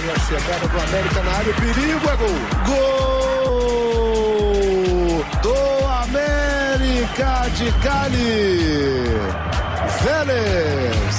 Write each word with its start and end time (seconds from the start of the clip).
A 0.00 0.18
chegada 0.18 0.66
do 0.66 0.78
América 0.80 1.22
na 1.22 1.30
área, 1.30 1.52
perigo 1.54 2.08
é 2.08 2.16
gol. 2.16 2.38
Gol 2.66 4.00
do 5.42 5.54
América 6.04 7.46
de 7.54 7.70
Cali. 7.82 9.04
Vélez. 10.02 11.16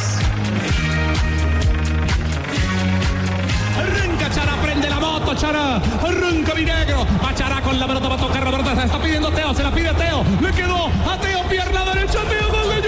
Arranca 3.77 4.27
Chara, 4.33 4.55
prende 4.63 4.89
la 4.89 4.99
moto, 4.99 5.35
Chara. 5.35 5.79
Arranca 6.03 6.53
mi 6.55 6.65
negro. 6.65 7.05
Va 7.23 7.33
Chara 7.35 7.61
con 7.61 7.77
la 7.79 7.85
pelota, 7.85 8.07
va 8.07 8.15
a 8.15 8.17
tocar 8.17 8.43
la 8.43 8.51
pelota. 8.51 8.75
Se 8.75 8.85
está 8.85 8.99
pidiendo 8.99 9.31
Teo, 9.31 9.53
se 9.53 9.61
la 9.63 9.71
pide 9.71 9.93
Teo. 9.93 10.25
Le 10.41 10.51
quedó 10.51 10.87
a 11.07 11.17
Teo, 11.19 11.43
pierna 11.47 11.85
derecha, 11.85 12.19
Teo, 12.27 12.49
gol 12.49 12.80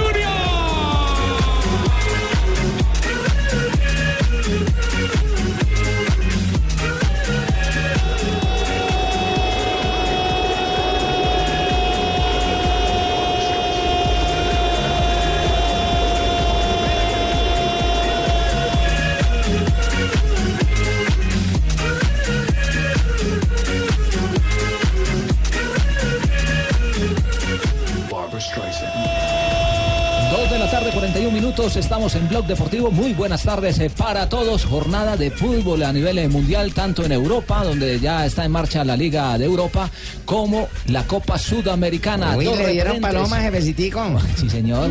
tarde, 30.83 30.91
41 30.99 31.31
minutos. 31.31 31.75
Estamos 31.77 32.15
en 32.15 32.27
Blog 32.27 32.45
Deportivo. 32.45 32.91
Muy 32.91 33.13
buenas 33.13 33.43
tardes 33.43 33.79
eh, 33.79 33.89
para 33.89 34.27
todos. 34.27 34.65
Jornada 34.65 35.15
de 35.15 35.31
fútbol 35.31 35.83
a 35.83 35.93
nivel 35.93 36.17
eh, 36.17 36.27
mundial, 36.27 36.73
tanto 36.73 37.05
en 37.05 37.11
Europa, 37.11 37.63
donde 37.63 37.99
ya 37.99 38.25
está 38.25 38.43
en 38.45 38.51
marcha 38.51 38.83
la 38.83 38.97
Liga 38.97 39.37
de 39.37 39.45
Europa, 39.45 39.89
como 40.25 40.67
la 40.87 41.03
Copa 41.03 41.37
Sudamericana. 41.37 42.35
Uy, 42.35 42.45
Dos 42.45 42.57
le 42.57 42.71
dieron 42.71 42.99
paloma, 42.99 43.39
jefecitico. 43.41 44.03
Sí, 44.35 44.49
señor. 44.49 44.89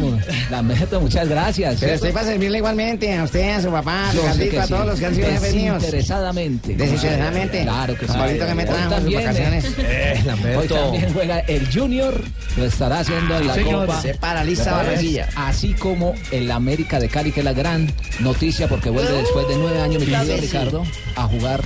Lamberto, 0.50 1.00
muchas 1.00 1.28
gracias. 1.28 1.78
Pero 1.80 1.94
estoy 1.94 2.12
para 2.12 2.26
servirle 2.26 2.58
igualmente 2.58 3.14
a 3.16 3.24
usted, 3.24 3.50
a 3.50 3.62
su 3.62 3.70
papá, 3.70 4.06
a 4.06 4.10
a 4.10 4.34
sí. 4.34 4.48
todos 4.68 4.86
los 4.86 4.98
que 4.98 5.06
han 5.06 5.14
sido 5.14 5.28
jefes 5.28 5.54
míos. 5.54 5.76
Desinteresadamente. 5.82 6.74
Desinteresadamente. 6.76 7.62
Claro 7.62 7.94
que 7.98 8.06
sí. 8.06 8.12
Pablito 8.12 8.46
que 8.46 8.54
me 8.54 8.64
trajo 8.64 8.90
también, 8.90 9.20
vacaciones. 9.20 9.64
eh, 9.78 10.56
Hoy 10.56 10.68
también 10.68 11.12
juega 11.12 11.40
el 11.40 11.68
Junior, 11.72 12.22
lo 12.56 12.64
estará 12.64 13.00
haciendo 13.00 13.36
en 13.36 13.46
la 13.46 13.54
Señor, 13.54 13.86
Copa. 13.86 14.00
se 14.00 14.14
paraliza 14.14 14.72
Barranquilla. 14.72 15.28
Así 15.34 15.74
como 15.82 16.14
el 16.30 16.48
América 16.52 17.00
de 17.00 17.08
Cali, 17.08 17.32
que 17.32 17.40
es 17.40 17.44
la 17.44 17.52
gran 17.52 17.92
noticia, 18.20 18.68
porque 18.68 18.88
vuelve 18.88 19.10
después 19.14 19.48
de 19.48 19.56
nueve 19.56 19.80
años, 19.80 20.00
mi 20.00 20.12
querido. 20.12 20.36
Ricardo, 20.36 20.84
a 21.16 21.24
jugar 21.24 21.60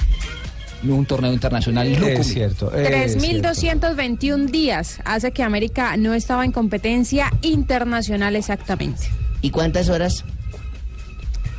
un 0.83 1.05
torneo 1.05 1.35
internacional. 1.35 1.87
Es 1.87 2.29
cierto. 2.29 2.73
es 2.75 3.19
3.221 3.19 4.47
días 4.47 5.01
hace 5.05 5.33
que 5.33 5.43
América 5.43 5.99
no 5.99 6.15
estaba 6.15 6.47
en 6.47 6.53
competencia 6.53 7.31
internacional 7.43 8.37
exactamente. 8.37 9.11
¿Y 9.43 9.51
cuántas 9.51 9.91
horas? 9.91 10.25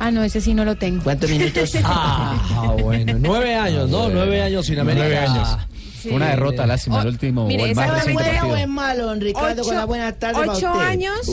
Ah, 0.00 0.10
no, 0.10 0.24
ese 0.24 0.40
sí 0.40 0.52
no 0.52 0.64
lo 0.64 0.76
tengo. 0.76 1.04
¿Cuántos 1.04 1.30
minutos? 1.30 1.76
Ah, 1.84 2.74
bueno. 2.82 3.16
Nueve 3.20 3.54
años, 3.54 3.88
¿no? 3.88 4.08
Nueve 4.08 4.42
años 4.42 4.66
sin 4.66 4.80
América. 4.80 5.06
Nueve 5.06 5.18
años. 5.18 5.58
Sí. 6.00 6.10
Una 6.10 6.28
derrota, 6.28 6.66
lástima, 6.66 7.02
el 7.02 7.08
último 7.08 7.46
mire, 7.46 7.64
o 7.64 7.66
esa 7.66 7.86
buena, 7.86 8.14
partido. 8.14 8.48
buen 8.48 8.70
malo, 8.70 9.14
Ricardo, 9.14 9.62
con 9.64 9.74
la 9.74 9.84
buena 9.84 10.12
tarde 10.12 10.34
para 10.34 10.52
ocho 10.52 10.70
usted. 10.72 10.84
años, 10.84 11.28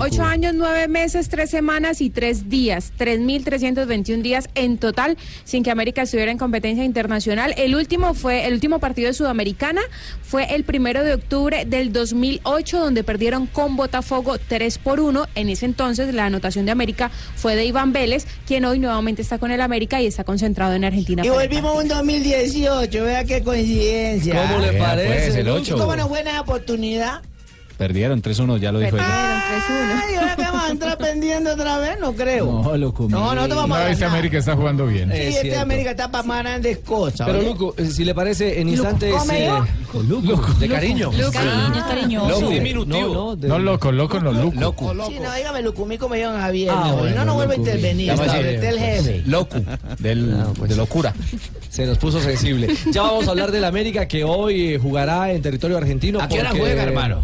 ocho 0.00 0.22
años, 0.22 0.52
nueve 0.54 0.88
meses, 0.88 1.28
tres 1.28 1.48
semanas 1.50 2.00
y 2.00 2.10
tres 2.10 2.50
días, 2.50 2.92
3.321 2.98 4.22
días 4.22 4.48
en 4.54 4.78
total 4.78 5.16
sin 5.44 5.62
que 5.62 5.70
América 5.70 6.02
estuviera 6.02 6.30
en 6.30 6.38
competencia 6.38 6.84
internacional. 6.84 7.54
El 7.56 7.74
último 7.74 8.14
fue, 8.14 8.46
el 8.46 8.54
último 8.54 8.78
partido 8.78 9.08
de 9.08 9.14
Sudamericana 9.14 9.80
fue 10.22 10.54
el 10.54 10.64
primero 10.64 11.02
de 11.02 11.14
octubre 11.14 11.64
del 11.64 11.92
2008, 11.92 12.78
donde 12.78 13.04
perdieron 13.04 13.46
con 13.46 13.76
Botafogo 13.76 14.36
3 14.38 14.78
por 14.78 15.00
1. 15.00 15.26
En 15.34 15.48
ese 15.48 15.66
entonces 15.66 16.12
la 16.14 16.26
anotación 16.26 16.66
de 16.66 16.72
América 16.72 17.10
fue 17.36 17.56
de 17.56 17.64
Iván 17.64 17.92
Vélez, 17.92 18.26
quien 18.46 18.64
hoy 18.64 18.78
nuevamente 18.78 19.22
está 19.22 19.38
con 19.38 19.50
el 19.50 19.60
América 19.60 20.00
y 20.00 20.06
está 20.06 20.24
concentrado 20.24 20.74
en 20.74 20.84
Argentina. 20.84 21.24
Y 21.24 21.28
volvimos 21.30 21.82
un 21.82 21.88
2018, 21.88 23.04
vea 23.04 23.24
qué 23.24 23.42
coincidencia. 23.42 24.09
¿Cómo 24.18 24.58
le 24.58 24.70
Vea, 24.72 24.82
parece? 24.88 25.08
pues, 25.24 25.34
el 25.36 25.46
Lucho? 25.46 25.60
ocho. 25.60 25.78
¿Cómo 25.78 25.96
no 25.96 26.08
fue 26.08 26.20
esa 26.20 26.40
oportunidad? 26.40 27.22
Perdieron 27.80 28.20
3-1, 28.20 28.58
ya 28.58 28.72
lo 28.72 28.78
dijo 28.78 28.94
ella. 28.98 29.42
Perdieron 29.66 29.90
3-1. 29.96 30.02
Ay, 30.06 30.14
ahora 30.16 30.36
que 30.36 30.42
vamos 30.42 30.62
a 30.64 30.70
entrar 30.70 30.98
pendiendo 30.98 31.52
otra 31.54 31.78
vez, 31.78 31.98
no 31.98 32.12
creo. 32.12 32.44
No, 32.62 32.76
Lúcumi. 32.76 33.08
No, 33.08 33.34
nosotros 33.34 33.56
vamos 33.56 33.78
a 33.78 33.80
No, 33.84 33.86
este 33.88 34.04
ganar. 34.04 34.18
América 34.18 34.38
está 34.38 34.54
jugando 34.54 34.86
bien. 34.86 35.10
Sí, 35.10 35.16
Es 35.16 35.28
este 35.28 35.40
cierto. 35.40 35.60
América 35.62 35.90
está 35.92 36.10
para 36.10 36.24
más 36.24 36.42
grandes 36.42 36.78
cosas. 36.80 37.26
Pero 37.26 37.38
¿oye? 37.38 37.48
Luco, 37.48 37.74
eh, 37.78 37.86
si 37.86 38.04
le 38.04 38.14
parece, 38.14 38.60
en 38.60 38.68
instantes. 38.68 39.12
¿cómo 39.14 39.24
me 39.24 39.46
eh, 39.46 39.50
de 40.58 40.68
cariño. 40.68 41.10
Cariño, 41.32 41.84
cariñoso. 41.88 42.28
Loco. 42.42 42.50
Diminutivo. 42.52 43.00
No, 43.08 43.14
no, 43.14 43.36
de- 43.36 43.48
No 43.48 43.58
loco, 43.58 43.90
loco, 43.92 44.20
no 44.20 44.30
loco. 44.30 44.92
Sí, 45.08 45.18
no, 45.18 45.34
dígame 45.34 45.62
Lucumí 45.62 45.96
como 45.96 46.16
yo 46.16 46.34
en 46.34 46.38
Javier. 46.38 46.70
Ah, 46.70 46.84
no, 46.88 46.96
bueno, 46.98 47.16
no, 47.16 47.24
no 47.24 47.34
vuelvo 47.36 47.52
a 47.52 47.56
Lucumí. 47.56 47.70
intervenir. 47.72 48.06
Ya 48.08 48.14
va 48.16 48.22
a 48.22 48.26
Está 48.26 48.38
decir, 48.42 48.54
usted 48.56 48.68
el 48.68 48.78
jefe. 48.78 49.22
Loco, 49.26 49.56
del, 49.98 50.36
Ah, 50.38 50.46
pues. 50.54 50.68
de 50.68 50.76
locura. 50.76 51.14
Se 51.70 51.86
nos 51.86 51.96
puso 51.96 52.20
sensible. 52.20 52.68
Ya 52.92 53.00
vamos 53.00 53.26
a 53.26 53.30
hablar 53.30 53.50
del 53.52 53.64
América 53.64 54.06
que 54.06 54.22
hoy 54.22 54.74
eh, 54.74 54.78
jugará 54.78 55.32
en 55.32 55.40
territorio 55.40 55.78
argentino. 55.78 56.20
¿A 56.20 56.28
qué 56.28 56.40
hora 56.40 56.50
porque- 56.50 56.60
juega, 56.60 56.82
hermano? 56.82 57.22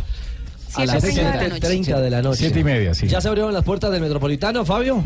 A 0.76 0.84
las 0.86 1.02
Siete 1.02 1.20
treinta 1.20 1.30
de 1.32 1.48
la 1.48 1.48
noche. 1.48 1.68
7.30 1.68 2.00
de 2.00 2.10
la 2.10 2.22
noche. 2.22 2.38
Siete 2.38 2.60
y 2.60 2.64
media, 2.64 2.94
sí. 2.94 3.08
¿Ya 3.08 3.20
se 3.20 3.28
abrieron 3.28 3.52
las 3.52 3.64
puertas 3.64 3.90
del 3.90 4.00
Metropolitano, 4.00 4.64
Fabio? 4.64 5.04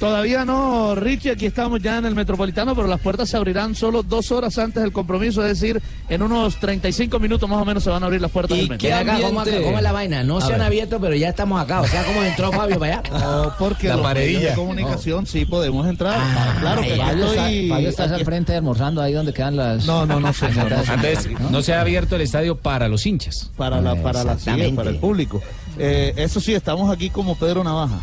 Todavía 0.00 0.46
no, 0.46 0.94
Richie, 0.94 1.30
aquí 1.32 1.44
estamos 1.44 1.78
ya 1.82 1.98
en 1.98 2.06
el 2.06 2.14
Metropolitano, 2.14 2.74
pero 2.74 2.88
las 2.88 3.00
puertas 3.00 3.28
se 3.28 3.36
abrirán 3.36 3.74
solo 3.74 4.02
dos 4.02 4.32
horas 4.32 4.56
antes 4.56 4.82
del 4.82 4.92
compromiso, 4.92 5.44
es 5.44 5.60
decir, 5.60 5.82
en 6.08 6.22
unos 6.22 6.56
35 6.56 7.18
minutos 7.18 7.46
más 7.50 7.60
o 7.60 7.66
menos 7.66 7.84
se 7.84 7.90
van 7.90 8.02
a 8.02 8.06
abrir 8.06 8.18
las 8.22 8.30
puertas 8.30 8.56
¿Y 8.56 8.66
del 8.66 8.78
qué 8.78 8.94
acá, 8.94 9.18
¿cómo, 9.20 9.44
cómo 9.62 9.76
es 9.76 9.82
la 9.82 9.92
vaina? 9.92 10.24
No 10.24 10.38
A 10.38 10.40
se 10.40 10.54
han 10.54 10.62
abierto, 10.62 10.98
pero 11.02 11.14
ya 11.14 11.28
estamos 11.28 11.60
acá. 11.60 11.82
O 11.82 11.86
sea, 11.86 12.02
¿cómo 12.04 12.22
entró 12.22 12.50
Fabio 12.50 12.78
para 12.78 13.00
allá? 13.00 13.10
No, 13.20 13.52
porque 13.58 13.88
La 13.88 13.96
los 13.96 14.02
paredilla. 14.06 14.38
medios 14.38 14.52
de 14.52 14.56
comunicación 14.56 15.26
sí 15.26 15.44
podemos 15.44 15.86
entrar. 15.86 16.14
Ah, 16.18 16.56
claro 16.62 16.80
que 16.80 16.92
está, 16.94 17.12
estoy- 17.12 17.84
estás 17.84 18.10
aquí- 18.10 18.20
al 18.20 18.24
frente 18.24 18.56
almorzando 18.56 19.02
ahí 19.02 19.12
donde 19.12 19.34
quedan 19.34 19.56
las. 19.56 19.84
No, 19.84 20.06
no, 20.06 20.18
no, 20.18 20.32
señor, 20.32 20.70
no, 20.70 20.76
Antes, 20.94 21.28
no 21.50 21.60
se 21.62 21.74
ha 21.74 21.82
abierto 21.82 22.16
el 22.16 22.22
estadio 22.22 22.56
para 22.56 22.88
los 22.88 23.04
hinchas. 23.04 23.50
para 23.54 23.82
la 23.82 23.96
para 23.96 24.24
la 24.24 24.34
para 24.74 24.88
el 24.90 24.96
público. 24.96 25.42
Eh, 25.78 26.14
eso 26.16 26.40
sí, 26.40 26.54
estamos 26.54 26.90
aquí 26.90 27.10
como 27.10 27.34
Pedro 27.36 27.62
Navaja. 27.62 28.00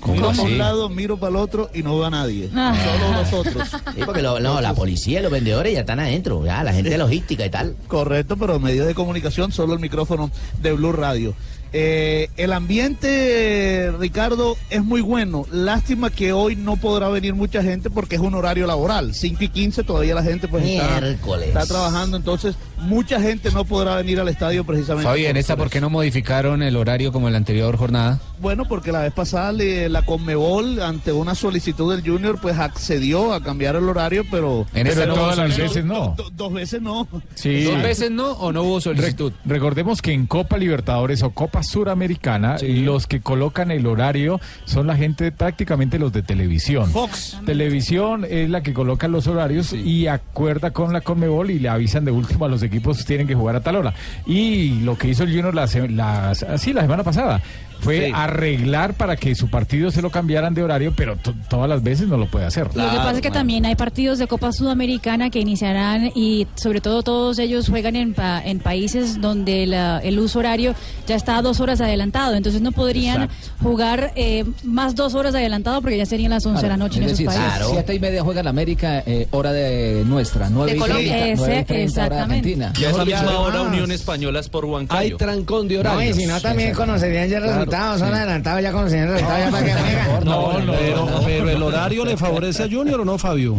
¿Cómo 0.00 0.14
Miro 0.14 0.30
así? 0.30 0.40
un 0.40 0.58
lado, 0.58 0.88
miro 0.88 1.18
para 1.18 1.30
el 1.30 1.36
otro 1.36 1.70
y 1.74 1.82
no 1.82 1.98
va 1.98 2.10
nadie. 2.10 2.48
Ah. 2.54 2.74
Solo 2.84 3.12
nosotros. 3.12 3.68
Sí, 3.94 4.00
porque 4.04 4.22
lo- 4.22 4.40
no, 4.40 4.60
la 4.60 4.74
policía 4.74 5.20
y 5.20 5.22
los 5.22 5.30
vendedores 5.32 5.74
ya 5.74 5.80
están 5.80 6.00
adentro. 6.00 6.44
Ya, 6.44 6.64
la 6.64 6.72
gente 6.72 6.90
de 6.90 6.98
logística 6.98 7.44
y 7.44 7.50
tal. 7.50 7.76
Correcto, 7.86 8.36
pero 8.36 8.58
medios 8.58 8.86
de 8.86 8.94
comunicación, 8.94 9.52
solo 9.52 9.74
el 9.74 9.80
micrófono 9.80 10.30
de 10.62 10.72
Blue 10.72 10.92
Radio. 10.92 11.34
Eh, 11.72 12.28
el 12.36 12.52
ambiente, 12.52 13.92
Ricardo, 13.98 14.56
es 14.70 14.82
muy 14.82 15.00
bueno. 15.00 15.46
Lástima 15.52 16.10
que 16.10 16.32
hoy 16.32 16.56
no 16.56 16.76
podrá 16.76 17.08
venir 17.08 17.34
mucha 17.34 17.62
gente 17.62 17.90
porque 17.90 18.16
es 18.16 18.20
un 18.20 18.34
horario 18.34 18.66
laboral. 18.66 19.14
5 19.14 19.44
y 19.44 19.48
15 19.48 19.84
todavía 19.84 20.14
la 20.14 20.22
gente 20.22 20.48
pues 20.48 20.64
está 20.64 21.66
trabajando, 21.66 22.16
entonces 22.16 22.56
mucha 22.80 23.20
gente 23.20 23.50
no 23.50 23.64
podrá 23.64 23.96
venir 23.96 24.20
al 24.20 24.28
estadio 24.28 24.64
precisamente. 24.64 25.08
Fabi, 25.08 25.24
en 25.26 25.32
por- 25.32 25.38
esta, 25.38 25.56
¿por 25.56 25.70
qué 25.70 25.80
no 25.80 25.90
modificaron 25.90 26.62
el 26.62 26.76
horario 26.76 27.12
como 27.12 27.26
en 27.28 27.32
la 27.32 27.38
anterior 27.38 27.76
jornada? 27.76 28.20
Bueno, 28.40 28.64
porque 28.66 28.90
la 28.92 29.00
vez 29.02 29.12
pasada 29.12 29.52
le- 29.52 29.88
la 29.88 30.02
Conmebol, 30.02 30.80
ante 30.82 31.12
una 31.12 31.34
solicitud 31.34 31.94
del 31.94 32.02
Junior, 32.08 32.38
pues 32.40 32.58
accedió 32.58 33.32
a 33.34 33.42
cambiar 33.42 33.76
el 33.76 33.88
horario, 33.88 34.24
pero... 34.30 34.66
En 34.74 34.86
esta 34.86 35.06
no 35.06 35.14
hubo 35.14 35.32
solicitud. 35.34 35.82
Do- 35.82 36.14
do- 36.16 36.30
dos 36.30 36.52
veces 36.52 36.80
no. 36.80 37.06
Sí. 37.34 37.64
¿Dos 37.64 37.82
veces 37.82 38.10
no 38.10 38.32
o 38.32 38.52
no 38.52 38.62
hubo 38.62 38.80
solicitud? 38.80 39.32
Re- 39.44 39.54
recordemos 39.54 40.00
que 40.02 40.12
en 40.12 40.26
Copa 40.26 40.56
Libertadores 40.56 41.22
o 41.22 41.30
Copa 41.30 41.62
Suramericana, 41.62 42.56
los 42.62 43.06
que 43.06 43.20
colocan 43.20 43.70
el 43.70 43.86
horario 43.86 44.40
son 44.64 44.86
la 44.86 44.96
gente, 44.96 45.32
prácticamente 45.32 45.98
los 45.98 46.12
de 46.12 46.22
televisión. 46.22 46.90
Fox. 46.90 47.36
Televisión 47.44 48.26
es 48.28 48.48
la 48.48 48.62
que 48.62 48.72
coloca 48.72 49.06
los 49.08 49.26
horarios 49.26 49.72
y 49.72 50.06
acuerda 50.06 50.70
con 50.72 50.92
la 50.92 51.00
Conmebol 51.02 51.50
y 51.50 51.58
le 51.58 51.68
avisan 51.68 52.04
de 52.04 52.10
último 52.10 52.44
a 52.44 52.48
los 52.48 52.62
equipos 52.70 53.04
tienen 53.04 53.26
que 53.26 53.34
jugar 53.34 53.56
a 53.56 53.60
tal 53.60 53.76
hora. 53.76 53.92
Y 54.26 54.80
lo 54.80 54.96
que 54.96 55.08
hizo 55.08 55.24
el 55.24 55.30
Junior 55.30 55.54
la, 55.54 55.66
la- 55.88 56.34
la 56.72 56.80
semana 56.82 57.02
pasada. 57.04 57.40
Fue 57.80 58.06
Sí. 58.06 58.12
arreglar 58.14 58.94
para 58.94 59.16
que 59.16 59.34
su 59.34 59.48
partido 59.48 59.90
se 59.90 60.02
lo 60.02 60.10
cambiaran 60.10 60.54
de 60.54 60.62
horario, 60.62 60.92
pero 60.96 61.16
to- 61.16 61.34
todas 61.48 61.68
las 61.68 61.82
veces 61.82 62.08
no 62.08 62.16
lo 62.16 62.26
puede 62.26 62.46
hacer. 62.46 62.66
Lo 62.74 62.90
que 62.90 62.96
pasa 62.96 63.12
es 63.12 63.20
que 63.20 63.30
también 63.30 63.66
hay 63.66 63.74
partidos 63.74 64.18
de 64.18 64.26
Copa 64.26 64.52
Sudamericana 64.52 65.30
que 65.30 65.40
iniciarán 65.40 66.10
y 66.14 66.46
sobre 66.54 66.80
todo 66.80 67.02
todos 67.02 67.38
ellos 67.38 67.68
juegan 67.68 67.96
en, 67.96 68.14
pa- 68.14 68.42
en 68.44 68.58
países 68.60 69.20
donde 69.20 69.66
la- 69.66 69.98
el 70.00 70.18
uso 70.18 70.38
horario 70.38 70.74
ya 71.06 71.16
está 71.16 71.36
a 71.38 71.42
dos 71.42 71.60
horas 71.60 71.80
adelantado, 71.80 72.34
entonces 72.34 72.60
no 72.60 72.72
podrían 72.72 73.28
jugar 73.62 74.12
eh, 74.16 74.44
más 74.64 74.94
dos 74.94 75.14
horas 75.14 75.34
adelantado 75.34 75.80
porque 75.82 75.96
ya 75.96 76.06
serían 76.06 76.30
las 76.30 76.44
11 76.46 76.62
de 76.62 76.68
la 76.68 76.76
noche 76.76 76.98
en 76.98 77.04
Es 77.04 77.12
esos 77.12 77.18
decir, 77.26 77.40
países. 77.40 77.66
siete 77.70 77.94
y 77.94 78.00
media 78.00 78.22
juega 78.22 78.42
la 78.42 78.50
América, 78.50 79.02
eh, 79.06 79.26
hora 79.30 79.52
de 79.52 80.04
nuestra, 80.06 80.48
nueve 80.50 80.74
y 80.76 80.78
Colombia. 80.78 81.26
Ese- 81.28 81.36
nueve 81.36 81.60
y 81.60 81.64
treinta, 81.64 81.72
hora 81.72 81.76
de 81.76 81.84
exactamente. 81.84 82.34
Argentina. 82.36 82.72
Y 82.78 82.84
a 82.84 82.90
esa 82.90 83.04
misma 83.04 83.38
hora 83.40 83.62
Unión 83.62 83.90
Española 83.92 84.40
es 84.40 84.48
por 84.48 84.64
Huancayo. 84.64 85.00
Hay 85.00 85.18
trancón 85.18 85.68
de 85.68 85.74
No, 85.74 85.80
horarios. 85.80 86.16
y 86.16 86.20
si 86.20 86.26
no, 86.26 86.40
también 86.40 86.74
conocerían 86.74 87.28
ya 87.28 87.38
el 87.38 87.44
Resultado. 87.70 87.98
Son 87.98 88.14
adelantados, 88.14 88.62
ya 88.62 88.72
conocerían 88.72 89.06
el 89.08 89.12
resultado. 89.14 89.38
ya 89.44 89.50
para 89.50 89.64
que 89.66 89.72
juegan. 89.72 90.24
No, 90.24 90.58
no, 90.60 90.72
Pero, 90.72 91.20
pero 91.24 91.50
el 91.50 91.62
horario 91.62 92.04
le 92.04 92.16
favorece 92.16 92.64
a 92.64 92.68
Junior 92.68 93.00
o 93.00 93.04
no, 93.04 93.18
Fabio? 93.18 93.56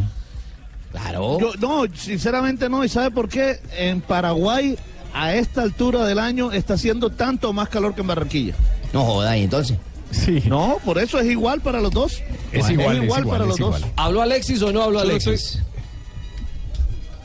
Claro. 0.92 1.40
Yo, 1.40 1.54
no, 1.60 1.84
sinceramente 1.96 2.70
no. 2.70 2.84
¿Y 2.84 2.90
sabe 2.90 3.12
por 3.12 3.30
qué? 3.30 3.60
En 3.78 4.02
Paraguay, 4.02 4.78
a 5.14 5.34
esta 5.36 5.62
altura 5.62 6.06
del 6.06 6.20
año, 6.20 6.52
está 6.52 6.74
haciendo 6.74 7.10
tanto 7.10 7.54
más 7.54 7.70
calor 7.70 7.96
que 7.96 8.02
en 8.02 8.08
Barranquilla. 8.08 8.56
No 8.92 9.06
joda, 9.06 9.38
y 9.38 9.44
entonces. 9.44 9.78
Sí. 10.12 10.44
No, 10.48 10.78
por 10.84 10.98
eso 10.98 11.20
es 11.20 11.28
igual 11.28 11.62
para 11.62 11.80
los 11.80 11.92
dos. 11.92 12.22
Es 12.52 12.70
igual, 12.70 12.98
es 12.98 13.04
igual, 13.04 13.26
para 13.26 13.44
es 13.46 13.50
los 13.52 13.60
igual. 13.60 13.82
dos. 13.82 13.90
¿Habló 13.96 14.22
Alexis 14.22 14.62
o 14.62 14.74
no 14.74 14.84
habló 14.84 15.00
Alexis? 15.00 15.60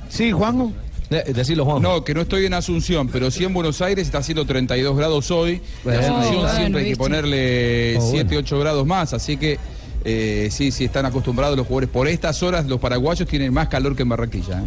Sí, 0.09 0.31
Juanjo. 0.31 0.73
Eh, 1.11 1.33
decilo, 1.35 1.65
Juan. 1.65 1.83
No, 1.83 2.03
que 2.03 2.15
no 2.15 2.23
estoy 2.23 2.47
en 2.47 2.55
Asunción, 2.55 3.09
pero 3.09 3.31
sí 3.31 3.45
en 3.45 3.55
Buenos 3.55 3.81
Aires 3.81 4.07
está 4.07 4.19
haciendo 4.19 4.45
32 4.45 4.97
grados 4.97 5.31
hoy. 5.31 5.61
Bueno, 5.85 6.01
en 6.01 6.05
Asunción 6.05 6.35
bueno, 6.41 6.57
siempre 6.57 6.83
hay 6.83 6.91
que 6.91 6.97
ponerle 6.97 7.97
Oh, 7.97 8.01
bueno. 8.01 8.11
7, 8.29 8.37
8 8.39 8.59
grados 8.59 8.87
más, 8.87 9.13
así 9.13 9.37
que 9.37 9.59
eh, 10.05 10.49
sí, 10.51 10.71
sí 10.73 10.85
están 10.85 11.07
acostumbrados 11.07 11.57
los 11.57 11.67
jugadores. 11.67 11.91
Por 11.91 12.09
estas 12.09 12.43
horas 12.43 12.67
los 12.67 12.81
paraguayos 12.81 13.29
tienen 13.29 13.53
más 13.53 13.69
calor 13.69 13.95
que 13.95 14.03
en 14.03 14.09
Barranquilla. 14.09 14.63
¿eh? 14.63 14.67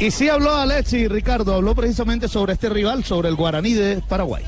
Y 0.00 0.10
sí 0.10 0.28
habló 0.28 0.54
Alexi 0.54 1.08
Ricardo, 1.08 1.54
habló 1.54 1.74
precisamente 1.74 2.28
sobre 2.28 2.52
este 2.52 2.68
rival, 2.68 3.04
sobre 3.04 3.28
el 3.28 3.34
Guaraní 3.34 3.74
de 3.74 4.00
Paraguay. 4.08 4.44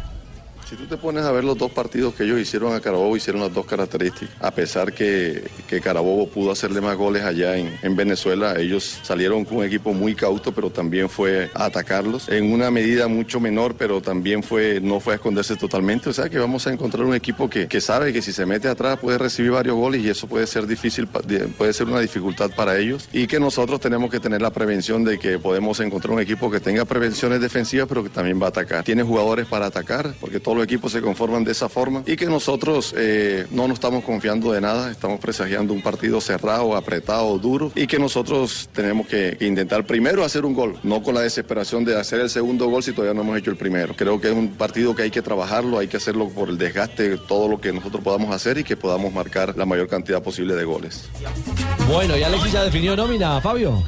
Si 0.70 0.76
tú 0.76 0.86
te 0.86 0.96
pones 0.96 1.24
a 1.24 1.32
ver 1.32 1.42
los 1.42 1.58
dos 1.58 1.72
partidos 1.72 2.14
que 2.14 2.22
ellos 2.22 2.38
hicieron 2.38 2.72
a 2.72 2.80
Carabobo, 2.80 3.16
hicieron 3.16 3.42
las 3.42 3.52
dos 3.52 3.66
características. 3.66 4.36
A 4.38 4.52
pesar 4.52 4.92
que, 4.92 5.42
que 5.66 5.80
Carabobo 5.80 6.28
pudo 6.28 6.52
hacerle 6.52 6.80
más 6.80 6.96
goles 6.96 7.24
allá 7.24 7.56
en, 7.56 7.76
en 7.82 7.96
Venezuela, 7.96 8.54
ellos 8.56 9.00
salieron 9.02 9.44
con 9.44 9.58
un 9.58 9.64
equipo 9.64 9.92
muy 9.92 10.14
cauto, 10.14 10.52
pero 10.52 10.70
también 10.70 11.08
fue 11.08 11.50
a 11.54 11.64
atacarlos 11.64 12.28
en 12.28 12.52
una 12.52 12.70
medida 12.70 13.08
mucho 13.08 13.40
menor, 13.40 13.74
pero 13.76 14.00
también 14.00 14.44
fue 14.44 14.80
no 14.80 15.00
fue 15.00 15.14
a 15.14 15.16
esconderse 15.16 15.56
totalmente. 15.56 16.08
O 16.08 16.12
sea 16.12 16.28
que 16.28 16.38
vamos 16.38 16.64
a 16.68 16.72
encontrar 16.72 17.04
un 17.04 17.16
equipo 17.16 17.50
que, 17.50 17.66
que 17.66 17.80
sabe 17.80 18.12
que 18.12 18.22
si 18.22 18.32
se 18.32 18.46
mete 18.46 18.68
atrás 18.68 18.96
puede 19.00 19.18
recibir 19.18 19.50
varios 19.50 19.74
goles 19.74 20.04
y 20.04 20.08
eso 20.08 20.28
puede 20.28 20.46
ser 20.46 20.68
difícil, 20.68 21.08
puede 21.08 21.72
ser 21.72 21.88
una 21.88 21.98
dificultad 21.98 22.48
para 22.54 22.78
ellos. 22.78 23.08
Y 23.12 23.26
que 23.26 23.40
nosotros 23.40 23.80
tenemos 23.80 24.08
que 24.08 24.20
tener 24.20 24.40
la 24.40 24.52
prevención 24.52 25.02
de 25.02 25.18
que 25.18 25.40
podemos 25.40 25.80
encontrar 25.80 26.14
un 26.14 26.20
equipo 26.20 26.48
que 26.48 26.60
tenga 26.60 26.84
prevenciones 26.84 27.40
defensivas, 27.40 27.88
pero 27.88 28.04
que 28.04 28.10
también 28.10 28.40
va 28.40 28.46
a 28.46 28.50
atacar. 28.50 28.84
Tiene 28.84 29.02
jugadores 29.02 29.48
para 29.48 29.66
atacar, 29.66 30.14
porque 30.20 30.38
todos 30.38 30.59
equipos 30.62 30.92
se 30.92 31.00
conforman 31.00 31.44
de 31.44 31.52
esa 31.52 31.68
forma. 31.68 32.02
Y 32.06 32.16
que 32.16 32.26
nosotros 32.26 32.94
eh, 32.96 33.46
no 33.50 33.68
nos 33.68 33.74
estamos 33.74 34.04
confiando 34.04 34.52
de 34.52 34.60
nada, 34.60 34.90
estamos 34.90 35.20
presagiando 35.20 35.72
un 35.72 35.82
partido 35.82 36.20
cerrado, 36.20 36.76
apretado, 36.76 37.38
duro. 37.38 37.72
Y 37.74 37.86
que 37.86 37.98
nosotros 37.98 38.68
tenemos 38.72 39.06
que, 39.06 39.36
que 39.38 39.46
intentar 39.46 39.86
primero 39.86 40.24
hacer 40.24 40.44
un 40.44 40.54
gol, 40.54 40.78
no 40.82 41.02
con 41.02 41.14
la 41.14 41.22
desesperación 41.22 41.84
de 41.84 41.98
hacer 41.98 42.20
el 42.20 42.30
segundo 42.30 42.68
gol 42.68 42.82
si 42.82 42.92
todavía 42.92 43.14
no 43.14 43.22
hemos 43.22 43.38
hecho 43.38 43.50
el 43.50 43.56
primero. 43.56 43.94
Creo 43.96 44.20
que 44.20 44.28
es 44.28 44.34
un 44.34 44.50
partido 44.50 44.94
que 44.94 45.02
hay 45.02 45.10
que 45.10 45.22
trabajarlo, 45.22 45.78
hay 45.78 45.88
que 45.88 45.96
hacerlo 45.96 46.28
por 46.28 46.48
el 46.48 46.58
desgaste, 46.58 47.18
todo 47.18 47.48
lo 47.48 47.60
que 47.60 47.72
nosotros 47.72 48.02
podamos 48.02 48.34
hacer 48.34 48.58
y 48.58 48.64
que 48.64 48.76
podamos 48.76 49.12
marcar 49.12 49.56
la 49.56 49.66
mayor 49.66 49.88
cantidad 49.88 50.22
posible 50.22 50.54
de 50.54 50.64
goles. 50.64 51.08
Bueno, 51.88 52.16
¿y 52.16 52.22
Alexis 52.22 52.52
ya 52.52 52.64
definió 52.64 52.96
nómina, 52.96 53.40
Fabio? 53.40 53.82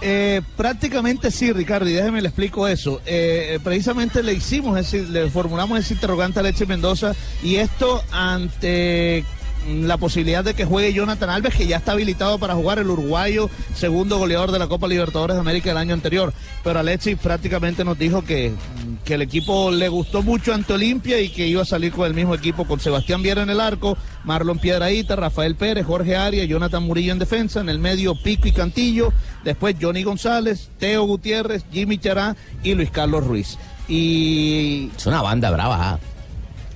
Eh, 0.00 0.42
prácticamente 0.56 1.30
sí, 1.30 1.52
Ricardo, 1.52 1.88
y 1.88 1.92
déjeme 1.92 2.20
le 2.20 2.28
explico 2.28 2.68
eso. 2.68 3.00
Eh, 3.06 3.58
precisamente 3.62 4.22
le 4.22 4.34
hicimos, 4.34 4.78
ese, 4.78 5.02
le 5.04 5.30
formulamos 5.30 5.78
ese 5.78 5.94
interrogante 5.94 6.40
a 6.40 6.42
Leche 6.42 6.66
Mendoza 6.66 7.14
y 7.42 7.56
esto 7.56 8.02
ante 8.10 9.24
mm, 9.66 9.84
la 9.84 9.96
posibilidad 9.96 10.44
de 10.44 10.54
que 10.54 10.64
juegue 10.64 10.92
Jonathan 10.92 11.30
Alves, 11.30 11.54
que 11.54 11.66
ya 11.66 11.78
está 11.78 11.92
habilitado 11.92 12.38
para 12.38 12.54
jugar 12.54 12.78
el 12.78 12.90
uruguayo, 12.90 13.48
segundo 13.74 14.18
goleador 14.18 14.52
de 14.52 14.58
la 14.58 14.66
Copa 14.66 14.88
Libertadores 14.88 15.36
de 15.36 15.40
América 15.40 15.70
el 15.70 15.78
año 15.78 15.94
anterior. 15.94 16.34
Pero 16.62 16.80
Alexis 16.80 17.16
prácticamente 17.18 17.84
nos 17.84 17.98
dijo 17.98 18.22
que, 18.24 18.50
mm, 18.50 19.04
que 19.04 19.14
el 19.14 19.22
equipo 19.22 19.70
le 19.70 19.88
gustó 19.88 20.22
mucho 20.22 20.52
ante 20.52 20.74
Olimpia 20.74 21.20
y 21.20 21.30
que 21.30 21.46
iba 21.46 21.62
a 21.62 21.66
salir 21.66 21.92
con 21.92 22.06
el 22.06 22.14
mismo 22.14 22.34
equipo, 22.34 22.66
con 22.66 22.80
Sebastián 22.80 23.22
Viera 23.22 23.42
en 23.42 23.50
el 23.50 23.60
arco, 23.60 23.96
Marlon 24.24 24.58
Piedraíta, 24.58 25.16
Rafael 25.16 25.54
Pérez, 25.54 25.86
Jorge 25.86 26.16
Arias, 26.16 26.48
Jonathan 26.48 26.82
Murillo 26.82 27.12
en 27.12 27.18
defensa, 27.18 27.60
en 27.60 27.68
el 27.68 27.78
medio 27.78 28.14
Pico 28.14 28.48
y 28.48 28.52
Cantillo, 28.52 29.12
después 29.44 29.76
Johnny 29.80 30.02
González, 30.02 30.70
Teo 30.78 31.04
Gutiérrez, 31.04 31.64
Jimmy 31.70 31.98
Chará 31.98 32.36
y 32.62 32.74
Luis 32.74 32.90
Carlos 32.90 33.26
Ruiz. 33.26 33.58
Y 33.88 34.90
Es 34.96 35.06
una 35.06 35.22
banda 35.22 35.50
brava. 35.50 35.98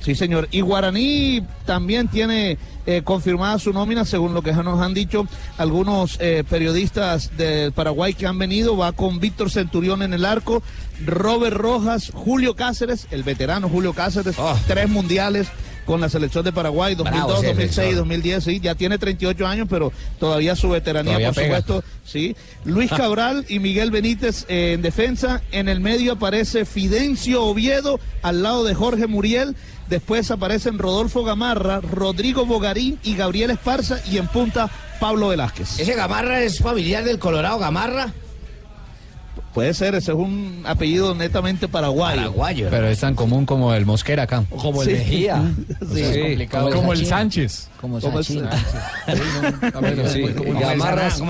Sí, 0.00 0.14
señor. 0.14 0.48
Y 0.50 0.60
Guaraní 0.60 1.42
también 1.66 2.08
tiene 2.08 2.56
eh, 2.86 3.02
confirmada 3.02 3.58
su 3.58 3.72
nómina, 3.72 4.04
según 4.04 4.32
lo 4.32 4.42
que 4.42 4.52
nos 4.52 4.80
han 4.80 4.94
dicho 4.94 5.26
algunos 5.56 6.16
eh, 6.20 6.44
periodistas 6.48 7.36
del 7.36 7.72
Paraguay 7.72 8.14
que 8.14 8.26
han 8.26 8.38
venido. 8.38 8.76
Va 8.76 8.92
con 8.92 9.18
Víctor 9.18 9.50
Centurión 9.50 10.02
en 10.02 10.14
el 10.14 10.24
arco, 10.24 10.62
Robert 11.04 11.56
Rojas, 11.56 12.10
Julio 12.14 12.54
Cáceres, 12.54 13.08
el 13.10 13.22
veterano 13.22 13.68
Julio 13.68 13.92
Cáceres, 13.92 14.36
tres 14.66 14.88
mundiales 14.88 15.48
con 15.88 16.02
la 16.02 16.11
selección 16.11 16.44
de 16.44 16.52
Paraguay, 16.52 16.94
2002, 16.94 17.25
Bravo 17.26 17.38
ese 17.38 17.46
2006, 17.46 17.76
defensor. 17.76 17.96
2010, 17.96 18.44
sí, 18.44 18.61
ya 18.61 18.75
tiene 18.75 18.99
38 18.99 19.46
años, 19.46 19.67
pero 19.70 19.90
todavía 20.20 20.55
su 20.55 20.69
veteranía, 20.69 21.14
Todavía 21.14 21.32
por 21.32 21.43
pega. 21.43 21.56
supuesto, 21.62 21.88
sí. 22.05 22.37
Luis 22.67 22.90
Cabral 22.96 23.46
y 23.49 23.58
Miguel 23.58 23.90
Benítez 23.90 24.44
eh, 24.50 24.75
en 24.75 24.82
defensa, 24.82 25.40
en 25.50 25.67
el 25.67 25.81
medio 25.81 26.12
aparece 26.12 26.67
Fidencio 26.67 27.43
Oviedo 27.43 28.00
al 28.20 28.43
lado 28.43 28.64
de 28.64 28.75
Jorge 28.75 29.06
Muriel, 29.06 29.56
después 29.88 30.31
aparecen 30.31 30.79
Rodolfo 30.79 31.25
Gamarra, 31.25 31.81
Rodrigo 31.81 32.44
Bogarín 32.44 32.99
y 33.02 33.17
Gabriel 33.17 33.50
Esparza 33.50 33.99
y 34.11 34.19
en 34.19 34.26
punta 34.26 34.69
Pablo 35.00 35.29
Velázquez. 35.29 35.81
Ese 35.81 35.94
Gamarra 35.94 36.43
es 36.43 36.58
familiar 36.58 37.02
del 37.02 37.19
Colorado 37.19 37.58
Gamarra. 37.58 38.12
Puede 39.58 39.75
ser, 39.75 39.96
ese 39.96 40.12
es 40.12 40.16
un 40.16 40.62
apellido 40.64 41.16
netamente 41.16 41.66
paraguayo. 41.66 42.16
Paraguayo. 42.16 42.69
Pero 42.70 42.87
es 42.87 43.00
tan 43.00 43.16
común 43.16 43.44
como 43.44 43.75
el 43.75 43.84
Mosquera 43.87 44.22
acá. 44.22 44.44
O 44.50 44.56
como 44.56 44.82
el 44.84 44.88
Sí. 44.88 44.94
Mejía. 44.94 45.43
Sí. 45.93 46.00
es 46.00 46.16
complicado. 46.19 46.70
Como 46.70 46.93
el. 46.93 47.05
Sánchez. 47.05 47.69
Como 47.81 47.99
Como 48.00 48.19
el 48.20 48.25
sí. 48.25 48.40
Como 49.73 49.87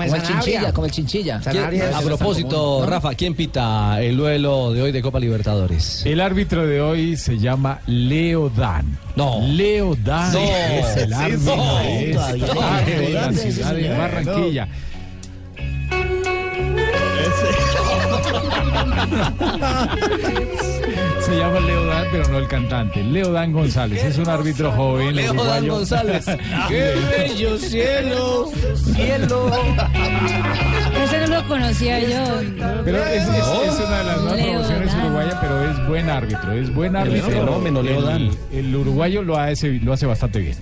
el 0.03 0.21
chinchilla, 0.21 0.71
como 0.73 0.85
el 0.85 0.91
chinchilla. 0.91 1.41
San- 1.41 1.53
¿Quién- 1.53 1.63
Sanabria 1.63 1.97
a 1.97 2.01
propósito, 2.01 2.85
Rafa, 2.87 3.15
¿quién 3.15 3.33
pita 3.33 3.99
el 3.99 4.15
duelo 4.17 4.73
de 4.73 4.83
hoy 4.83 4.91
de 4.91 5.01
Copa 5.01 5.19
Libertadores? 5.19 6.05
El 6.05 6.21
árbitro 6.21 6.67
de 6.67 6.81
hoy 6.81 7.17
se 7.17 7.39
llama 7.39 7.79
Leo 7.87 8.49
Dan. 8.51 8.95
No. 9.15 9.39
Leo 9.41 9.95
Dan 10.03 10.33
No. 10.33 10.39
es 10.39 10.97
el 10.97 11.07
Sí, 11.09 11.13
árbitro 11.15 11.55
no. 11.55 11.75
de 11.79 12.11
esta 12.11 12.27
no. 12.27 12.35
de 12.85 13.09
la 13.09 13.33
ciudad 13.33 13.73
de. 13.73 13.89
Barranquilla. 13.89 14.67
Se 21.21 21.35
llama 21.37 21.59
Leo 21.59 21.85
Dan, 21.85 22.07
pero 22.11 22.27
no 22.29 22.37
el 22.39 22.47
cantante. 22.47 23.03
Leo 23.03 23.31
Dan 23.31 23.51
González 23.51 24.03
es 24.03 24.17
un 24.17 24.27
árbitro 24.29 24.71
joven 24.71 25.15
Leo 25.15 25.33
Dan. 25.33 25.67
González. 25.67 26.25
¡Qué 26.67 26.93
bello 27.17 27.57
cielo! 27.57 28.51
¡Cielo! 28.75 29.51
Ese 31.03 31.27
no 31.27 31.27
lo 31.41 31.47
conocía 31.47 31.99
yo. 31.99 32.23
Pero 32.83 33.03
es, 33.03 33.23
es- 33.23 33.27
es 33.29 33.79
una 33.79 33.97
de 33.99 34.03
las 34.05 34.21
nuevas 34.21 34.41
promociones 34.41 34.93
uruguayas, 34.95 35.35
pero 35.41 35.63
es 35.71 35.87
buen 35.87 36.09
árbitro, 36.09 36.51
es 36.53 36.73
buen 36.73 36.95
árbitro. 36.95 37.29
fenómeno, 37.29 37.81
Leo 37.81 37.99
El- 37.99 38.05
Dan. 38.05 38.29
El, 38.51 38.75
uruguayo 38.75 39.21
lo 39.21 39.37
hace, 39.37 39.73
lo 39.83 39.93
hace 39.93 40.05
bastante 40.05 40.39
bien. 40.39 40.55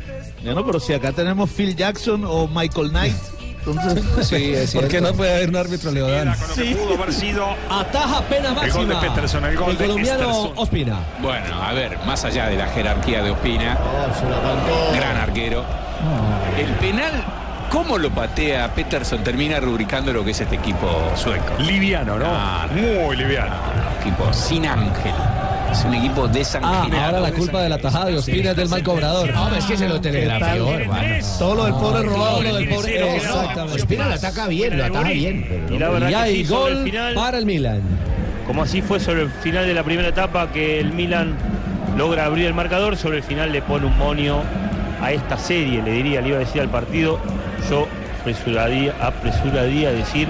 Bueno, 0.43 0.65
pero 0.65 0.79
si 0.79 0.93
acá 0.93 1.11
tenemos 1.11 1.49
Phil 1.49 1.75
Jackson 1.75 2.23
o 2.25 2.47
Michael 2.47 2.89
Knight, 2.89 3.15
entonces... 3.71 4.03
Sí, 4.27 4.53
es 4.53 4.73
¿Por 4.73 4.83
qué 4.85 4.89
cierto. 4.91 5.09
no 5.11 5.15
puede 5.17 5.35
haber 5.35 5.49
un 5.49 5.55
árbitro 5.55 5.91
Leodán? 5.91 6.33
pudo 6.35 6.95
haber 6.95 7.13
sido 7.13 7.45
Ataja 7.69 8.21
pena 8.23 8.53
máxima. 8.53 8.75
gol 8.75 8.87
de 8.89 8.95
Peterson, 8.95 9.45
el 9.45 9.57
gol 9.57 9.77
de 9.77 9.85
colombiano 9.85 10.19
Esterson. 10.23 10.51
Ospina. 10.55 10.99
Bueno, 11.21 11.61
a 11.63 11.73
ver, 11.73 11.97
más 12.05 12.23
allá 12.25 12.47
de 12.47 12.57
la 12.57 12.67
jerarquía 12.67 13.21
de 13.23 13.31
Ospina, 13.31 13.77
gran 14.95 15.17
arquero. 15.17 15.63
El 16.57 16.69
penal, 16.75 17.11
¿cómo 17.69 17.97
lo 17.97 18.09
patea 18.09 18.73
Peterson? 18.73 19.23
Termina 19.23 19.59
rubricando 19.59 20.11
lo 20.13 20.23
que 20.23 20.31
es 20.31 20.41
este 20.41 20.55
equipo 20.55 20.87
sueco. 21.15 21.53
liviano, 21.59 22.17
¿no? 22.17 22.25
Ah, 22.27 22.67
Muy 22.73 23.15
liviano. 23.15 23.55
Equipo 24.01 24.31
sin 24.33 24.65
ángel. 24.65 25.13
Es 25.71 25.83
un 25.85 25.93
equipo 25.93 26.25
Ah, 26.25 26.27
desangelado. 26.31 27.05
ahora 27.05 27.19
la 27.19 27.31
culpa 27.31 27.61
de 27.61 27.69
la 27.69 27.77
tajada 27.77 28.05
de 28.05 28.17
Ospina 28.17 28.51
es 28.51 28.57
del 28.57 28.69
mal 28.69 28.83
cobrador. 28.83 29.33
No, 29.33 29.55
es 29.55 29.65
que 29.65 29.77
se 29.77 29.87
lo 29.87 29.99
telegrafió, 30.01 30.71
hermano. 30.71 31.15
Todo 31.37 31.55
lo 31.55 31.65
del 31.65 31.73
pobre 31.75 32.03
robado. 32.03 32.31
Todo 32.37 32.41
lo 32.43 32.55
del 32.55 32.69
pobre. 32.69 33.15
Exactamente. 33.15 33.81
Ospina 33.81 34.07
lo 34.07 34.13
ataca 34.15 34.47
bien, 34.47 34.77
lo 34.77 34.85
ataca 34.85 35.09
bien. 35.09 35.45
pero 35.67 35.75
Y 35.97 35.99
la 36.01 36.11
Y 36.11 36.13
hay 36.13 36.45
sí, 36.45 36.51
gol 36.51 36.83
final, 36.83 37.13
para 37.13 37.37
el 37.37 37.45
Milan. 37.45 37.81
como 38.45 38.63
así 38.63 38.81
fue 38.81 38.99
sobre 38.99 39.23
el 39.23 39.29
final 39.29 39.65
de 39.67 39.73
la 39.73 39.83
primera 39.83 40.07
etapa, 40.09 40.51
que 40.51 40.79
el 40.79 40.93
Milan 40.93 41.35
logra 41.97 42.25
abrir 42.25 42.45
el 42.45 42.53
marcador, 42.53 42.95
sobre 42.97 43.17
el 43.17 43.23
final 43.23 43.51
le 43.51 43.61
pone 43.61 43.85
un 43.87 43.97
monio 43.97 44.41
a 45.01 45.11
esta 45.11 45.37
serie, 45.37 45.81
le 45.83 45.91
diría, 45.91 46.21
le 46.21 46.29
iba 46.29 46.37
a 46.37 46.39
decir 46.41 46.61
al 46.61 46.69
partido, 46.69 47.19
yo 47.69 47.87
apresuraría, 48.21 48.93
apresuraría 49.01 49.89
a 49.89 49.91
decir 49.91 50.29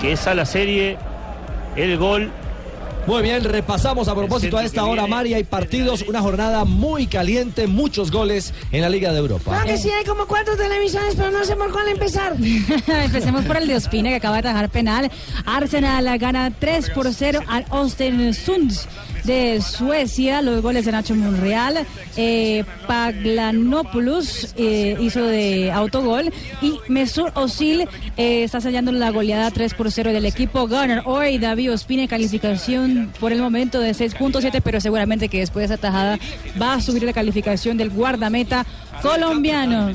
que 0.00 0.12
esa 0.12 0.34
la 0.34 0.44
serie, 0.46 0.96
el 1.76 1.96
gol 1.98 2.30
Muy 3.06 3.22
bien, 3.22 3.42
repasamos 3.42 4.08
a 4.08 4.14
propósito 4.14 4.56
a 4.58 4.64
esta 4.64 4.84
hora, 4.84 5.06
María, 5.06 5.36
hay 5.36 5.44
partidos, 5.44 6.02
una 6.02 6.20
jornada 6.20 6.64
muy 6.64 7.06
caliente, 7.06 7.66
muchos 7.66 8.10
goles 8.10 8.52
en 8.72 8.82
la 8.82 8.88
Liga 8.88 9.12
de 9.12 9.18
Europa. 9.18 9.58
No, 9.58 9.64
que 9.64 9.78
sí 9.78 9.90
hay 9.90 10.04
como 10.04 10.26
cuatro 10.26 10.56
televisiones, 10.56 11.14
pero 11.16 11.30
no 11.30 11.44
sé 11.44 11.56
por 11.56 11.72
cuál 11.72 11.88
empezar. 11.88 12.36
Empecemos 12.86 13.44
por 13.44 13.56
el 13.56 13.66
de 13.66 13.76
Ospina 13.76 14.10
que 14.10 14.16
acaba 14.16 14.40
de 14.40 14.48
atajar 14.48 14.68
penal. 14.68 15.10
Arsenal 15.46 16.18
gana 16.18 16.52
3 16.56 16.90
por 16.90 17.12
0 17.12 17.40
al 17.48 17.64
Austin 17.70 18.34
Sunds 18.34 18.86
de 19.24 19.60
Suecia. 19.60 20.42
Los 20.42 20.62
goles 20.62 20.84
de 20.84 20.92
Nacho 20.92 21.14
Monreal. 21.14 21.86
Eh, 22.16 22.64
Paglanopoulos 22.86 24.54
eh, 24.56 24.96
hizo 25.00 25.24
de 25.24 25.70
autogol. 25.72 26.32
Y 26.60 26.74
Mesut 26.88 27.30
Özil 27.36 27.88
eh, 28.16 28.44
está 28.44 28.60
sellando 28.60 28.92
la 28.92 29.10
goleada 29.10 29.50
3 29.50 29.74
por 29.74 29.90
0 29.90 30.12
del 30.12 30.26
equipo 30.26 30.68
Gunner. 30.68 31.02
Hoy 31.04 31.38
David 31.38 31.72
Ospina 31.72 32.06
calificación 32.08 32.89
por 33.18 33.32
el 33.32 33.40
momento 33.40 33.80
de 33.80 33.92
6.7, 33.92 34.60
pero 34.62 34.80
seguramente 34.80 35.28
que 35.28 35.40
después 35.40 35.68
de 35.68 35.74
esa 35.74 35.80
tajada 35.80 36.18
va 36.60 36.74
a 36.74 36.80
subir 36.80 37.02
la 37.02 37.12
calificación 37.12 37.76
del 37.76 37.90
guardameta 37.90 38.66
colombiano. 39.02 39.90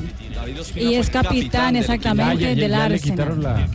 Y 0.75 0.95
es 0.95 1.09
capitán 1.09 1.75
exactamente 1.75 2.55
del 2.55 2.73
Arsenal. 2.73 3.69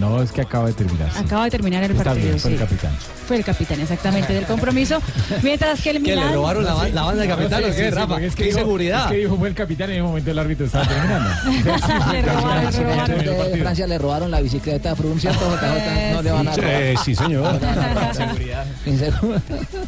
No, 0.00 0.20
es 0.22 0.32
que 0.32 0.40
acaba 0.42 0.66
de 0.66 0.72
terminar. 0.74 1.10
sí. 1.12 1.18
Acaba 1.24 1.44
de 1.44 1.50
terminar 1.50 1.82
el 1.84 1.92
Está 1.92 2.04
partido. 2.04 2.26
bien, 2.28 2.40
fue 2.40 2.52
el 2.52 2.58
capitán. 2.58 2.92
Fue 3.26 3.36
el 3.36 3.44
capitán, 3.44 3.80
exactamente, 3.80 4.32
del 4.34 4.44
compromiso. 4.44 5.00
Mientras 5.42 5.80
que 5.80 5.90
el 5.90 6.02
¿Qué, 6.02 6.10
Milán. 6.12 6.28
le 6.28 6.34
robaron 6.34 6.64
la, 6.64 6.74
ba- 6.74 6.88
la 6.88 7.02
banda 7.02 7.22
de 7.22 7.28
capitán 7.28 7.64
o 7.64 7.66
Sí, 7.68 7.72
sí, 7.72 7.78
qué, 7.78 7.84
sí, 7.84 7.90
Rafa? 7.90 8.20
es 8.22 8.34
que 8.34 8.42
¿Qué 8.42 8.48
dijo- 8.50 8.58
seguridad? 8.58 9.04
Es 9.06 9.10
que 9.12 9.16
dijo 9.18 9.36
fue 9.36 9.48
el 9.48 9.54
capitán 9.54 9.88
y 9.90 9.92
en 9.92 9.98
ese 9.98 10.02
momento 10.06 10.30
el 10.30 10.38
árbitro 10.38 10.66
estaba 10.66 10.86
terminando. 10.86 11.30
Le 12.12 12.22
robaron, 12.22 12.72
le 12.72 12.82
robaron. 12.82 13.18
de 13.52 13.58
Francia 13.60 13.86
le 13.86 13.98
robaron 13.98 14.30
la 14.30 14.40
bicicleta 14.40 14.92
a 14.92 14.96
Frun, 14.96 15.18
¿cierto? 15.20 15.40
JJ? 15.56 16.12
No 16.14 16.22
le 16.22 16.30
van 16.30 16.48
a 16.48 16.56
robar. 16.56 17.04
sí, 17.04 17.14
señor. 17.14 17.60
Inseguro. 18.86 19.40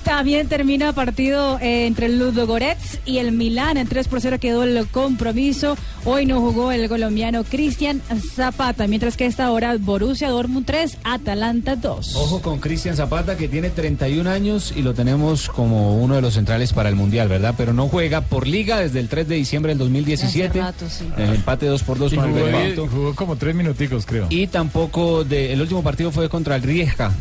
También 0.05 0.49
termina 0.49 0.93
partido 0.93 1.59
eh, 1.61 1.87
entre 1.87 2.07
el 2.07 2.19
Ludo 2.19 2.47
Goretz 2.47 2.99
y 3.05 3.19
el 3.19 3.33
Milán. 3.33 3.77
En 3.77 3.87
3 3.87 4.09
por 4.09 4.21
0 4.21 4.39
quedó 4.41 4.63
el 4.63 4.87
compromiso. 4.89 5.77
Hoy 6.05 6.27
no 6.27 6.41
jugó 6.41 6.73
el 6.73 6.89
colombiano 6.89 7.45
Cristian 7.45 8.01
Zapata. 8.35 8.87
Mientras 8.87 9.17
que 9.17 9.25
a 9.25 9.27
esta 9.29 9.51
hora 9.51 9.77
Borussia 9.89 10.29
Dortmund 10.29 10.67
3, 10.67 10.99
Atalanta 11.03 11.75
2. 11.75 12.15
Ojo 12.17 12.43
con 12.43 12.59
Cristian 12.59 12.95
Zapata, 12.95 13.39
que 13.39 13.49
tiene 13.49 13.71
31 13.71 14.29
años 14.29 14.75
y 14.77 14.83
lo 14.83 14.93
tenemos 14.93 15.49
como 15.49 15.97
uno 15.99 16.15
de 16.15 16.21
los 16.21 16.35
centrales 16.35 16.75
para 16.75 16.91
el 16.91 16.95
Mundial, 16.95 17.27
¿verdad? 17.29 17.55
Pero 17.57 17.73
no 17.73 17.89
juega 17.89 18.21
por 18.21 18.47
liga 18.47 18.79
desde 18.79 19.01
el 19.01 19.09
3 19.09 19.27
de 19.27 19.37
diciembre 19.37 19.71
del 19.71 19.79
2017. 19.79 20.61
Hace 20.61 20.61
rato, 20.61 20.91
sí. 20.91 21.09
El 21.17 21.35
empate 21.37 21.65
2 21.65 21.83
por 21.85 21.99
2 21.99 22.13
Y 22.13 22.17
con 22.17 22.27
el 22.27 22.33
jugó, 22.33 22.45
Benevento. 22.45 22.87
jugó 22.87 23.15
como 23.15 23.37
tres 23.37 23.55
minuticos, 23.55 24.05
creo. 24.05 24.27
Y 24.29 24.49
tampoco 24.49 25.25
de, 25.25 25.55
el 25.55 25.61
último 25.63 25.83
partido 25.83 26.13
fue 26.13 26.29
contra 26.29 26.57
el 26.57 26.63
Rijeka. 26.63 27.15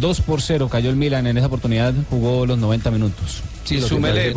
2 0.00 0.20
por 0.22 0.40
0 0.40 0.70
cayó 0.70 0.88
el 0.88 0.96
Milan 0.96 1.26
en 1.26 1.36
esa 1.36 1.48
oportunidad, 1.48 1.92
jugó 2.08 2.46
los 2.46 2.56
90 2.56 2.90
minutos. 2.92 3.42
y 3.68 3.78
súmele 3.82 4.32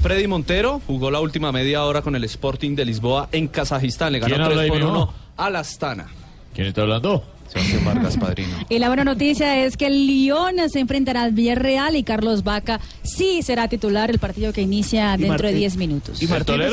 Freddy 0.00 0.26
Montero 0.26 0.80
jugó 0.86 1.10
la 1.10 1.20
última 1.20 1.52
media 1.52 1.84
hora 1.84 2.00
con 2.00 2.16
el 2.16 2.24
Sporting 2.24 2.74
de 2.74 2.86
Lisboa 2.86 3.28
en 3.30 3.48
Kazajistán. 3.48 4.12
Le 4.14 4.20
ganó 4.20 4.34
¿Quién 4.34 4.40
habla 4.40 4.56
3 4.56 4.64
ahí, 4.64 4.68
por 4.70 4.78
mijo? 4.78 4.90
1 4.90 5.14
al 5.36 5.56
Astana. 5.56 6.06
¿Quién 6.54 6.68
está 6.68 6.82
hablando? 6.82 7.24
Sebastián 7.48 7.84
Vargas, 7.84 8.16
padrino. 8.16 8.56
Y 8.68 8.78
la 8.78 8.88
buena 8.88 9.04
noticia 9.04 9.64
es 9.64 9.76
que 9.76 9.86
el 9.86 10.06
Lyon 10.06 10.56
se 10.70 10.80
enfrentará 10.80 11.22
al 11.22 11.32
Villarreal 11.32 11.96
y 11.96 12.02
Carlos 12.02 12.42
Vaca 12.42 12.80
sí 13.02 13.42
será 13.42 13.68
titular 13.68 14.10
el 14.10 14.18
partido 14.18 14.52
que 14.52 14.62
inicia 14.62 15.14
¿Y 15.14 15.22
dentro 15.22 15.48
de 15.48 15.54
Martín? 15.54 15.58
10 15.58 15.76
minutos. 15.76 16.22
¿Y 16.22 16.26
Martínez? 16.26 16.72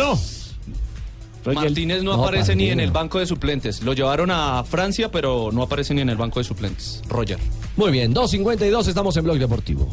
Martínez 1.45 2.03
no, 2.03 2.17
No, 2.17 2.23
aparece 2.23 2.55
ni 2.55 2.69
en 2.69 2.79
el 2.79 2.91
banco 2.91 3.19
de 3.19 3.25
suplentes. 3.25 3.81
Lo 3.81 3.93
llevaron 3.93 4.29
a 4.31 4.63
Francia, 4.63 5.11
pero 5.11 5.49
no 5.51 5.63
aparece 5.63 5.93
ni 5.93 6.01
en 6.01 6.09
el 6.09 6.17
banco 6.17 6.39
de 6.39 6.43
suplentes. 6.43 7.01
Roger. 7.07 7.39
Muy 7.75 7.91
bien, 7.91 8.13
2.52, 8.13 8.87
estamos 8.87 9.17
en 9.17 9.23
Blog 9.23 9.39
Deportivo. 9.39 9.89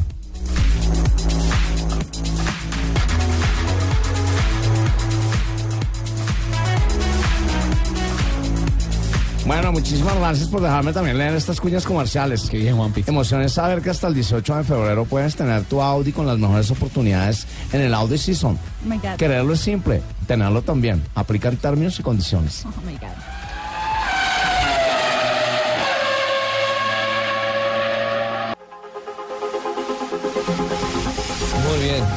Bueno, 9.49 9.71
muchísimas 9.71 10.15
gracias 10.15 10.47
por 10.47 10.61
dejarme 10.61 10.93
también 10.93 11.17
leer 11.17 11.33
estas 11.33 11.59
cuñas 11.59 11.83
comerciales. 11.83 12.47
Qué 12.51 12.59
bien, 12.59 12.77
Juanpi. 12.77 13.03
Emoción 13.07 13.41
es 13.41 13.53
saber 13.53 13.81
que 13.81 13.89
hasta 13.89 14.07
el 14.07 14.13
18 14.13 14.57
de 14.57 14.63
febrero 14.63 15.05
puedes 15.05 15.35
tener 15.35 15.63
tu 15.63 15.81
Audi 15.81 16.11
con 16.11 16.27
las 16.27 16.37
mejores 16.37 16.69
oportunidades 16.69 17.47
en 17.73 17.81
el 17.81 17.95
Audi 17.95 18.19
Season. 18.19 18.59
Oh 18.59 18.87
my 18.87 18.97
God. 18.97 19.15
Quererlo 19.17 19.53
es 19.53 19.59
simple, 19.59 20.03
tenerlo 20.27 20.61
también. 20.61 21.01
Aplicar 21.15 21.55
términos 21.55 21.99
y 21.99 22.03
condiciones. 22.03 22.63
Oh 22.63 22.69
my 22.85 22.93
God. 22.97 23.38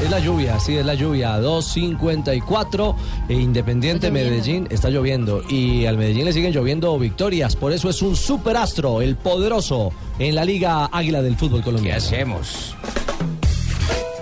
Es 0.01 0.11
la 0.11 0.19
lluvia, 0.19 0.59
sí, 0.61 0.77
es 0.77 0.87
la 0.87 0.95
lluvia. 0.95 1.39
2.54, 1.41 2.97
e 3.29 3.35
Independiente. 3.35 4.11
Medellín 4.11 4.67
está 4.71 4.89
lloviendo 4.91 5.43
y 5.49 5.87
al 5.87 5.97
Medellín 5.97 6.25
le 6.25 6.33
siguen 6.33 6.53
lloviendo 6.53 6.99
victorias. 6.99 7.57
Por 7.57 7.73
eso 7.73 7.89
es 7.91 8.03
un 8.03 8.17
superastro, 8.17 9.03
el 9.03 9.17
poderoso 9.17 9.93
en 10.19 10.35
la 10.35 10.45
Liga 10.45 10.87
Águila 10.87 11.23
del 11.23 11.37
fútbol 11.37 11.63
colombiano. 11.63 11.99
¿Qué 11.99 12.05
hacemos? 12.05 12.75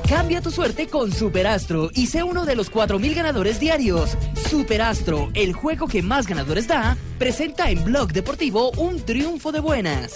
Cambia 0.09 0.41
tu 0.41 0.51
suerte 0.51 0.89
con 0.89 1.13
Superastro 1.13 1.89
y 1.95 2.09
sé 2.09 2.25
uno 2.25 2.45
de 2.45 2.57
los 2.57 2.73
4.000 2.73 3.15
ganadores 3.15 3.61
diarios. 3.61 4.17
Superastro, 4.49 5.31
el 5.35 5.53
juego 5.53 5.87
que 5.87 6.03
más 6.03 6.27
ganadores 6.27 6.67
da, 6.67 6.97
presenta 7.17 7.71
en 7.71 7.85
Blog 7.85 8.13
Deportivo 8.13 8.73
un 8.73 9.01
triunfo 9.01 9.53
de 9.53 9.61
buenas. 9.61 10.13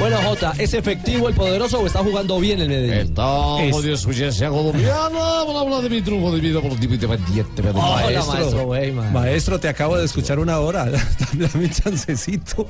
Bueno, 0.00 0.16
Jota, 0.24 0.54
¿es 0.56 0.72
efectivo 0.72 1.28
el 1.28 1.34
poderoso 1.34 1.78
o 1.78 1.86
está 1.86 1.98
jugando 1.98 2.40
bien 2.40 2.58
el 2.58 2.68
Medellín? 2.68 3.10
Estamos 3.10 3.82
de 3.82 3.92
escucharse 3.92 4.48
colombiana. 4.48 5.10
Vamos 5.10 5.54
a 5.54 5.60
hablar 5.60 5.82
de 5.82 5.90
mi 5.90 6.00
triunfo 6.00 6.32
de 6.32 6.40
vida 6.40 6.58
por 6.58 6.72
independiente. 6.72 7.62
Hola, 7.68 8.24
maestro 8.26 8.62
Weimar. 8.62 9.12
Maestro, 9.12 9.60
te 9.60 9.68
acabo 9.68 9.98
de 9.98 10.06
escuchar 10.06 10.38
una 10.38 10.58
hora. 10.58 10.86
Dame 11.34 11.66
un 11.66 11.70
chancecito. 11.70 12.66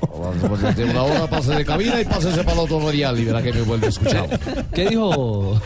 Una 0.91 1.03
hora 1.05 1.27
pase 1.29 1.55
de 1.55 1.65
cabina 1.65 2.01
y 2.01 2.05
pásese 2.05 2.43
para 2.43 2.55
el 2.55 2.59
otro 2.59 2.81
radial 2.81 3.17
y 3.21 3.25
verá 3.25 3.41
que 3.41 3.53
me 3.53 3.63
vuelve 3.63 3.87
a 3.87 3.91
escuchar. 3.91 4.41
¿Qué 4.75 4.89
dijo? 4.89 5.61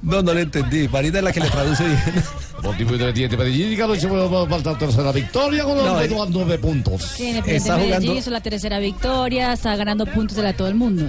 No, 0.00 0.22
no 0.22 0.32
le 0.32 0.40
entendí. 0.40 0.88
Marina 0.88 1.18
es 1.18 1.24
la 1.24 1.32
que 1.32 1.40
le 1.40 1.50
traduce 1.50 1.84
bien. 1.84 2.24
Por 2.62 2.76
tipo 2.76 2.92
independiente 2.92 3.36
Medellín, 3.36 3.72
y 3.72 4.00
se 4.00 4.08
puede 4.08 4.28
faltar 4.48 4.78
tercera 4.78 5.12
victoria 5.12 5.64
con 5.64 5.76
No, 5.76 6.00
el 6.00 6.10
eh. 6.10 6.16
a 6.20 6.26
nueve 6.30 6.58
puntos. 6.58 7.02
Sí, 7.02 7.28
Independiente 7.28 7.56
Está 7.56 7.76
Medellín 7.76 8.00
jugando- 8.00 8.18
hizo 8.20 8.30
la 8.30 8.40
tercera 8.40 8.78
victoria, 8.78 9.52
está 9.52 9.76
ganando 9.76 10.06
puntos 10.06 10.36
de 10.36 10.42
la 10.42 10.52
todo 10.56 10.68
el 10.68 10.74
mundo. 10.74 11.04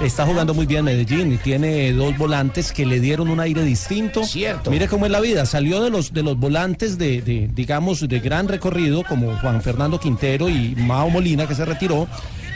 Está 0.00 0.24
jugando 0.26 0.54
muy 0.54 0.66
bien 0.66 0.84
Medellín 0.84 1.32
y 1.32 1.36
tiene 1.38 1.92
dos 1.92 2.16
volantes 2.16 2.72
que 2.72 2.86
le 2.86 3.00
dieron 3.00 3.28
un 3.28 3.40
aire 3.40 3.62
distinto. 3.64 4.24
Cierto. 4.24 4.70
Mire 4.70 4.86
cómo 4.88 5.06
es 5.06 5.12
la 5.12 5.20
vida. 5.20 5.44
Salió 5.46 5.82
de 5.82 5.90
los 5.90 6.12
de 6.12 6.22
los 6.22 6.36
volantes 6.38 6.98
de, 6.98 7.20
de, 7.20 7.50
digamos 7.52 8.06
de 8.08 8.20
gran 8.20 8.46
recorrido 8.48 9.02
como 9.04 9.36
Juan 9.38 9.60
Fernando 9.62 9.98
Quintero 9.98 10.48
y 10.48 10.74
Mao 10.76 11.10
Molina 11.10 11.46
que 11.46 11.54
se 11.54 11.64
retiró 11.64 12.06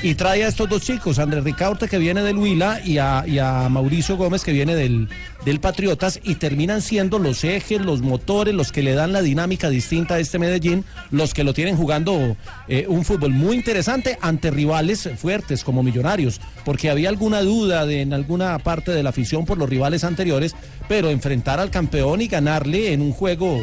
y 0.02 0.14
trae 0.14 0.45
a 0.45 0.49
estos 0.49 0.69
dos 0.69 0.83
chicos, 0.83 1.19
Andrés 1.19 1.45
Ricaurte 1.45 1.87
que 1.87 1.99
viene 1.99 2.23
del 2.23 2.38
Huila 2.38 2.80
y 2.85 2.99
a, 2.99 3.69
Mauricio 3.69 4.16
Gómez 4.16 4.45
que 4.45 4.52
viene 4.52 4.75
del, 4.75 5.09
del 5.45 5.61
Patriotas 5.61 6.21
y 6.23 6.37
terminan 6.37 6.80
siendo 6.80 7.19
los 7.19 7.45
ejes, 7.45 7.80
los 7.83 8.00
motores, 8.00 8.54
los 8.54 8.73
que 8.73 8.83
le 8.83 8.95
dan 8.95 9.12
la 9.12 9.21
dinámica 9.21 9.69
distinta 9.69 10.14
a 10.14 10.19
este 10.19 10.38
Medellín, 10.38 10.85
los 11.11 11.35
que 11.35 11.45
lo 11.45 11.52
tienen 11.52 11.76
jugando 11.76 12.37
eh, 12.69 12.87
un 12.88 13.04
fútbol 13.04 13.33
muy 13.33 13.57
interesante 13.57 14.19
ante 14.23 14.50
rivales 14.50 15.11
fuertes 15.16 15.64
como 15.64 15.83
Millonarios, 15.83 16.40
porque 16.64 16.88
había 16.88 17.11
alguna 17.11 17.42
duda 17.42 17.90
en 17.90 18.14
alguna 18.14 18.59
parte 18.59 18.92
de 18.92 19.02
la 19.02 19.11
afición 19.11 19.45
por 19.45 19.59
los 19.59 19.69
rivales 19.69 20.04
anteriores, 20.04 20.54
pero 20.88 21.11
enfrentar 21.11 21.61
al 21.61 21.71
campeón 21.71 22.23
y 22.23 22.28
ganarle 22.28 22.95
en 22.95 23.02
un 23.02 23.12
juego 23.12 23.61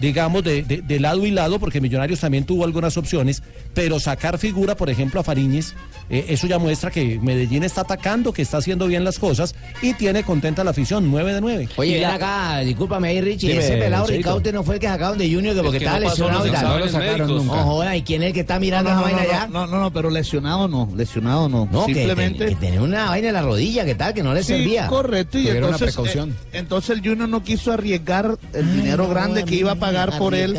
digamos, 0.00 0.44
de, 0.44 0.62
de- 0.62 0.82
de 0.82 1.00
lado 1.00 1.26
y 1.26 1.30
lado, 1.30 1.58
porque 1.58 1.80
Millonarios 1.80 2.20
también 2.20 2.44
tuvo 2.44 2.64
algunas 2.64 2.96
opciones, 2.96 3.42
pero 3.74 3.98
sacar 4.00 4.38
figura, 4.38 4.76
por 4.76 4.90
ejemplo, 4.90 5.20
a 5.20 5.24
Fariñez, 5.24 5.74
eh, 6.10 6.26
eso 6.28 6.46
ya 6.46 6.58
muestra 6.58 6.90
que 6.90 7.18
Medellín 7.20 7.64
está 7.64 7.82
atacando, 7.82 8.32
que 8.32 8.42
está 8.42 8.58
haciendo 8.58 8.86
bien 8.86 9.04
las 9.04 9.18
cosas 9.18 9.54
y 9.82 9.94
tiene 9.94 10.22
contenta 10.22 10.64
la 10.64 10.70
afición, 10.70 11.10
9 11.10 11.34
de 11.34 11.40
9. 11.40 11.68
Oye, 11.76 11.94
ven 11.96 12.04
acá, 12.06 12.58
discúlpame 12.60 13.08
ahí, 13.08 13.20
Richie. 13.20 13.48
Dime, 13.48 13.60
ese 13.64 13.76
pelado. 13.76 14.06
Ricaute 14.06 14.52
no 14.52 14.62
fue 14.62 14.74
el 14.76 14.80
que 14.80 14.86
sacaron 14.86 15.18
de 15.18 15.32
Junior 15.32 15.54
que 15.54 15.62
porque 15.62 15.78
que 15.78 15.84
estaba 15.84 16.00
no 16.00 16.06
pasó 16.08 16.24
lesionado 16.30 16.46
y 16.46 16.50
No 16.50 16.78
lo 16.78 16.88
sacaron 16.88 17.18
médicos. 17.18 17.44
nunca. 17.44 17.56
No 17.56 17.64
joda, 17.64 17.96
¿y 17.96 18.02
quién 18.02 18.22
es 18.22 18.28
el 18.28 18.32
que 18.34 18.40
está 18.40 18.58
mirando 18.60 18.90
no, 18.90 18.96
esa 19.00 19.08
no, 19.10 19.16
vaina 19.16 19.22
no, 19.32 19.38
ya? 19.40 19.46
No, 19.48 19.66
no, 19.66 19.80
no, 19.80 19.92
pero 19.92 20.10
lesionado 20.10 20.68
no, 20.68 20.88
lesionado 20.96 21.48
no. 21.48 21.68
No, 21.70 21.86
que 21.86 21.94
Simplemente. 21.94 22.46
que 22.46 22.54
tenía 22.54 22.80
una 22.82 23.06
vaina 23.10 23.28
en 23.28 23.34
la 23.34 23.42
rodilla, 23.42 23.84
que 23.84 23.94
tal, 23.94 24.14
que 24.14 24.22
no 24.22 24.32
le 24.32 24.42
Sí, 24.42 24.54
servía. 24.54 24.86
correcto. 24.86 25.38
Y 25.38 25.42
Tuvieron 25.42 25.68
una 25.68 25.76
entonces, 25.76 25.94
precaución. 25.96 26.30
eh, 26.30 26.58
entonces 26.58 26.90
el 26.96 27.00
Junior 27.06 27.28
no 27.28 27.42
quiso 27.42 27.72
arriesgar 27.72 28.38
el 28.54 28.72
dinero 28.74 29.08
grande 29.08 29.44
que 29.44 29.54
iba 29.56 29.72
a 29.72 29.74
pagar 29.88 30.18
por 30.18 30.34
él. 30.34 30.58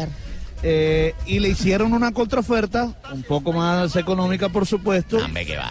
Eh, 0.63 1.13
y 1.25 1.39
le 1.39 1.49
hicieron 1.49 1.93
una 1.93 2.11
contraoferta, 2.11 2.93
un 3.13 3.23
poco 3.23 3.53
más 3.53 3.95
económica, 3.95 4.49
por 4.49 4.65
supuesto. 4.65 5.17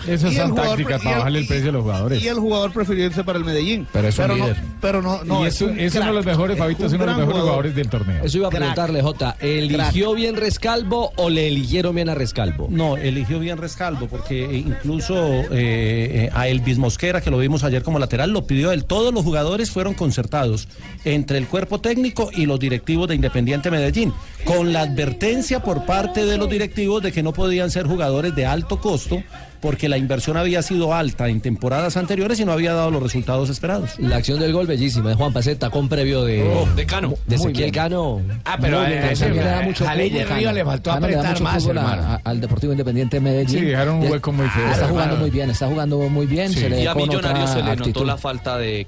Esas 0.07 0.33
Y 0.33 0.37
el 0.37 0.43
son 0.43 0.51
jugador 0.51 0.69
tácticas 0.71 1.03
para 1.03 1.17
bajarle 1.19 1.39
el 1.41 1.47
precio 1.47 1.69
a 1.69 1.73
los 1.73 1.83
jugadores. 1.83 2.23
Y 2.23 2.29
el 2.29 2.37
jugador 2.37 2.73
prefirió 2.73 3.05
irse 3.07 3.25
para 3.25 3.39
el 3.39 3.45
Medellín. 3.45 3.87
Pero 3.93 4.09
es 4.09 4.19
un 4.19 4.29
no, 4.29 4.35
líder. 4.35 4.57
pero 4.81 5.03
no, 5.03 5.23
no, 5.25 5.45
y 5.45 5.49
es 5.49 5.57
eso- 5.57 5.67
un 5.67 5.79
es 5.79 5.95
uno 5.95 6.07
de 6.07 6.13
los 6.13 6.27
mejores, 6.27 6.59
Fabito, 6.59 6.87
es 6.87 6.93
un 6.93 7.03
uno 7.03 7.05
de 7.05 7.11
los 7.11 7.19
mejores 7.19 7.27
jugador. 7.33 7.49
jugadores 7.49 7.75
del 7.77 7.89
torneo. 7.91 8.25
Eso 8.25 8.39
iba 8.39 8.47
a 8.49 8.51
preguntarle, 8.51 9.03
Jota. 9.03 9.37
¿Eligió 9.41 10.15
bien 10.15 10.37
Rescalvo 10.37 11.13
o 11.17 11.29
le 11.31 11.49
eligieron 11.49 11.95
bien 11.95 12.09
a 12.09 12.15
Rescalvo? 12.15 12.69
No, 12.71 12.97
eligió 12.97 13.39
bien 13.41 13.59
Rescalvo, 13.59 14.07
porque 14.07 14.45
incluso 14.57 15.15
eh, 15.51 16.31
a 16.35 16.49
Elvis 16.49 16.79
Mosquera, 16.79 17.21
que 17.21 17.31
lo 17.31 17.39
vimos 17.39 17.65
ayer 17.65 17.83
como 17.83 17.99
lateral, 17.99 18.31
lo 18.33 18.47
pidió 18.47 18.73
él. 18.73 18.85
Todos 18.85 19.13
los 19.13 19.23
jugadores 19.25 19.71
fueron 19.71 19.95
concertados 19.95 20.69
entre 21.05 21.39
el 21.39 21.47
cuerpo 21.47 21.81
técnico 21.81 22.31
y 22.35 22.47
los 22.47 22.59
directivos 22.59 23.09
de 23.09 23.15
Independiente 23.17 23.71
Medellín, 23.71 24.13
con 24.45 24.73
la 24.73 24.78
advertencia 24.83 25.61
por 25.63 25.85
parte 25.87 26.25
de 26.25 26.37
los 26.39 26.49
directivos 26.49 27.03
de 27.03 27.13
que 27.13 27.23
no 27.23 27.33
podían 27.33 27.71
ser 27.71 27.87
jugadores 27.87 28.35
de 28.35 28.47
alto 28.47 28.81
costo, 28.81 29.23
porque 29.61 29.89
la 29.89 29.99
inversión 29.99 30.37
había 30.37 30.63
sido 30.63 30.95
alta 30.95 31.29
en 31.29 31.41
temporadas 31.41 31.97
anteriores 31.97 32.39
y 32.39 32.45
no 32.45 32.53
había 32.53 32.75
dado 32.75 32.91
los 32.93 33.03
resultados 33.03 33.51
esperados. 33.51 33.99
La 33.99 34.17
acción 34.17 34.39
del 34.39 34.53
gol 34.53 34.67
bellísima 34.69 35.09
de 35.11 35.17
Juan 35.17 35.33
Paceta 35.33 35.69
con 35.71 35.89
previo 35.89 36.23
de, 36.25 36.43
Oh, 36.49 36.67
de 36.77 36.87
Cano. 36.87 37.15
De 37.27 37.37
Ezequiel. 37.37 37.73
Cano. 37.73 38.21
Ah, 38.45 38.57
pero 38.61 38.79
Muy 38.79 38.87
bien, 38.89 39.03
a 39.03 39.11
ese- 39.11 39.31
le 39.31 39.43
a 39.43 39.61
mucho 39.63 39.85
Jaley 39.85 40.11
fútbol, 40.11 40.29
de 40.29 40.35
Río 40.37 40.53
le 40.53 40.65
faltó 40.65 40.91
Cano 40.93 41.09
le 41.09 41.15
apretar 41.17 41.33
mucho 41.33 41.75
más, 41.75 41.85
a- 41.85 42.15
a- 42.15 42.21
al 42.25 42.41
Deportivo 42.41 42.73
Independiente 42.73 43.17
de 43.17 43.21
Medellín. 43.21 43.59
Sí, 43.59 43.65
dejaron 43.65 43.97
un 43.97 44.11
hueco 44.13 44.31
muy 44.33 44.47
feo. 44.49 44.71
Está 44.71 44.87
jugando 44.89 45.17
muy 45.17 45.31
bien, 45.31 45.51
está 45.51 45.67
jugando 45.67 45.99
muy 46.09 46.27
bien. 46.27 46.53
Se 46.53 46.69
le 46.69 46.83
Y 46.85 46.87
a 46.87 46.95
Millonarios 46.95 47.51
se 47.51 47.57
le 47.57 47.63
notó 47.65 47.73
actitud. 47.83 48.07
la 48.07 48.17
falta 48.17 48.59
de 48.59 48.85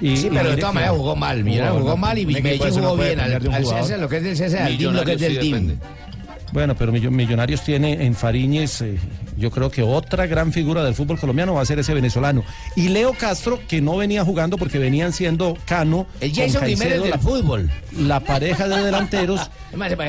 Sí, 0.00 0.28
pero 0.32 0.50
de 0.50 0.56
todas 0.56 0.74
maneras 0.74 0.96
jugó 0.96 1.16
mal. 1.16 1.44
Millonarios 1.44 1.82
jugó 1.82 1.96
mal 1.96 2.18
y 2.18 2.26
Medellín 2.26 2.70
jugó 2.70 2.96
bien. 2.96 3.20
Al, 3.20 3.32
al 3.54 3.66
César 3.66 3.98
lo 3.98 4.08
que 4.08 4.16
es 4.18 4.22
del 4.24 4.36
César, 4.36 4.62
al 4.62 4.78
DIM 4.78 4.92
lo 4.92 5.04
que 5.04 5.12
es 5.12 5.20
del 5.20 5.38
DIM. 5.40 5.78
Bueno, 6.52 6.74
pero 6.74 6.90
Millo- 6.92 7.12
Millonarios 7.12 7.62
tiene 7.62 8.04
en 8.04 8.12
Fariñez, 8.16 8.80
eh, 8.82 8.98
yo 9.36 9.52
creo 9.52 9.70
que 9.70 9.84
otra 9.84 10.26
gran 10.26 10.52
figura 10.52 10.82
del 10.82 10.96
fútbol 10.96 11.16
colombiano 11.16 11.54
va 11.54 11.62
a 11.62 11.64
ser 11.64 11.78
ese 11.78 11.94
venezolano. 11.94 12.42
Y 12.74 12.88
Leo 12.88 13.12
Castro, 13.12 13.60
que 13.68 13.80
no 13.80 13.96
venía 13.98 14.24
jugando 14.24 14.56
porque 14.58 14.80
venían 14.80 15.12
siendo 15.12 15.56
Cano. 15.64 16.08
El 16.20 16.34
Jason 16.34 16.64
Jiménez 16.66 17.02
del 17.02 17.10
la- 17.10 17.18
fútbol. 17.18 17.70
La 17.96 18.18
pareja 18.18 18.66
de 18.66 18.82
delanteros. 18.82 19.48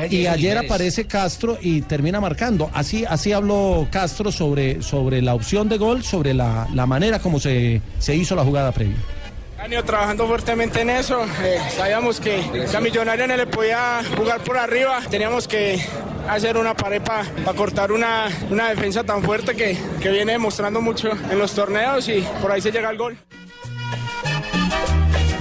Y 0.09 0.25
ayer 0.25 0.57
aparece 0.57 1.05
Castro 1.05 1.59
y 1.61 1.81
termina 1.81 2.19
marcando. 2.19 2.71
Así, 2.73 3.05
así 3.07 3.31
habló 3.33 3.87
Castro 3.91 4.31
sobre, 4.31 4.81
sobre 4.81 5.21
la 5.21 5.35
opción 5.35 5.69
de 5.69 5.77
gol, 5.77 6.03
sobre 6.03 6.33
la, 6.33 6.67
la 6.73 6.87
manera 6.87 7.19
como 7.19 7.39
se, 7.39 7.83
se 7.99 8.15
hizo 8.15 8.35
la 8.35 8.43
jugada 8.43 8.71
previa. 8.71 8.95
Ido 9.69 9.83
trabajando 9.83 10.27
fuertemente 10.27 10.81
en 10.81 10.89
eso. 10.89 11.23
eh, 11.43 11.57
sabíamos 11.75 12.19
que 12.19 12.43
la 12.73 12.81
millonaria 12.81 13.25
no 13.27 13.37
le 13.37 13.47
podía 13.47 14.01
jugar 14.17 14.43
por 14.43 14.57
arriba. 14.57 14.99
Teníamos 15.09 15.47
que 15.47 15.79
hacer 16.27 16.57
una 16.57 16.73
pared 16.75 17.01
para 17.01 17.25
cortar 17.55 17.91
una, 17.93 18.27
una 18.49 18.69
defensa 18.69 19.03
tan 19.03 19.23
fuerte 19.23 19.55
que, 19.55 19.77
que 20.01 20.09
viene 20.09 20.33
demostrando 20.33 20.81
mucho 20.81 21.09
en 21.31 21.39
los 21.39 21.53
torneos 21.53 22.07
y 22.09 22.21
por 22.41 22.51
ahí 22.51 22.59
se 22.59 22.71
llega 22.71 22.89
al 22.89 22.97
gol. 22.97 23.15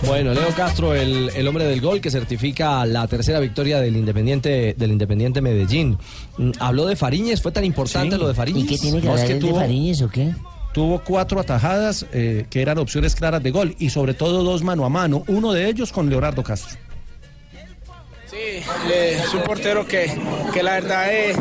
Bueno, 0.07 0.33
Leo 0.33 0.49
Castro, 0.57 0.95
el, 0.95 1.31
el 1.35 1.49
hombre 1.49 1.65
del 1.65 1.81
gol 1.81 2.01
que 2.01 2.11
certifica 2.11 2.85
la 2.87 3.07
tercera 3.09 3.41
victoria 3.41 3.81
del 3.81 3.97
Independiente 3.97 4.75
del 4.77 4.93
Independiente 4.93 5.41
Medellín. 5.41 5.99
Mm, 6.37 6.51
Habló 6.61 6.87
de 6.87 6.95
Fariñez, 6.95 7.43
fue 7.43 7.51
tan 7.53 7.65
importante 7.65 8.15
Sí. 8.17 8.21
lo 8.21 8.29
de 8.29 8.35
Fariñez. 8.35 8.65
¿Y 8.65 8.67
qué 8.69 8.79
tiene 8.79 9.01
que 9.01 9.07
No, 9.09 9.17
es 9.17 9.25
que 9.25 9.35
de 9.35 9.55
Fariñez 9.55 10.03
o 10.03 10.09
qué? 10.09 10.33
Tuvo 10.73 11.01
cuatro 11.01 11.41
atajadas 11.41 12.07
eh, 12.13 12.47
que 12.49 12.63
eran 12.63 12.79
opciones 12.79 13.15
claras 13.15 13.43
de 13.43 13.51
gol 13.51 13.75
y 13.79 13.91
sobre 13.91 14.15
todo 14.15 14.45
dos 14.45 14.63
mano 14.63 14.85
a 14.85 14.89
mano, 14.89 15.25
uno 15.27 15.53
de 15.53 15.69
ellos 15.69 15.93
con 15.93 16.09
Leonardo 16.09 16.43
Castro. 16.43 16.90
Sí, 18.31 18.37
eh, 18.93 19.21
es 19.25 19.35
un 19.35 19.43
portero 19.43 19.85
que, 19.87 20.09
que 20.53 20.63
la 20.63 20.75
verdad 20.75 21.13
eh, 21.13 21.35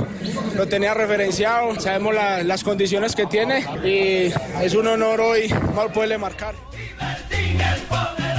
lo 0.55 0.67
tenía 0.67 0.93
referenciado. 0.95 1.79
Sabemos 1.79 2.15
la- 2.15 2.41
las 2.43 2.63
condiciones 2.63 3.15
que 3.15 3.25
tiene 3.27 3.63
y 3.85 4.33
es 4.63 4.73
un 4.73 4.87
honor 4.87 5.21
hoy 5.21 5.53
poderle 5.93 6.17
marcar. 6.17 6.55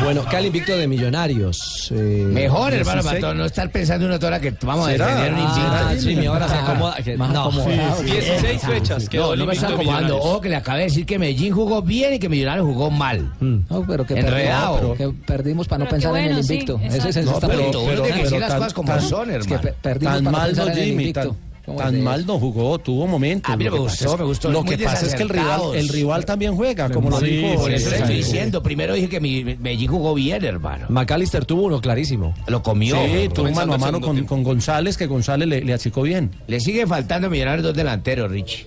Bueno, 0.02 0.24
Cali 0.24 0.46
invicto 0.46 0.76
de 0.76 0.88
Millonarios. 0.88 1.92
eh, 1.94 2.24
Mejor, 2.26 2.72
hermano, 2.72 3.02
16. 3.02 3.04
para 3.04 3.20
todo- 3.20 3.34
no 3.34 3.44
estar 3.44 3.70
pensando 3.70 4.06
una 4.06 4.16
hora 4.16 4.40
que 4.40 4.54
vamos 4.62 4.88
a 4.88 4.92
defender 4.92 5.32
un 5.34 5.38
Ah, 5.40 5.82
invicto. 5.90 6.08
sí, 6.08 6.16
mi 6.16 6.24
ahora 6.26 6.48
se 6.48 6.54
acomoda, 6.54 6.96
que- 7.04 7.16
Más 7.18 7.30
no, 7.32 7.52
sí, 7.52 7.58
Sí, 7.98 8.04
16 8.10 8.60
sí. 8.62 8.66
fechas 8.66 9.08
quedó 9.10 9.30
No, 9.30 9.36
no 9.36 9.46
me 9.46 9.52
está 9.52 9.66
invicto 9.70 9.82
acomodando. 9.90 10.16
Ojo, 10.18 10.40
que 10.40 10.48
le 10.48 10.56
acabé 10.56 10.78
de 10.80 10.84
decir 10.86 11.04
que 11.04 11.18
Medellín 11.18 11.52
jugó 11.52 11.82
bien 11.82 12.14
y 12.14 12.18
que 12.18 12.30
Millonarios 12.30 12.66
jugó 12.66 12.90
mal. 12.90 13.30
No, 13.40 13.84
pero 13.86 14.06
que 14.06 14.14
Enredado. 14.14 14.76
perdimos, 14.96 14.96
que 14.98 15.26
perdimos 15.26 15.68
para 15.68 15.78
no 15.80 15.84
Pero 15.84 15.96
pensar 15.96 16.10
en 16.16 16.22
el 16.24 16.28
bueno, 16.32 16.42
sí, 16.46 16.52
invicto. 16.54 16.80
Ese 16.82 17.08
es 17.10 17.16
el 17.16 17.24
No, 17.26 17.32
está 17.34 17.46
pero- 17.48 17.60
bonito. 17.60 17.84
pero- 17.86 18.04
Las 18.40 18.48
tan- 18.50 18.58
cosas 18.58 18.74
como 18.74 18.88
tan- 18.92 19.02
son, 19.02 19.30
Es 19.30 19.46
que 19.46 19.54
hermano. 19.54 19.74
Tan 20.22 20.24
mal 20.32 20.56
no 20.56 20.70
Jimmy, 20.74 21.12
tan, 21.12 21.30
¿Cómo 21.66 21.78
tan 21.78 21.94
es 21.94 22.02
mal 22.02 22.26
no 22.26 22.38
jugó, 22.38 22.78
tuvo 22.78 23.06
momentos. 23.06 23.52
A 23.52 23.56
mí 23.56 23.64
me 23.64 23.70
que 23.70 23.78
gustó, 23.78 24.04
pasa 24.04 24.14
es- 24.14 24.18
me 24.20 24.24
gustó, 24.26 24.50
Lo 24.50 24.64
que 24.64 24.78
pasa 24.78 25.06
es 25.06 25.14
que 25.14 25.22
el 25.22 25.28
rival, 25.28 25.60
el 25.74 25.88
rival 25.88 26.24
también 26.24 26.56
juega, 26.56 26.90
como 26.90 27.10
lo 27.10 27.20
dijo. 27.20 27.60
Por 27.60 27.70
eso 27.70 27.90
le 27.90 27.96
estoy 27.98 28.16
diciendo. 28.16 28.62
Primero 28.62 28.94
dije 28.94 29.08
que 29.08 29.20
Medellín 29.20 29.88
jugó 29.90 30.14
bien, 30.14 30.44
hermano. 30.44 30.86
McAllister 30.88 31.44
tuvo 31.44 31.62
uno 31.64 31.80
clarísimo. 31.80 32.34
Lo 32.48 32.62
comió. 32.62 32.96
Sí, 32.96 33.28
tuvo 33.32 33.50
mano 33.52 33.74
a 33.74 33.78
mano 33.78 34.00
con, 34.00 34.42
González, 34.42 34.96
que 34.96 35.06
González 35.06 35.46
le, 35.48 35.72
achicó 35.72 36.02
bien. 36.02 36.30
Le 36.48 36.60
sigue 36.60 36.86
faltando 36.86 37.28
a 37.28 37.30
Millonarios 37.30 37.62
dos 37.64 37.74
delanteros, 37.76 38.30
Rich. 38.30 38.66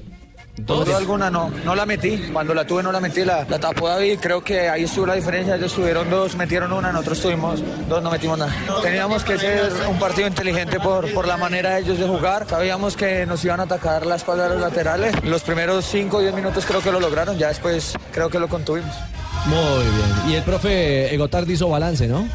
Duda 0.55 0.97
alguna 0.97 1.31
no, 1.31 1.49
no 1.65 1.73
la 1.73 1.85
metí. 1.85 2.15
Cuando 2.31 2.53
la 2.53 2.65
tuve 2.65 2.83
no 2.83 2.91
la 2.91 2.99
metí, 2.99 3.25
la, 3.25 3.43
la 3.49 3.59
tapó 3.59 3.87
David. 3.89 4.19
Creo 4.21 4.43
que 4.43 4.69
ahí 4.69 4.83
estuvo 4.83 5.07
la 5.07 5.15
diferencia. 5.15 5.55
Ellos 5.55 5.73
tuvieron 5.73 6.09
dos, 6.11 6.35
metieron 6.35 6.71
una, 6.71 6.91
nosotros 6.91 7.21
tuvimos 7.21 7.63
dos, 7.89 8.03
no 8.03 8.11
metimos 8.11 8.37
nada. 8.37 8.53
Teníamos 8.83 9.23
que 9.23 9.37
ser 9.39 9.71
un 9.89 9.97
partido 9.97 10.27
inteligente 10.27 10.79
por, 10.79 11.11
por 11.11 11.27
la 11.27 11.37
manera 11.37 11.71
de 11.71 11.81
ellos 11.81 11.97
de 11.97 12.07
jugar. 12.07 12.45
Sabíamos 12.47 12.95
que 12.95 13.25
nos 13.25 13.43
iban 13.43 13.59
a 13.61 13.63
atacar 13.63 14.05
la 14.05 14.15
espalda 14.15 14.43
de 14.43 14.49
los 14.55 14.61
laterales. 14.61 15.15
Los 15.23 15.41
primeros 15.41 15.85
5 15.85 16.17
o 16.17 16.21
10 16.21 16.35
minutos 16.35 16.65
creo 16.67 16.81
que 16.81 16.91
lo 16.91 16.99
lograron. 16.99 17.35
Ya 17.37 17.47
después 17.47 17.93
creo 18.11 18.29
que 18.29 18.37
lo 18.37 18.47
contuvimos. 18.47 18.93
Muy 19.47 19.57
bien. 19.83 20.29
Y 20.29 20.33
el 20.35 20.43
profe 20.43 21.17
Gotardi 21.17 21.53
hizo 21.53 21.67
balance, 21.67 22.07
¿no? 22.07 22.27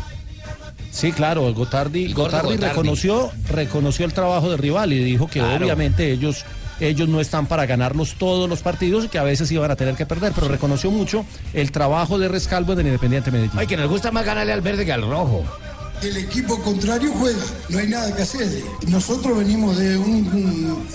Sí, 0.91 1.13
claro, 1.13 1.43
Gotardi, 1.55 2.13
Gotardi 2.13 2.55
Gotardi. 2.55 2.67
reconoció, 2.67 3.31
reconoció 3.51 4.05
el 4.05 4.13
trabajo 4.13 4.51
del 4.51 4.59
rival 4.59 4.93
y 4.93 5.05
dijo 5.05 5.29
que 5.29 5.39
Claro. 5.39 5.65
obviamente 5.65 6.11
ellos, 6.11 6.45
ellos 6.81 7.09
no 7.09 7.21
están 7.21 7.47
para 7.47 7.67
ganarlos 7.67 8.15
todos 8.19 8.49
los 8.49 8.61
partidos 8.61 9.05
y 9.05 9.09
que 9.09 9.19
a 9.19 9.23
veces 9.23 9.51
iban 9.51 9.71
a 9.71 9.77
tener 9.77 9.95
que 9.95 10.07
perder, 10.07 10.33
pero 10.35 10.49
reconoció 10.49 10.91
mucho 10.91 11.25
el 11.53 11.73
trabajo 11.73 12.19
de 12.19 12.29
Rescalvo 12.29 12.75
del 12.75 12.87
Independiente 12.87 13.31
Medellín. 13.31 13.53
Ay, 13.57 13.67
que 13.67 13.77
nos 13.77 13.89
gusta 13.89 14.11
más 14.11 14.25
ganarle 14.25 14.53
al 14.53 14.61
verde 14.61 14.85
que 14.85 14.93
al 14.93 15.03
rojo. 15.03 15.45
El 16.03 16.17
equipo 16.17 16.61
contrario 16.63 17.11
juega, 17.19 17.43
no 17.71 17.79
hay 17.79 17.89
nada 17.89 18.15
que 18.15 18.23
hacer. 18.23 18.49
Nosotros 18.87 19.37
venimos 19.39 19.77
de 19.77 19.97
un, 19.97 20.07
un- 20.29 20.87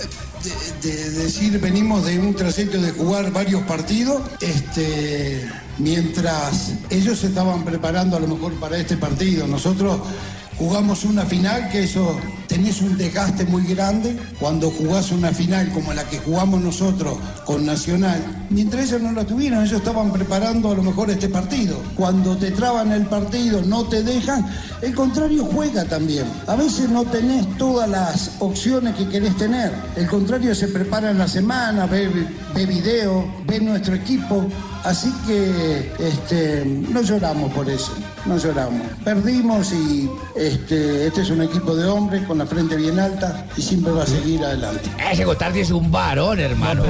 de, 0.82 0.90
de 0.90 1.10
decir, 1.10 1.58
venimos 1.60 2.04
de 2.06 2.18
un 2.18 2.34
trayecto 2.34 2.80
de 2.80 2.90
jugar 2.92 3.30
varios 3.30 3.62
partidos, 3.64 4.22
este, 4.40 5.46
mientras 5.78 6.72
ellos 6.90 7.18
se 7.18 7.28
estaban 7.28 7.64
preparando 7.64 8.16
a 8.16 8.20
lo 8.20 8.28
mejor 8.28 8.52
para 8.54 8.78
este 8.78 8.96
partido. 8.96 9.46
Nosotros 9.46 10.00
jugamos 10.58 11.04
una 11.04 11.24
final 11.24 11.68
que 11.70 11.84
eso 11.84 12.18
tenés 12.46 12.80
un 12.82 12.96
desgaste 12.96 13.44
muy 13.46 13.64
grande 13.64 14.16
cuando 14.38 14.70
jugás 14.70 15.10
una 15.10 15.32
final 15.32 15.70
como 15.72 15.92
la 15.92 16.04
que 16.04 16.18
jugamos 16.18 16.60
nosotros 16.60 17.18
con 17.44 17.66
Nacional. 17.66 18.46
Mientras 18.50 18.86
ellos 18.86 19.02
no 19.02 19.12
la 19.12 19.24
tuvieron, 19.24 19.64
ellos 19.64 19.78
estaban 19.78 20.12
preparando 20.12 20.70
a 20.70 20.74
lo 20.74 20.82
mejor 20.82 21.10
este 21.10 21.28
partido. 21.28 21.76
Cuando 21.96 22.36
te 22.36 22.50
traban 22.52 22.92
el 22.92 23.06
partido, 23.06 23.62
no 23.62 23.84
te 23.84 24.02
dejan, 24.02 24.46
el 24.82 24.94
contrario 24.94 25.44
juega 25.44 25.84
también. 25.84 26.26
A 26.46 26.54
veces 26.54 26.88
no 26.88 27.04
tenés 27.04 27.46
todas 27.56 27.88
las 27.88 28.32
opciones 28.38 28.94
que 28.94 29.08
querés 29.08 29.36
tener. 29.36 29.72
El 29.96 30.06
contrario 30.06 30.54
se 30.54 30.68
prepara 30.68 31.10
en 31.10 31.18
la 31.18 31.28
semana, 31.28 31.86
ve, 31.86 32.08
ve 32.54 32.66
video, 32.66 33.26
ve 33.46 33.60
nuestro 33.60 33.94
equipo. 33.94 34.46
Así 34.84 35.10
que 35.26 35.92
este, 35.98 36.64
no 36.64 37.00
lloramos 37.00 37.52
por 37.52 37.68
eso, 37.68 37.92
no 38.26 38.38
lloramos. 38.38 38.82
Perdimos 39.04 39.72
y 39.72 40.08
este, 40.36 41.06
este 41.06 41.20
es 41.22 41.30
un 41.30 41.42
equipo 41.42 41.74
de 41.76 41.84
hombres 41.86 42.22
con 42.26 42.38
la 42.38 42.46
frente 42.46 42.76
bien 42.76 42.98
alta 42.98 43.46
y 43.56 43.62
siempre 43.62 43.92
va 43.92 44.02
a 44.02 44.06
seguir 44.06 44.42
adelante. 44.44 44.90
Ese 45.12 45.24
Gotardi 45.24 45.60
es 45.60 45.70
un 45.70 45.90
varón, 45.90 46.38
hermano. 46.40 46.84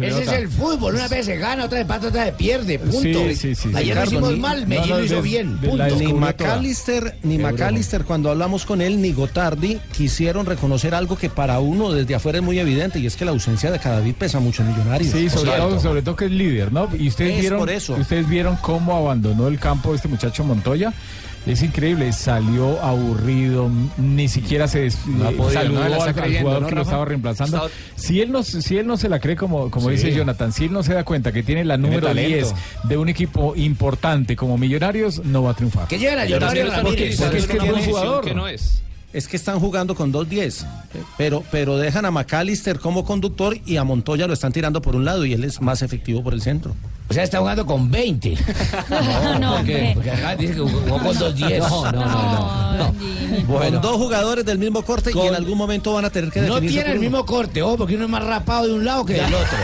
Ese 0.00 0.22
es 0.22 0.28
el 0.32 0.48
fútbol. 0.48 0.94
Una 0.94 1.08
vez 1.08 1.26
se 1.26 1.36
gana, 1.36 1.64
otra 1.64 1.78
vez 1.78 1.82
empata, 1.82 2.08
otra 2.08 2.24
vez 2.24 2.34
pierde. 2.34 2.78
Punto. 2.78 3.00
Sí, 3.02 3.34
sí, 3.36 3.54
sí. 3.54 3.70
Ayer 3.74 3.96
lo 3.96 4.04
hicimos 4.04 4.32
ni- 4.32 4.38
mal, 4.40 4.66
Medellín 4.66 4.88
no, 4.90 4.94
no, 4.94 5.00
lo 5.00 5.04
hizo 5.06 5.14
de- 5.16 5.22
bien. 5.22 5.60
de 5.60 5.68
Punto. 5.68 5.96
Ni 5.96 6.12
McAllister, 6.12 7.16
ni 7.22 7.38
McAllister, 7.38 8.04
cuando 8.04 8.30
hablamos 8.30 8.64
con 8.64 8.80
él, 8.80 9.00
ni 9.00 9.12
Gotardi, 9.12 9.78
quisieron 9.96 10.46
reconocer 10.46 10.94
algo 10.94 11.16
que 11.16 11.30
para 11.30 11.60
uno 11.60 11.90
desde 11.92 12.14
afuera 12.14 12.38
es 12.38 12.44
muy 12.44 12.58
evidente, 12.58 12.98
y 12.98 13.06
es 13.06 13.16
que 13.16 13.24
la 13.24 13.30
ausencia 13.32 13.70
de 13.70 13.78
Cadavid 13.78 14.14
pesa 14.14 14.40
mucho 14.40 14.62
en 14.62 14.68
Millonarios. 14.68 15.12
Sí, 15.12 15.28
sobre 15.30 15.52
todo, 15.52 15.80
sobre 15.80 16.02
todo 16.02 16.16
que 16.16 16.26
es 16.26 16.30
líder, 16.32 16.72
¿no? 16.72 16.88
Y 16.98 17.08
ustedes 17.08 17.34
Es 17.34 17.40
vieron, 17.40 17.58
por 17.58 17.70
eso. 17.70 17.94
ustedes 17.94 18.28
vieron 18.28 18.53
cómo 18.60 18.96
abandonó 18.96 19.48
el 19.48 19.58
campo 19.58 19.94
este 19.94 20.08
muchacho 20.08 20.44
Montoya? 20.44 20.92
Es 21.46 21.62
increíble, 21.62 22.10
salió 22.14 22.82
aburrido, 22.82 23.70
ni 23.98 24.28
siquiera 24.28 24.66
se 24.66 24.80
des- 24.80 25.06
No 25.06 25.30
podido, 25.32 25.50
saludó 25.60 25.80
no 25.80 25.86
está 25.94 26.04
al, 26.06 26.14
creyendo, 26.14 26.40
jugador 26.40 26.62
¿no, 26.62 26.68
que 26.68 26.74
lo 26.74 26.82
estaba 26.82 27.04
reemplazando. 27.04 27.56
Estaba- 27.58 27.70
Si 27.96 28.20
él 28.22 28.32
no, 28.32 28.42
se- 28.42 28.62
si 28.62 28.78
él 28.78 28.86
no 28.86 28.96
se 28.96 29.10
la 29.10 29.20
cree 29.20 29.36
como, 29.36 29.70
como 29.70 29.90
Sí. 29.90 29.96
dice 29.96 30.12
Jonathan, 30.14 30.52
si 30.54 30.64
él 30.64 30.72
no 30.72 30.82
se 30.82 30.94
da 30.94 31.04
cuenta 31.04 31.32
que 31.32 31.42
tiene 31.42 31.62
la 31.66 31.76
número 31.76 32.06
talento. 32.06 32.28
10 32.28 32.54
de 32.84 32.96
un 32.96 33.10
equipo 33.10 33.54
importante 33.56 34.36
como 34.36 34.56
Millonarios, 34.56 35.22
no 35.22 35.42
va 35.42 35.50
a 35.50 35.54
triunfar. 35.54 35.86
Que 35.86 35.98
lleven 35.98 36.18
a 36.20 36.24
Millonarios 36.24 36.74
porque- 36.80 37.08
es 37.10 37.20
que 37.20 37.36
es 37.36 37.46
Tiene- 37.46 37.84
jugador. 37.84 38.24
que 38.24 38.34
no 38.34 38.48
es. 38.48 38.80
Es 39.14 39.28
que 39.28 39.36
están 39.36 39.60
jugando 39.60 39.94
con 39.94 40.12
2-10, 40.12 40.66
pero, 41.16 41.44
pero 41.52 41.78
dejan 41.78 42.04
a 42.04 42.10
McAllister 42.10 42.80
como 42.80 43.04
conductor 43.04 43.56
y 43.64 43.76
a 43.76 43.84
Montoya 43.84 44.26
lo 44.26 44.32
están 44.34 44.52
tirando 44.52 44.82
por 44.82 44.96
un 44.96 45.04
lado 45.04 45.24
y 45.24 45.32
él 45.32 45.44
es 45.44 45.60
más 45.60 45.82
efectivo 45.82 46.20
por 46.24 46.34
el 46.34 46.42
centro. 46.42 46.74
O 47.08 47.14
sea, 47.14 47.22
está 47.22 47.38
jugando 47.38 47.64
con 47.64 47.88
20. 47.92 48.36
No, 48.90 49.38
no, 49.38 49.56
¿Por 49.56 49.66
qué? 49.66 49.74
hombre. 49.74 49.90
Porque 49.94 50.10
acá 50.10 50.34
dice 50.34 50.54
que 50.54 50.60
jugó 50.60 50.98
con 50.98 51.16
2-10. 51.16 51.58
No, 51.58 51.92
no, 51.92 52.04
no, 52.06 52.76
no. 52.76 52.94
Bueno. 53.46 53.80
Con 53.80 53.82
dos 53.82 53.96
jugadores 53.98 54.44
del 54.44 54.58
mismo 54.58 54.82
corte 54.82 55.12
y 55.14 55.18
en 55.18 55.34
algún 55.36 55.56
momento 55.58 55.92
van 55.92 56.06
a 56.06 56.10
tener 56.10 56.32
que 56.32 56.40
No 56.40 56.56
definirse 56.56 56.80
tiene 56.80 56.92
el 56.94 56.98
mismo 56.98 57.24
corte, 57.24 57.62
ojo, 57.62 57.76
porque 57.76 57.94
uno 57.94 58.06
es 58.06 58.10
más 58.10 58.24
rapado 58.24 58.66
de 58.66 58.74
un 58.74 58.84
lado 58.84 59.04
que 59.04 59.12
del 59.14 59.32
otro. 59.32 59.58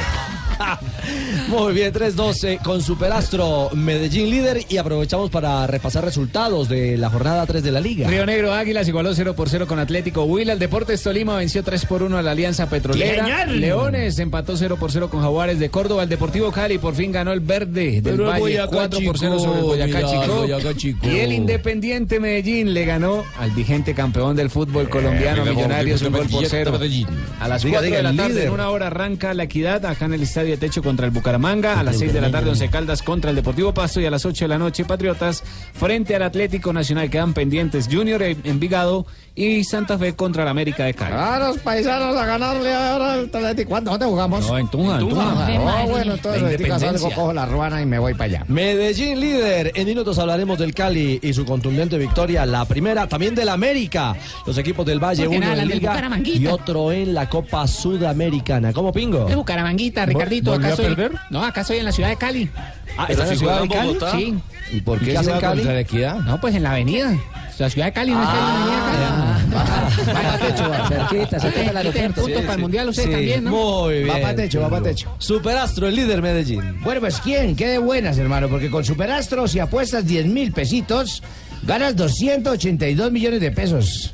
Muy 1.48 1.72
bien, 1.74 1.92
3-12 1.92 2.62
con 2.62 2.82
Superastro 2.82 3.70
Medellín 3.74 4.30
líder 4.30 4.64
y 4.68 4.76
aprovechamos 4.76 5.30
para 5.30 5.66
repasar 5.66 6.04
resultados 6.04 6.68
de 6.68 6.96
la 6.96 7.10
jornada 7.10 7.44
3 7.46 7.62
de 7.62 7.72
la 7.72 7.80
liga. 7.80 8.08
Río 8.08 8.24
Negro 8.26 8.52
Águilas 8.52 8.86
igualó 8.86 9.14
0 9.14 9.34
por 9.34 9.48
0 9.48 9.66
con 9.66 9.78
Atlético 9.78 10.24
Huila. 10.24 10.52
El 10.52 10.58
Deportes 10.58 11.02
Tolima 11.02 11.36
venció 11.36 11.62
3 11.64 11.86
por 11.86 12.02
1 12.02 12.18
a 12.18 12.22
la 12.22 12.30
Alianza 12.32 12.68
Petrolera. 12.68 13.46
Leones 13.46 14.18
empató 14.18 14.56
0 14.56 14.76
por 14.78 14.92
0 14.92 15.10
con 15.10 15.20
Jaguares 15.22 15.58
de 15.58 15.70
Córdoba. 15.70 16.04
El 16.04 16.08
Deportivo 16.08 16.52
Cali 16.52 16.78
por 16.78 16.94
fin 16.94 17.10
ganó 17.10 17.32
el 17.32 17.40
verde 17.40 18.00
del 18.00 18.16
Pero 18.16 18.26
Valle 18.26 18.40
Boyacá 18.40 18.68
4 18.70 19.00
por 19.04 19.18
0 19.18 19.36
Chico, 19.38 19.44
sobre 19.44 19.58
el 19.58 19.64
Boyacá 19.64 20.06
Chico. 20.06 20.34
Boyacá 20.40 20.74
Chico. 20.76 21.08
Y 21.08 21.18
el 21.18 21.32
Independiente 21.32 22.20
Medellín 22.20 22.74
le 22.74 22.84
ganó 22.84 23.24
al 23.38 23.50
vigente 23.52 23.94
campeón 23.94 24.36
del 24.36 24.50
fútbol 24.50 24.88
colombiano 24.88 25.42
el 25.42 25.50
Millonarios 25.54 26.02
un 26.02 26.12
gol 26.12 26.26
por 26.28 26.42
Independiente 26.44 26.56
0. 26.64 26.72
Medellín. 26.72 27.06
A 27.40 27.48
las 27.48 27.62
Diga, 27.62 27.78
4 27.78 27.86
diga, 27.86 27.96
de 27.96 28.02
la 28.02 28.14
tarde 28.14 28.28
líder. 28.34 28.46
en 28.46 28.52
una 28.52 28.68
hora 28.70 28.86
arranca 28.88 29.34
la 29.34 29.44
equidad 29.44 29.84
acá 29.86 30.04
en 30.04 30.14
el 30.14 30.22
Estadio 30.22 30.49
de 30.50 30.56
Techo 30.56 30.82
contra 30.82 31.06
el 31.06 31.12
Bucaramanga. 31.12 31.78
A 31.78 31.82
las 31.82 31.98
6 31.98 32.12
de 32.12 32.20
la 32.20 32.30
tarde 32.30 32.50
Once 32.50 32.68
Caldas 32.68 33.02
contra 33.02 33.30
el 33.30 33.36
Deportivo 33.36 33.72
Pasto 33.74 34.00
y 34.00 34.06
a 34.06 34.10
las 34.10 34.24
8 34.24 34.44
de 34.44 34.48
la 34.48 34.58
noche 34.58 34.84
Patriotas 34.84 35.42
frente 35.72 36.14
al 36.14 36.22
Atlético 36.22 36.72
Nacional. 36.72 37.10
Quedan 37.10 37.32
pendientes 37.34 37.88
Junior 37.90 38.22
en 38.22 38.40
Envigado 38.44 39.06
y 39.34 39.64
Santa 39.64 39.96
Fe 39.98 40.14
contra 40.14 40.42
el 40.42 40.48
América 40.48 40.84
de 40.84 40.94
Cali. 40.94 41.14
A 41.16 41.38
los 41.38 41.58
paisanos 41.58 42.16
a 42.16 42.26
ganarle 42.26 42.74
ahora 42.74 43.12
al 43.14 43.24
Atlético. 43.26 43.70
¿Cuándo? 43.70 43.90
¿Dónde 43.92 44.06
jugamos? 44.06 44.46
No, 44.46 44.58
en 44.58 44.68
Tunja, 44.68 44.94
en 44.94 45.08
Tunja. 45.08 45.22
Ah, 45.22 45.44
Ave 45.44 45.58
María. 45.58 45.86
bueno, 45.86 46.12
entonces 46.14 46.68
La 46.68 46.78
salgo, 46.78 47.10
cojo 47.10 47.32
la 47.32 47.46
ruana 47.46 47.80
y 47.80 47.86
me 47.86 47.98
voy 47.98 48.14
para 48.14 48.24
allá. 48.24 48.44
Medellín 48.48 49.20
líder. 49.20 49.72
En 49.74 49.86
minutos 49.86 50.18
hablaremos 50.18 50.58
del 50.58 50.74
Cali 50.74 51.18
y 51.22 51.32
su 51.32 51.44
contundente 51.44 51.96
victoria. 51.98 52.44
La 52.46 52.64
primera 52.64 53.06
también 53.06 53.34
del 53.34 53.48
América. 53.48 54.14
Los 54.46 54.58
equipos 54.58 54.84
del 54.84 54.98
Valle, 55.02 55.24
Porque 55.24 55.38
uno 55.38 55.46
nada, 55.46 55.62
en 55.62 55.68
la 55.68 55.74
Liga 55.74 56.20
y 56.24 56.46
otro 56.46 56.92
en 56.92 57.14
la 57.14 57.28
Copa 57.28 57.66
Sudamericana. 57.66 58.72
¿Cómo 58.72 58.92
pingo? 58.92 59.28
Es 59.28 59.36
Bucaramanguita, 59.36 60.06
Ricardito. 60.06 60.39
¿Volvió 60.42 60.72
Acá 60.72 60.76
perder? 60.82 61.12
No, 61.30 61.44
acá 61.44 61.64
soy 61.64 61.78
en 61.78 61.84
la 61.84 61.92
ciudad 61.92 62.08
de 62.10 62.16
Cali. 62.16 62.50
Ah, 62.96 63.06
¿está 63.08 63.24
en 63.24 63.30
la 63.30 63.36
ciudad 63.36 63.62
de 63.62 63.68
Cali? 63.68 63.98
Sí. 64.12 64.34
¿Y 64.72 64.80
por 64.80 64.98
qué 64.98 65.06
qué 65.06 65.18
hace 65.18 65.30
en 65.30 65.40
Cali? 65.40 65.56
contra 65.58 65.74
la 65.74 65.80
equidad? 65.80 66.18
No, 66.20 66.40
pues 66.40 66.54
en 66.54 66.62
la 66.62 66.72
avenida. 66.72 67.14
La 67.58 67.68
ciudad 67.68 67.86
de 67.88 67.92
Cali 67.92 68.12
no 68.12 68.22
es 68.22 68.28
Cali, 68.28 68.40
la 68.40 68.54
avenida 68.54 68.80
Cali. 68.90 69.40
Cerquita, 70.88 71.40
cerquita 71.40 71.64
del 71.66 71.76
aeropuerto. 71.76 72.22
puntos 72.22 72.42
para 72.42 72.54
el 72.54 72.60
mundial 72.60 72.88
ustedes 72.88 73.08
Sí, 73.08 73.12
también, 73.12 73.44
¿no? 73.44 73.50
Muy 73.50 74.02
bien. 74.02 74.16
Va 74.16 74.20
pa' 74.22 74.34
techo, 74.34 74.60
va 74.60 74.70
pa' 74.70 74.82
techo. 74.82 75.14
Superastro, 75.18 75.86
el 75.88 75.96
líder 75.96 76.22
Medellín. 76.22 76.80
Bueno, 76.82 77.00
pues 77.00 77.20
¿quién? 77.20 77.56
Qué 77.56 77.66
de 77.68 77.78
buenas, 77.78 78.16
hermano, 78.18 78.48
porque 78.48 78.70
con 78.70 78.84
Superastro, 78.84 79.46
si 79.46 79.58
apuestas 79.58 80.06
10 80.06 80.26
mil 80.26 80.52
pesitos, 80.52 81.22
ganas 81.62 81.96
282 81.96 83.12
millones 83.12 83.40
de 83.40 83.50
pesos. 83.50 84.12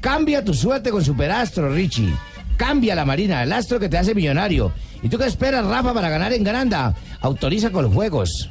Cambia 0.00 0.44
tu 0.44 0.54
suerte 0.54 0.90
con 0.90 1.04
Superastro, 1.04 1.72
Richie. 1.72 2.12
Cambia 2.56 2.94
la 2.96 3.04
marina, 3.04 3.42
el 3.42 3.52
astro 3.52 3.78
que 3.78 3.88
te 3.88 3.98
hace 3.98 4.14
millonario. 4.14 4.72
¿Y 5.02 5.08
tú 5.08 5.18
qué 5.18 5.26
esperas, 5.26 5.64
Rafa, 5.64 5.94
para 5.94 6.08
ganar 6.08 6.32
en 6.32 6.42
Granda? 6.42 6.94
Autoriza 7.20 7.70
con 7.70 7.84
los 7.84 7.94
juegos. 7.94 8.50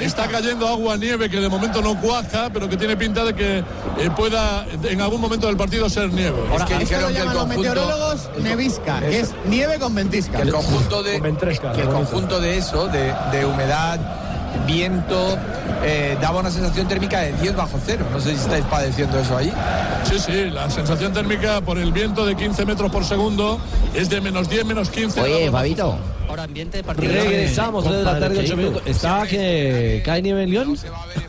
Está 0.00 0.28
cayendo 0.28 0.68
agua, 0.68 0.96
nieve, 0.96 1.28
que 1.28 1.40
de 1.40 1.48
momento 1.48 1.82
no 1.82 2.00
cuaja, 2.00 2.48
pero 2.52 2.68
que 2.68 2.76
tiene 2.76 2.96
pinta 2.96 3.24
de 3.24 3.34
que 3.34 3.58
eh, 3.58 4.10
pueda 4.16 4.64
en 4.84 5.00
algún 5.00 5.20
momento 5.20 5.48
del 5.48 5.56
partido 5.56 5.88
ser 5.88 6.12
nieve. 6.12 6.36
Ahora, 6.52 6.66
esto 6.78 7.00
lo 7.00 7.10
llaman 7.10 7.34
los 7.34 7.48
meteorólogos 7.48 8.30
nevisca, 8.40 9.00
que 9.00 9.20
es 9.20 9.34
nieve 9.46 9.78
con 9.80 9.94
ventisca. 9.94 10.36
Que 10.36 10.42
el 10.42 10.52
conjunto 10.52 11.02
de, 11.02 11.20
que 11.74 11.80
el 11.80 11.88
conjunto 11.88 12.40
de 12.40 12.58
eso, 12.58 12.86
de, 12.86 13.12
de 13.32 13.44
humedad, 13.44 13.98
viento, 14.66 15.38
eh, 15.82 16.16
daba 16.20 16.40
una 16.40 16.50
sensación 16.50 16.88
térmica 16.88 17.20
de 17.20 17.32
10 17.34 17.56
bajo 17.56 17.78
cero. 17.84 18.06
No 18.12 18.20
sé 18.20 18.30
si 18.30 18.36
estáis 18.36 18.64
padeciendo 18.64 19.18
eso 19.18 19.36
ahí. 19.36 19.52
Sí, 20.04 20.18
sí, 20.18 20.50
la 20.50 20.70
sensación 20.70 21.12
térmica 21.12 21.60
por 21.60 21.78
el 21.78 21.92
viento 21.92 22.24
de 22.26 22.36
15 22.36 22.64
metros 22.64 22.90
por 22.90 23.04
segundo 23.04 23.58
es 23.94 24.08
de 24.08 24.20
menos 24.20 24.48
10, 24.48 24.64
menos 24.64 24.90
15. 24.90 25.20
Oye, 25.20 25.50
Fabito. 25.50 25.96
Ahora 26.28 26.44
ambiente 26.44 26.82
de 26.82 26.92
Regresamos 26.94 27.84
desde 27.84 28.02
la 28.02 28.18
tarde, 28.18 28.38
8 28.40 28.56
minutos. 28.56 28.82
¿Está 28.86 29.26
que 29.26 30.02
cae 30.04 30.22
nieve 30.22 30.42
en 30.42 30.50
León? 30.50 30.76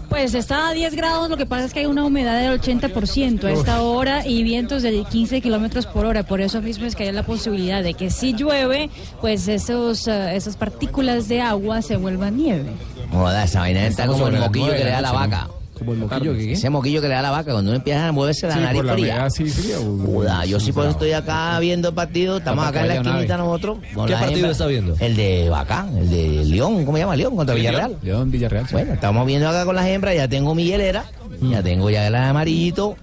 Pues 0.10 0.34
está 0.34 0.70
a 0.70 0.74
10 0.74 0.96
grados, 0.96 1.30
lo 1.30 1.38
que 1.38 1.46
pasa 1.46 1.66
es 1.66 1.74
que 1.74 1.80
hay 1.82 1.86
una 1.86 2.06
humedad 2.06 2.40
del 2.40 2.60
80% 2.60 3.44
a 3.44 3.52
esta 3.52 3.82
hora 3.82 4.26
y 4.26 4.44
vientos 4.44 4.82
de 4.82 5.04
15 5.04 5.42
kilómetros 5.42 5.86
por 5.86 6.06
hora. 6.06 6.24
Por 6.24 6.42
eso 6.42 6.62
mismo 6.62 6.86
es 6.86 6.96
que 6.96 7.04
hay 7.04 7.12
la 7.12 7.24
posibilidad 7.24 7.84
de 7.84 7.94
que 7.94 8.10
si 8.10 8.34
llueve, 8.34 8.90
pues 9.20 9.48
esos, 9.48 10.08
eh, 10.08 10.36
esas 10.36 10.56
partículas 10.56 11.28
de 11.28 11.42
agua 11.42 11.82
se 11.82 11.98
vuelvan 11.98 12.38
nieve. 12.38 12.72
Joda, 13.16 13.44
esa 13.44 13.60
vaina 13.62 13.88
está 13.88 14.08
como 14.08 14.28
el 14.28 14.38
moquillo 14.40 14.72
que 14.74 14.84
le 14.84 14.92
da 14.92 15.02
la 15.02 15.12
vaca. 15.12 15.48
Como 15.78 15.92
el 15.92 16.00
moquillo 16.00 16.34
qué? 16.34 16.54
Ese 16.54 16.70
moquillo 16.70 17.02
que 17.02 17.10
le 17.10 17.16
da 17.16 17.22
la 17.22 17.32
vaca 17.32 17.52
cuando 17.52 17.70
uno 17.72 17.76
empieza 17.78 18.08
a 18.08 18.12
moverse 18.14 18.48
la 18.48 18.54
Sí, 18.54 18.60
nariz 18.62 18.78
por 18.80 18.86
la 18.86 18.94
fría. 18.94 19.14
humedad, 19.16 19.30
sí, 19.30 19.44
fría. 19.46 19.76
Joda, 20.06 20.46
yo 20.46 20.58
sí 20.60 20.72
por 20.72 20.84
eso 20.84 20.92
estoy 20.92 21.12
acá 21.12 21.60
viendo 21.60 21.90
el 21.90 21.94
partido. 21.94 22.38
Estamos 22.38 22.66
acá 22.66 22.82
en 22.84 22.88
la 22.88 22.96
esquinita 22.96 23.36
nosotros. 23.38 23.80
¿Qué 24.08 24.14
partido 24.14 24.52
está 24.52 24.68
viendo? 24.68 24.96
El 25.00 25.16
de 25.18 25.50
Vaca, 25.50 25.86
el 25.98 26.10
de 26.10 26.46
León. 26.46 26.86
¿Cómo 26.86 26.98
se 26.98 27.04
llama? 27.04 27.16
León 27.18 27.36
contra 27.36 27.56
Villarreal. 27.56 27.98
León, 28.02 28.32
Villarreal. 28.32 28.66
Bueno, 28.72 28.94
estamos 28.94 29.26
viendo 29.28 29.50
acá 29.50 29.66
con 29.66 29.76
las 29.76 29.86
hembras. 29.88 30.16
Ya 30.16 30.28
tengo 30.30 30.56
mi 30.56 30.64
hielera. 30.64 31.04
Ya 31.42 31.62
tengo 31.62 31.90
ya 31.90 32.08
el 32.08 32.16
amarillito. 32.16 32.96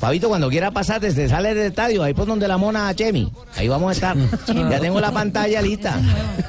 Fabito, 0.00 0.28
cuando 0.30 0.48
quiera 0.48 0.70
pasarte, 0.70 1.12
te 1.12 1.28
sale 1.28 1.54
del 1.54 1.66
estadio, 1.66 2.02
ahí 2.02 2.14
por 2.14 2.26
donde 2.26 2.48
la 2.48 2.56
mona 2.56 2.94
Chemi. 2.94 3.30
Ahí 3.58 3.68
vamos 3.68 3.90
a 3.90 3.92
estar. 3.92 4.16
ya 4.70 4.80
tengo 4.80 4.98
la 4.98 5.12
pantalla 5.12 5.60
lista. 5.60 6.00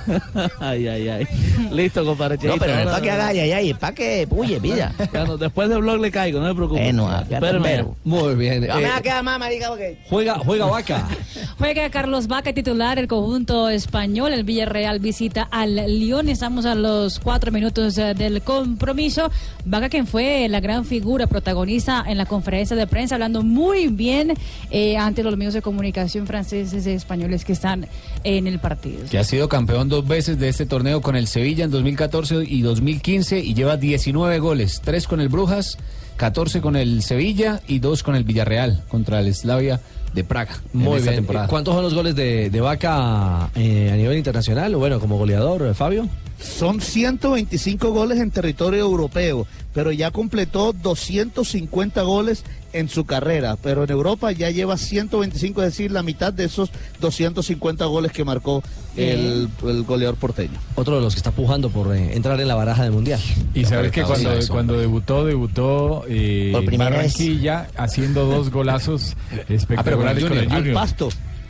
Ay, 0.60 0.88
ay, 0.88 1.10
ay. 1.10 1.28
Listo, 1.72 2.04
compadre. 2.06 2.38
No, 2.44 2.56
pero 2.58 2.74
no 2.74 2.80
es 2.80 2.86
para 2.88 3.02
que 3.02 3.12
haga 3.12 3.28
ay, 3.28 3.40
ay, 3.40 3.52
ay, 3.52 3.70
es 3.72 3.78
para 3.78 3.94
que 3.94 4.26
puye, 4.28 4.60
pilla. 4.60 4.94
Bueno, 5.12 5.38
después 5.38 5.70
del 5.70 5.80
blog 5.80 6.00
le 6.00 6.10
caigo, 6.12 6.40
no 6.40 6.48
me 6.48 6.56
preocupe. 6.56 6.82
Bueno, 6.82 7.08
fíjate, 7.08 7.36
Espérame. 7.36 7.64
pero- 7.64 7.96
Muy 8.04 8.36
bien. 8.36 8.68
No 8.68 8.76
me 8.76 8.84
eh, 8.84 8.88
va 8.90 8.98
a 8.98 9.02
quedar 9.02 9.24
más, 9.24 9.38
marica, 9.40 9.68
porque... 9.70 10.00
juega, 10.10 10.40
juega 10.40 10.66
Vaca. 10.66 11.08
Juega 11.58 11.90
Carlos 11.92 12.28
Vaca 12.28 12.54
titular, 12.54 12.98
el 12.98 13.08
conjunto 13.08 13.70
español, 13.70 14.34
el 14.34 14.44
Villarreal 14.44 15.00
visita 15.00 15.48
al 15.52 15.76
Lyon, 15.76 16.28
estamos 16.30 16.66
a 16.66 16.74
los 16.74 17.20
cuatro 17.20 17.52
minutos 17.52 17.98
eh, 17.98 18.14
del 18.16 18.42
compromiso. 18.42 19.30
Vaca 19.66 19.90
quien 19.90 20.08
fue 20.08 20.48
la 20.50 20.60
gran 20.60 20.86
figura 20.86 21.28
protagonista 21.28 22.04
en 22.08 22.18
la 22.18 22.26
conferencia 22.26 22.76
de 22.76 22.88
prensa, 22.88 23.16
hablando 23.16 23.41
muy 23.44 23.88
bien 23.88 24.34
eh, 24.70 24.98
ante 24.98 25.24
los 25.24 25.38
medios 25.38 25.54
de 25.54 25.62
comunicación 25.62 26.28
franceses 26.28 26.86
y 26.86 26.92
españoles 26.92 27.46
que 27.46 27.54
están 27.54 27.88
en 28.24 28.48
el 28.48 28.60
partido. 28.60 29.00
Que 29.10 29.18
ha 29.18 29.24
sido 29.24 29.50
campeón 29.50 29.90
dos 29.90 30.08
veces 30.08 30.40
de 30.40 30.50
este 30.50 30.66
torneo 30.66 31.02
con 31.02 31.16
el 31.16 31.28
Sevilla 31.28 31.66
en 31.66 31.72
2014 31.72 32.44
y 32.48 32.62
2015 32.62 33.40
y 33.40 33.54
lleva 33.54 33.78
19 33.78 34.40
goles, 34.40 34.82
3 34.84 35.08
con 35.08 35.22
el 35.22 35.30
Brujas, 35.30 35.78
14 36.18 36.62
con 36.62 36.76
el 36.76 37.02
Sevilla 37.04 37.62
y 37.68 37.80
2 37.80 38.04
con 38.04 38.16
el 38.16 38.24
Villarreal 38.24 38.84
contra 38.90 39.20
el 39.20 39.34
Slavia 39.34 39.82
de 40.14 40.24
Praga. 40.24 40.62
Muy 40.74 41.02
bien. 41.02 41.16
temporada. 41.16 41.48
¿Cuántos 41.48 41.74
son 41.74 41.84
los 41.84 41.94
goles 41.94 42.16
de, 42.16 42.50
de 42.50 42.62
Vaca 42.62 43.50
eh, 43.56 43.90
a 43.92 43.96
nivel 43.96 44.18
internacional? 44.18 44.76
Bueno, 44.76 45.00
como 45.00 45.18
goleador, 45.18 45.66
eh, 45.66 45.74
Fabio. 45.74 46.08
Son 46.40 46.82
125 46.82 47.92
goles 47.92 48.20
en 48.20 48.32
territorio 48.32 48.82
europeo, 48.82 49.46
pero 49.74 49.92
ya 49.92 50.12
completó 50.12 50.74
250 50.74 52.02
goles 52.02 52.44
en 52.74 52.90
su 52.90 53.06
carrera. 53.06 53.58
Pero 53.62 53.84
en 53.84 53.90
Europa 53.90 54.32
ya 54.32 54.50
lleva 54.50 54.78
125, 54.78 55.62
es 55.64 55.68
decir, 55.70 55.92
la 55.92 56.04
mitad 56.04 56.32
de 56.34 56.46
esos 56.46 56.70
250 57.00 57.86
goles 57.86 58.12
que 58.12 58.24
marcó 58.24 58.64
el, 58.98 59.50
el 59.66 59.84
goleador 59.84 60.16
porteño. 60.18 60.60
Otro 60.76 60.96
de 60.96 61.02
los 61.02 61.14
que 61.14 61.20
está 61.20 61.32
pujando 61.32 61.70
por 61.70 61.96
eh, 61.96 62.16
entrar 62.16 62.40
en 62.40 62.48
la 62.48 62.56
baraja 62.56 62.84
del 62.84 62.92
Mundial. 62.92 63.20
Y 63.54 63.66
sabes 63.66 63.92
que 63.92 64.04
cuando, 64.04 64.32
cuando 64.50 64.78
debutó, 64.78 65.26
debutó 65.26 66.04
eh, 66.08 66.50
Por 66.52 66.62
en 66.62 66.66
primera 66.68 66.90
vez. 66.92 67.14
Barranquilla 67.14 67.68
haciendo 67.78 68.26
dos 68.26 68.50
golazos 68.52 69.16
Ah, 69.32 69.36
espectaculares 69.50 70.24
con 70.24 70.38
el 70.38 70.52
Al 70.52 70.58
Junior. 70.60 70.74
pasto, 70.74 71.10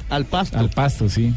al 0.09 0.25
pasto. 0.25 0.57
Al 0.59 0.69
pasto, 0.69 1.09
sí. 1.09 1.33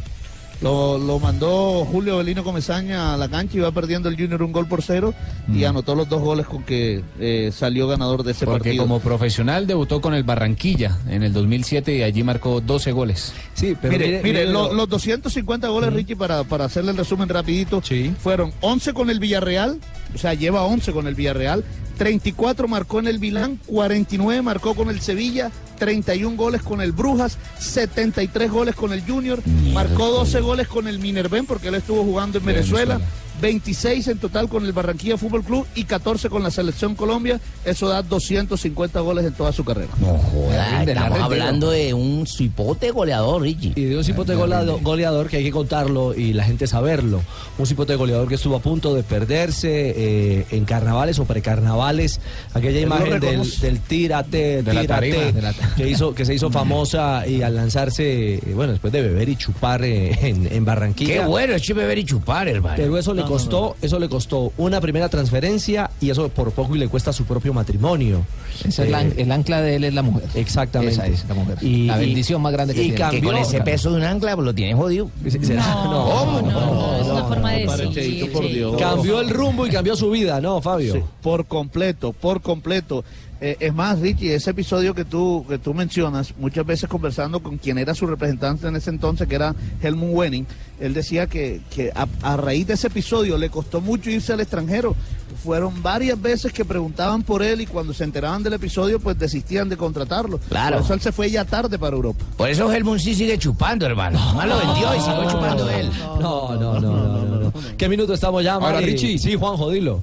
Lo, 0.63 0.97
lo 0.99 1.19
mandó 1.19 1.85
Julio 1.85 2.17
Belino 2.19 2.43
Comesaña 2.45 3.13
a 3.15 3.17
la 3.17 3.29
cancha 3.29 3.57
y 3.59 3.61
va 3.61 3.71
perdiendo 3.73 4.09
el 4.09 4.17
Junior 4.17 4.43
un 4.43 4.53
gol 4.53 4.67
por 4.67 4.83
cero 4.83 5.13
Mm. 5.47 5.59
y 5.59 5.65
anotó 5.65 5.95
los 5.95 6.09
dos 6.09 6.23
goles 6.23 6.47
con 6.47 6.63
que 6.63 7.03
eh, 7.21 7.51
salió 7.53 7.87
ganador 7.87 8.23
de 8.23 8.33
ese 8.33 8.47
Porque 8.47 8.71
partido. 8.71 8.85
como 8.85 8.99
profesional 9.01 9.67
debutó 9.67 10.01
con 10.01 10.15
el 10.15 10.23
Barranquilla 10.25 10.97
en 11.09 11.23
el 11.23 11.35
2007 11.35 11.95
y 11.97 12.03
allí 12.03 12.23
marcó 12.23 12.63
12 12.63 12.93
goles. 12.93 13.35
Sí, 13.53 13.77
mire, 13.83 14.23
mire, 14.25 14.47
lo- 14.47 14.73
los 14.73 14.89
250 14.89 15.69
goles, 15.69 15.93
Richie, 15.93 16.17
para, 16.17 16.45
para 16.45 16.65
hacerle 16.65 16.93
el 16.93 16.97
resumen 16.97 17.29
rapidito, 17.29 17.83
fueron 18.19 18.53
11 18.63 18.95
con 18.95 19.11
el 19.11 19.19
Villarreal, 19.21 19.79
o 20.15 20.19
sea, 20.19 20.33
lleva 20.33 20.63
11 20.63 20.93
con 20.93 21.07
el 21.07 21.15
Villarreal, 21.15 21.63
34 21.97 22.69
marcó 22.69 22.99
en 22.99 23.09
el 23.09 23.19
Vilán, 23.19 23.59
49 23.67 24.43
marcó 24.43 24.75
con 24.75 24.91
el 24.91 25.01
Sevilla, 25.01 25.51
31 25.79 26.37
goles 26.37 26.63
con 26.63 26.81
el 26.81 26.93
Brujas, 26.93 27.39
73 27.59 28.51
goles 28.51 28.75
con 28.75 28.93
el 28.93 29.03
Junior, 29.03 29.41
marcó 29.73 30.09
12 30.09 30.41
goles 30.41 30.69
con 30.69 30.89
el 30.89 30.99
Minerven 30.99 31.47
porque 31.47 31.69
él 31.69 31.77
estuvo 31.77 32.03
jugando 32.05 32.39
en 32.39 32.45
Venezuela. 32.45 33.01
26 33.41 34.09
en 34.09 34.19
total 34.19 34.49
con 34.49 34.65
el 34.65 34.73
Barranquilla 34.73 35.17
Fútbol 35.17 35.43
Club 35.43 35.67
y 35.75 35.85
14 35.85 36.31
con 36.31 36.43
la 36.43 36.51
Selección 36.51 36.95
Colombia. 36.95 37.41
Eso 37.65 37.89
da 37.89 38.03
250 38.03 39.01
goles 39.01 39.25
en 39.25 39.33
toda 39.33 39.53
su 39.53 39.65
carrera. 39.65 39.91
Joda, 40.01 40.79
Rinde, 40.79 40.95
la 40.95 41.03
estamos 41.03 41.21
hablando 41.21 41.71
de 41.71 41.95
un 41.95 42.27
cipote 42.27 42.91
goleador, 42.91 43.43
Richie. 43.43 43.73
Y 43.75 43.85
de 43.85 43.97
un 43.97 44.05
cipote 44.05 44.35
goleador, 44.35 44.81
goleador 44.83 45.29
que 45.29 45.39
hay 45.39 45.45
que 45.45 45.51
contarlo 45.51 46.15
y 46.15 46.33
la 46.33 46.45
gente 46.45 46.67
saberlo. 46.67 47.21
Un 47.59 47.67
cipote 47.67 47.97
goleador 47.97 48.29
que 48.29 48.37
estuvo 48.37 48.57
a 48.57 48.61
punto 48.61 48.95
de 48.95 49.03
perderse 49.03 49.93
eh, 49.97 50.47
en 50.51 50.65
carnavales 50.65 51.19
o 51.19 51.25
precarnavales. 51.25 52.21
Aquella 52.55 52.81
imagen 52.81 53.21
del, 53.21 53.61
del 53.61 53.81
tírate, 53.81 54.63
De 54.63 54.75
la 54.75 54.83
tírate, 54.83 55.11
tarima, 55.11 55.33
de 55.33 55.43
la 55.43 55.55
que, 55.77 55.89
hizo, 55.89 56.15
que 56.15 56.25
se 56.25 56.35
hizo 56.35 56.51
famosa 56.51 57.27
y 57.27 57.43
al 57.43 57.57
lanzarse, 57.57 58.35
eh, 58.35 58.41
bueno, 58.55 58.73
después 58.73 58.93
de 58.93 59.03
beber 59.03 59.29
y 59.29 59.37
chupar 59.37 59.85
eh, 59.85 60.17
en, 60.23 60.51
en 60.53 60.65
Barranquilla. 60.65 61.15
Qué 61.15 61.21
bueno, 61.21 61.55
es 61.55 61.75
beber 61.75 61.99
y 61.99 62.05
chupar, 62.05 62.49
hermano. 62.49 62.77
Pero 62.77 62.97
eso 62.97 63.13
le 63.13 63.24
No, 63.25 63.29
no, 63.31 63.33
costó, 63.33 63.77
eso 63.83 63.99
le 63.99 64.09
costó 64.09 64.53
una 64.57 64.81
primera 64.81 65.09
transferencia 65.09 65.91
y 66.01 66.11
eso 66.11 66.29
por 66.29 66.53
poco 66.53 66.75
y 66.75 66.79
le 66.79 66.89
cuesta 66.89 67.13
su 67.13 67.25
propio 67.25 67.53
matrimonio. 67.53 68.25
Ese 68.65 68.85
es 68.85 68.91
la- 68.91 69.03
el 69.03 69.33
ancla 69.33 69.61
de 69.61 69.77
él 69.77 69.85
es 69.85 69.95
la 69.95 70.03
mujer. 70.03 70.29
Exactamente. 70.35 70.95
Esa 70.95 71.07
es 71.07 71.25
la 71.29 71.35
mujer. 71.35 71.59
Y- 71.61 71.87
la 71.87 71.97
y- 72.03 72.07
bendición 72.07 72.41
más 72.43 72.53
grande 72.53 72.75
que 72.75 72.81
y 72.81 72.85
tiene. 72.85 72.99
cambió- 72.99 73.21
Que 73.21 73.27
con 73.27 73.37
ese 73.37 73.61
peso 73.63 73.91
de 73.91 73.97
un 73.99 74.05
ancla 74.05 74.35
pues, 74.35 74.45
lo 74.45 74.55
tiene 74.55 74.75
jodido. 74.75 75.11
No, 75.25 76.43
No, 76.43 76.97
es 77.01 77.07
una 77.07 77.25
forma 77.25 77.53
de 77.53 77.67
decir. 77.67 78.33
Cambió 78.79 79.21
el 79.21 79.31
rumbo 79.31 79.67
y 79.67 79.71
cambió 79.71 79.97
su 79.97 80.11
vida, 80.11 80.41
¿no, 80.41 80.61
Fabio? 80.61 80.95
Sí, 80.95 81.01
por 81.23 81.47
completo, 81.47 82.13
por 82.13 82.41
completo. 82.43 83.05
Eh, 83.47 83.59
es 83.61 83.75
más, 83.75 84.01
Richie, 84.01 84.35
ese 84.35 84.53
episodio 84.53 84.95
que 84.95 85.05
tú, 85.05 85.45
que 85.47 85.59
tú 85.59 85.75
mencionas, 85.75 86.33
muchas 86.39 86.65
veces 86.65 86.89
conversando 86.89 87.43
con 87.43 87.59
quien 87.59 87.77
era 87.77 87.95
su 87.95 88.07
representante 88.07 88.67
en 88.69 88.75
ese 88.75 88.89
entonces, 88.89 89.29
que 89.29 89.35
era 89.35 89.55
Helmut 89.83 90.15
Wenning, 90.15 90.47
él 90.81 90.95
decía 90.95 91.27
que, 91.27 91.61
que 91.69 91.93
a, 91.95 92.09
a 92.23 92.39
raíz 92.39 92.67
de 92.67 92.73
ese 92.73 92.87
episodio 92.87 93.37
le 93.37 93.51
costó 93.51 93.83
mucho 93.83 94.09
irse 94.09 94.33
al 94.33 94.41
extranjero. 94.41 94.97
Fueron 95.43 95.83
varias 95.83 96.19
veces 96.23 96.55
que 96.55 96.65
preguntaban 96.65 97.23
por 97.23 97.43
él 97.43 97.61
y 97.61 97.67
cuando 97.67 97.93
se 97.93 98.05
enteraban 98.05 98.43
del 98.43 98.55
episodio, 98.55 98.99
pues 98.99 99.19
desistían 99.19 99.69
de 99.69 99.77
contratarlo. 99.77 100.39
Claro. 100.49 100.77
Por 100.77 100.85
eso 100.87 100.95
él 100.95 101.01
se 101.03 101.13
fue 101.13 101.31
ya 101.31 101.45
tarde 101.45 101.79
para 101.79 101.95
Europa. 101.95 102.25
Por 102.39 102.49
eso 102.49 102.73
Helmut 102.73 102.99
sí 102.99 103.15
sigue 103.15 103.37
chupando, 103.37 103.85
hermano. 103.85 104.19
Más 104.33 104.49
lo 104.49 104.57
vendió 104.57 104.97
y 104.97 105.01
siguió 105.01 105.31
chupando 105.31 105.69
él. 105.69 105.91
No, 106.19 106.57
no, 106.57 106.81
no, 106.81 106.81
no, 106.81 107.25
no, 107.27 107.41
no. 107.41 107.53
¿Qué 107.77 107.91
minuto 107.91 108.15
estamos 108.15 108.43
ya, 108.43 108.55
Ahora, 108.55 108.81
Mari? 108.81 108.93
Richie. 108.93 109.19
Sí, 109.19 109.37
Juan, 109.37 109.59
jodilo. 109.59 110.01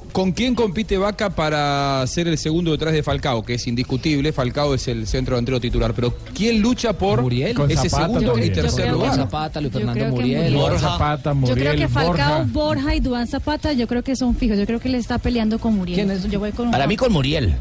¿Con, 0.00 0.10
con 0.10 0.32
quién 0.32 0.54
compite 0.54 0.96
Vaca 0.98 1.30
para 1.30 2.04
ser 2.06 2.28
el 2.28 2.38
segundo 2.38 2.72
detrás 2.72 2.92
de 2.92 3.02
Falcao? 3.02 3.44
Que 3.44 3.54
es 3.54 3.66
indiscutible, 3.66 4.32
Falcao 4.32 4.74
es 4.74 4.88
el 4.88 5.06
centro 5.06 5.36
delantero 5.36 5.60
titular, 5.60 5.92
pero 5.94 6.14
¿quién 6.34 6.60
lucha 6.60 6.92
por 6.92 7.22
Muriel. 7.22 7.54
Con 7.54 7.70
ese 7.70 7.88
Zapata 7.88 8.18
segundo 8.20 8.38
y 8.38 8.50
tercer 8.50 8.84
que 8.86 8.90
lugar? 8.92 9.14
Zapata, 9.14 9.60
Luis 9.60 9.72
Yo 9.72 9.78
Fernando 9.80 10.06
Muriel. 10.08 10.52
Muriel. 10.54 10.78
Zapata, 10.80 11.30
Yo 11.30 11.34
Muriel, 11.34 11.58
creo 11.58 11.76
que 11.76 11.88
Falcao, 11.88 12.38
Borja. 12.44 12.52
Borja 12.52 12.94
y 12.94 13.00
Duan 13.00 13.26
Zapata, 13.26 13.72
yo 13.72 13.86
creo 13.86 14.02
que 14.02 14.16
son 14.16 14.34
fijos. 14.36 14.58
Yo 14.58 14.66
creo 14.66 14.80
que 14.80 14.88
le 14.88 14.98
está 14.98 15.18
peleando 15.18 15.58
con 15.58 15.74
Muriel. 15.76 15.96
¿Quién 15.96 16.10
es? 16.10 16.24
Yo 16.30 16.38
voy 16.40 16.52
con 16.52 16.70
Para 16.70 16.86
mí 16.86 16.96
con 16.96 17.12
Muriel. 17.12 17.54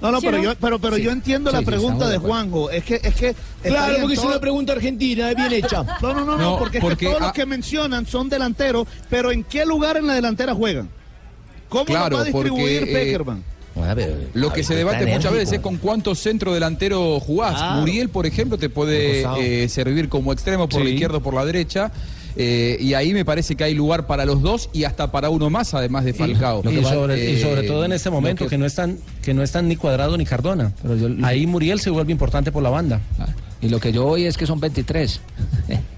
No, 0.00 0.10
no, 0.10 0.20
¿Sí 0.20 0.26
pero 0.30 0.42
yo, 0.42 0.54
pero, 0.58 0.78
pero 0.78 0.96
Sí. 0.96 1.02
yo 1.02 1.10
entiendo 1.10 1.50
Sí, 1.50 1.56
la 1.58 1.62
pregunta 1.62 2.08
de. 2.08 2.16
Juanjo. 2.16 2.70
Es 2.70 2.84
que, 2.84 2.94
es 3.02 3.14
que. 3.14 3.34
está 3.62 3.90
bien, 3.90 4.14
todo- 4.14 4.40
pregunta 4.40 4.72
argentina, 4.72 5.30
es 5.30 5.36
bien 5.36 5.52
hecha. 5.52 5.84
No, 6.00 6.14
no, 6.14 6.24
no, 6.24 6.36
no, 6.36 6.38
No, 6.38 6.58
porque, 6.58 6.78
es 6.78 6.82
porque 6.82 6.96
que 6.96 7.06
todos 7.06 7.20
a- 7.20 7.24
los 7.26 7.32
que 7.34 7.44
mencionan 7.44 8.06
son 8.06 8.30
delanteros, 8.30 8.88
pero 9.10 9.30
¿en 9.30 9.44
qué 9.44 9.66
lugar 9.66 9.98
en 9.98 10.06
la 10.06 10.14
delantera 10.14 10.54
juegan? 10.54 10.88
¿Cómo 11.70 11.84
Claro, 11.86 12.16
va 12.16 12.22
a 12.22 12.24
distribuir 12.26 12.80
porque, 12.80 12.92
eh, 12.92 13.04
Peckerman? 13.06 13.42
Lo 14.34 14.52
que 14.52 14.62
se 14.64 14.74
debate 14.74 15.06
muchas 15.06 15.32
veces 15.32 15.52
es 15.54 15.60
con 15.60 15.76
cuántos 15.78 16.18
centro 16.18 16.52
delantero 16.52 17.18
jugás. 17.20 17.76
Muriel, 17.78 18.10
por 18.10 18.26
ejemplo, 18.26 18.58
te 18.58 18.68
puede 18.68 19.24
eh, 19.64 19.68
servir 19.70 20.08
como 20.10 20.32
extremo 20.34 20.68
por 20.68 20.82
la 20.82 20.90
izquierda 20.90 21.16
o 21.18 21.22
por 21.22 21.34
la 21.34 21.44
derecha. 21.46 21.90
eh, 22.36 22.76
y 22.80 22.94
ahí 22.94 23.12
me 23.12 23.24
parece 23.24 23.54
que 23.56 23.64
hay 23.64 23.74
lugar 23.74 24.06
para 24.06 24.24
los 24.24 24.40
dos 24.42 24.70
y 24.72 24.84
hasta 24.84 25.10
para 25.10 25.30
uno 25.30 25.50
más, 25.50 25.72
además 25.74 26.04
de 26.04 26.12
Falcao. 26.12 26.62
Y 26.70 26.84
sobre, 26.84 27.30
y 27.32 27.40
sobre 27.40 27.62
todo 27.64 27.84
en 27.84 27.92
este 27.92 28.10
momento 28.10 28.46
que, 28.48 28.58
no 28.58 28.66
están 28.66 28.98
que 29.22 29.34
no 29.34 29.42
están 29.42 29.66
ni 29.68 29.76
Cuadrado 29.76 30.16
ni 30.16 30.24
Cardona. 30.26 30.72
Pero 30.82 30.96
yo- 30.96 31.08
Ahí 31.26 31.46
Muriel 31.46 31.80
se 31.80 31.90
vuelve 31.90 32.12
importante 32.12 32.52
por 32.52 32.62
la 32.62 32.70
banda. 32.70 33.00
Y 33.62 33.68
lo 33.68 33.78
que 33.80 33.92
yo 33.92 34.06
oí 34.06 34.24
es 34.26 34.36
que 34.36 34.46
son 34.46 34.58
23. 34.60 35.20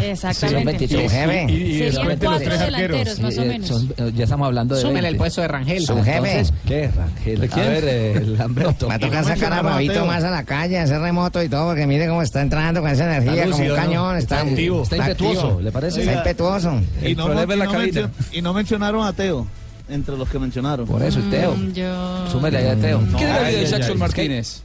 Son 0.00 0.10
Exactamente. 0.10 0.64
23. 0.64 1.02
Su 1.10 1.16
jefe. 1.16 1.52
Y, 1.52 1.78
Serían 1.78 2.18
cuatro 2.18 2.38
delanteros, 2.58 3.20
más 3.20 3.38
o 3.38 3.44
menos. 3.44 3.68
son- 3.68 3.94
ya 4.14 4.24
estamos 4.24 4.46
hablando 4.46 4.74
de. 4.74 4.80
Súmele 4.80 4.94
20. 5.02 5.08
el 5.08 5.16
puesto 5.16 5.40
de 5.40 5.48
Rangel. 5.48 5.86
Jefe. 5.86 5.98
Entonces, 6.16 6.52
¿qué 6.66 6.90
Rangel? 6.94 7.40
¿De 7.40 7.48
quién? 7.48 7.66
A 7.66 7.68
ver, 7.68 7.84
el 7.88 8.36
Lamberto. 8.38 8.88
Va 8.88 8.94
a 8.94 8.98
tocar 8.98 9.24
sacar 9.24 9.52
a 9.52 9.62
Fabito 9.62 9.92
Teo. 9.94 10.06
más 10.06 10.22
a 10.24 10.30
la 10.30 10.44
calle, 10.44 10.78
hacer 10.78 11.00
remoto 11.00 11.42
y 11.42 11.48
todo, 11.48 11.66
porque 11.68 11.86
mire 11.86 12.06
cómo 12.08 12.22
está 12.22 12.40
entrando 12.42 12.80
con 12.80 12.90
esa 12.90 13.04
energía, 13.04 13.44
Está 13.44 13.56
como 13.56 13.64
un 13.70 13.76
cañón. 13.76 14.16
Está, 14.16 14.36
Está 14.40 14.50
activo. 14.50 14.82
Está 14.82 14.96
impetuoso. 14.96 15.60
¿le 15.60 15.72
parece? 15.72 16.00
Está 16.00 16.12
impetuoso. 16.14 16.80
Y 17.04 17.14
no, 17.14 17.24
problema 17.26 17.52
y 17.52 17.54
es 17.54 17.58
la 17.58 17.64
no 17.64 17.72
cabina. 17.72 18.00
mencio- 18.02 18.10
y 18.32 18.42
no 18.42 18.52
mencionaron 18.52 19.06
a 19.06 19.12
Teo 19.12 19.46
entre 19.88 20.16
los 20.16 20.28
que 20.28 20.38
mencionaron. 20.38 20.86
Por 20.86 21.02
eso, 21.02 21.20
Teo. 21.30 21.54
Mm, 21.54 21.72
yo... 21.72 22.28
Súmele 22.30 22.58
ahí 22.58 22.66
a 22.66 22.76
Teo. 22.76 23.00
¿Qué 23.16 23.24
de 23.24 23.32
la 23.32 23.48
vida 23.48 23.58
de 23.60 23.66
Jackson. 23.66 23.98
Martínez? 23.98 24.62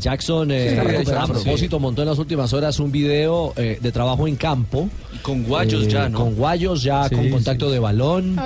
Jackson 0.00 0.50
eh, 0.50 0.68
está 0.68 0.82
recuperado. 0.84 1.24
A 1.24 1.28
propósito, 1.28 1.78
montó 1.78 2.02
en 2.02 2.08
las 2.08 2.18
últimas 2.18 2.52
horas 2.52 2.78
un 2.80 2.90
video 2.90 3.52
eh, 3.56 3.78
de 3.80 3.92
trabajo 3.92 4.26
en 4.26 4.36
campo. 4.36 4.88
Con 5.22 5.44
guayos 5.44 5.84
eh, 5.84 5.88
ya, 5.90 6.08
¿no? 6.08 6.18
Con 6.18 6.34
guayos 6.34 6.82
ya, 6.82 7.08
Sí, 7.08 7.14
con 7.14 7.24
sí. 7.24 7.30
contacto 7.30 7.70
de 7.70 7.78
balón. 7.78 8.36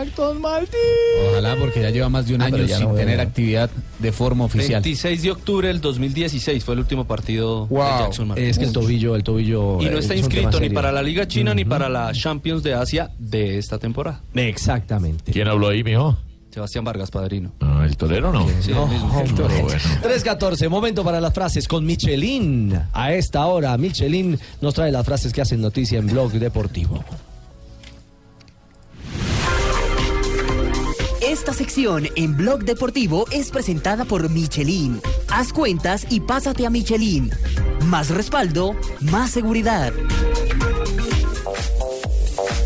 Ojalá, 1.31 1.57
porque 1.59 1.81
ya 1.83 1.91
lleva 1.91 2.09
más 2.09 2.27
de 2.27 2.35
un 2.35 2.43
Ah, 2.43 2.47
año 2.47 2.67
sin 2.67 2.81
no 2.89 2.95
tener 2.95 3.21
actividad 3.21 3.71
de 3.99 4.13
forma 4.13 4.45
oficial. 4.45 4.83
26 4.83 5.23
de 5.23 5.31
octubre 5.31 5.69
del 5.69 5.81
2016 5.81 6.65
fue 6.65 6.75
el 6.75 6.81
último 6.81 7.07
partido 7.07 7.67
Wow. 7.67 7.83
de 7.83 7.99
Jackson 8.05 8.29
Martínez. 8.29 8.51
Es 8.51 8.59
que 8.59 8.65
el 8.65 8.73
tobillo, 8.73 9.15
el 9.17 9.23
tobillo. 9.23 9.81
Y 9.81 9.87
no 9.87 9.97
eh, 9.97 10.01
está 10.01 10.15
inscrito 10.15 10.61
ni 10.61 10.69
para 10.71 10.93
la 10.93 11.03
Liga 11.03 11.27
China 11.29 11.55
ni 11.55 11.65
para 11.65 11.89
la 11.89 12.13
Champions 12.13 12.63
de 12.63 12.75
Asia 12.75 13.11
de 13.19 13.59
esta 13.59 13.79
temporada. 13.79 14.21
Exactamente. 14.35 15.33
¿Quién 15.33 15.49
habló 15.49 15.69
ahí, 15.69 15.83
mijo? 15.85 16.17
Sebastián 16.55 16.85
Vargas, 16.85 17.11
padrino. 17.11 17.53
Ah, 17.61 17.83
¿El 17.85 17.97
torero 17.97 18.33
no? 18.33 18.47
Sí, 18.61 18.71
el 18.71 18.89
mismo. 18.89 19.25
Pero 19.37 19.49
bueno. 19.49 19.81
3.14, 20.05 20.69
momento 20.69 21.03
para 21.03 21.21
las 21.21 21.35
frases 21.35 21.67
con 21.67 21.85
Michelin. 21.85 22.81
A 22.93 23.13
esta 23.13 23.45
hora, 23.47 23.77
Michelin 23.77 24.39
nos 24.61 24.73
trae 24.73 24.93
las 24.93 25.05
frases 25.05 25.33
que 25.33 25.43
hacen 25.43 25.61
noticia 25.61 25.99
en 25.99 26.07
Blog 26.07 26.31
Deportivo. 26.31 27.05
Esta 31.21 31.53
sección 31.53 32.07
en 32.15 32.37
Blog 32.37 32.63
Deportivo 32.63 33.25
es 33.33 33.51
presentada 33.51 34.05
por 34.05 34.31
Michelin. 34.31 35.01
Haz 35.31 35.53
cuentas 35.53 36.07
y 36.09 36.21
pásate 36.21 36.67
a 36.67 36.71
Michelin. 36.71 37.33
Más 37.87 38.11
respaldo, 38.11 38.77
más 39.01 39.33
seguridad. 39.33 39.93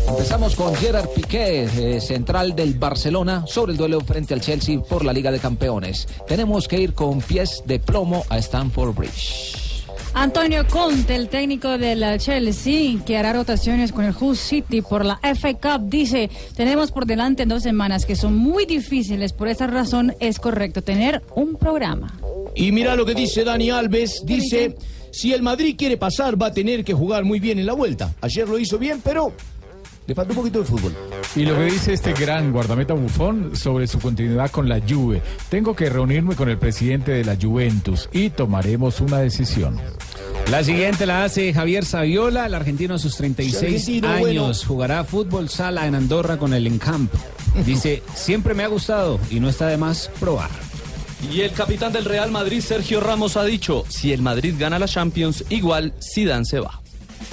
Empezamos 0.09 0.55
con 0.55 0.75
Gerard 0.75 1.07
Piqué, 1.09 1.63
eh, 1.63 2.01
central 2.01 2.55
del 2.55 2.73
Barcelona, 2.73 3.45
sobre 3.45 3.73
el 3.73 3.77
duelo 3.77 4.01
frente 4.01 4.33
al 4.33 4.41
Chelsea 4.41 4.81
por 4.81 5.05
la 5.05 5.13
Liga 5.13 5.31
de 5.31 5.37
Campeones. 5.39 6.07
Tenemos 6.27 6.67
que 6.67 6.79
ir 6.79 6.93
con 6.93 7.21
pies 7.21 7.61
de 7.65 7.79
plomo 7.79 8.25
a 8.27 8.39
Stamford 8.39 8.95
Bridge. 8.95 9.85
Antonio 10.15 10.65
Conte, 10.67 11.15
el 11.15 11.29
técnico 11.29 11.77
del 11.77 12.03
Chelsea, 12.17 12.99
que 13.05 13.17
hará 13.17 13.33
rotaciones 13.33 13.91
con 13.91 14.03
el 14.03 14.15
Hull 14.19 14.35
City 14.35 14.81
por 14.81 15.05
la 15.05 15.19
FA 15.21 15.53
Cup, 15.53 15.87
dice, 15.87 16.31
tenemos 16.55 16.91
por 16.91 17.05
delante 17.05 17.45
dos 17.45 17.61
semanas 17.61 18.07
que 18.07 18.15
son 18.15 18.35
muy 18.35 18.65
difíciles, 18.65 19.31
por 19.31 19.47
esa 19.47 19.67
razón 19.67 20.15
es 20.19 20.39
correcto 20.39 20.81
tener 20.81 21.21
un 21.35 21.55
programa. 21.55 22.19
Y 22.55 22.71
mira 22.71 22.95
lo 22.95 23.05
que 23.05 23.13
dice 23.13 23.43
Dani 23.43 23.69
Alves, 23.69 24.23
dice, 24.25 24.75
si 25.11 25.33
el 25.33 25.43
Madrid 25.43 25.75
quiere 25.77 25.97
pasar 25.97 26.41
va 26.41 26.47
a 26.47 26.53
tener 26.53 26.83
que 26.83 26.93
jugar 26.93 27.23
muy 27.23 27.39
bien 27.39 27.59
en 27.59 27.67
la 27.67 27.73
vuelta. 27.73 28.15
Ayer 28.21 28.49
lo 28.49 28.57
hizo 28.57 28.79
bien, 28.79 29.01
pero 29.03 29.33
le 30.09 30.15
falta 30.15 30.31
un 30.31 30.37
poquito 30.37 30.59
de 30.59 30.65
fútbol. 30.65 30.91
Y 31.35 31.45
lo 31.45 31.55
que 31.55 31.65
dice 31.65 31.93
este 31.93 32.13
gran 32.13 32.51
guardameta 32.51 32.95
bufón 32.95 33.55
sobre 33.55 33.85
su 33.85 33.99
continuidad 33.99 34.49
con 34.49 34.67
la 34.67 34.81
Juve. 34.81 35.21
Tengo 35.49 35.75
que 35.75 35.87
reunirme 35.87 36.35
con 36.35 36.49
el 36.49 36.57
presidente 36.57 37.11
de 37.11 37.23
la 37.23 37.37
Juventus 37.39 38.09
y 38.11 38.31
tomaremos 38.31 39.01
una 39.01 39.19
decisión. 39.19 39.79
La 40.49 40.63
siguiente 40.63 41.05
la 41.05 41.25
hace 41.25 41.53
Javier 41.53 41.85
Saviola, 41.85 42.47
el 42.47 42.55
argentino 42.55 42.95
a 42.95 42.97
sus 42.97 43.15
36 43.17 43.63
Argentino, 43.63 44.07
años. 44.09 44.19
bueno. 44.21 44.53
Jugará 44.65 45.03
fútbol 45.03 45.47
sala 45.47 45.85
en 45.85 45.93
Andorra 45.93 46.37
con 46.37 46.55
el 46.55 46.65
Encamp. 46.65 47.13
Dice, 47.63 48.01
siempre 48.15 48.55
me 48.55 48.63
ha 48.63 48.67
gustado 48.67 49.19
y 49.29 49.39
no 49.39 49.47
está 49.47 49.67
de 49.67 49.77
más 49.77 50.09
probar. 50.19 50.49
Y 51.31 51.41
el 51.41 51.51
capitán 51.51 51.93
del 51.93 52.05
Real 52.05 52.31
Madrid, 52.31 52.61
Sergio 52.61 52.99
Ramos, 52.99 53.37
ha 53.37 53.43
dicho, 53.43 53.85
si 53.89 54.11
el 54.11 54.23
Madrid 54.23 54.55
gana 54.57 54.79
la 54.79 54.87
Champions, 54.87 55.43
igual 55.49 55.93
Zidane 56.01 56.45
se 56.45 56.59
va. 56.59 56.81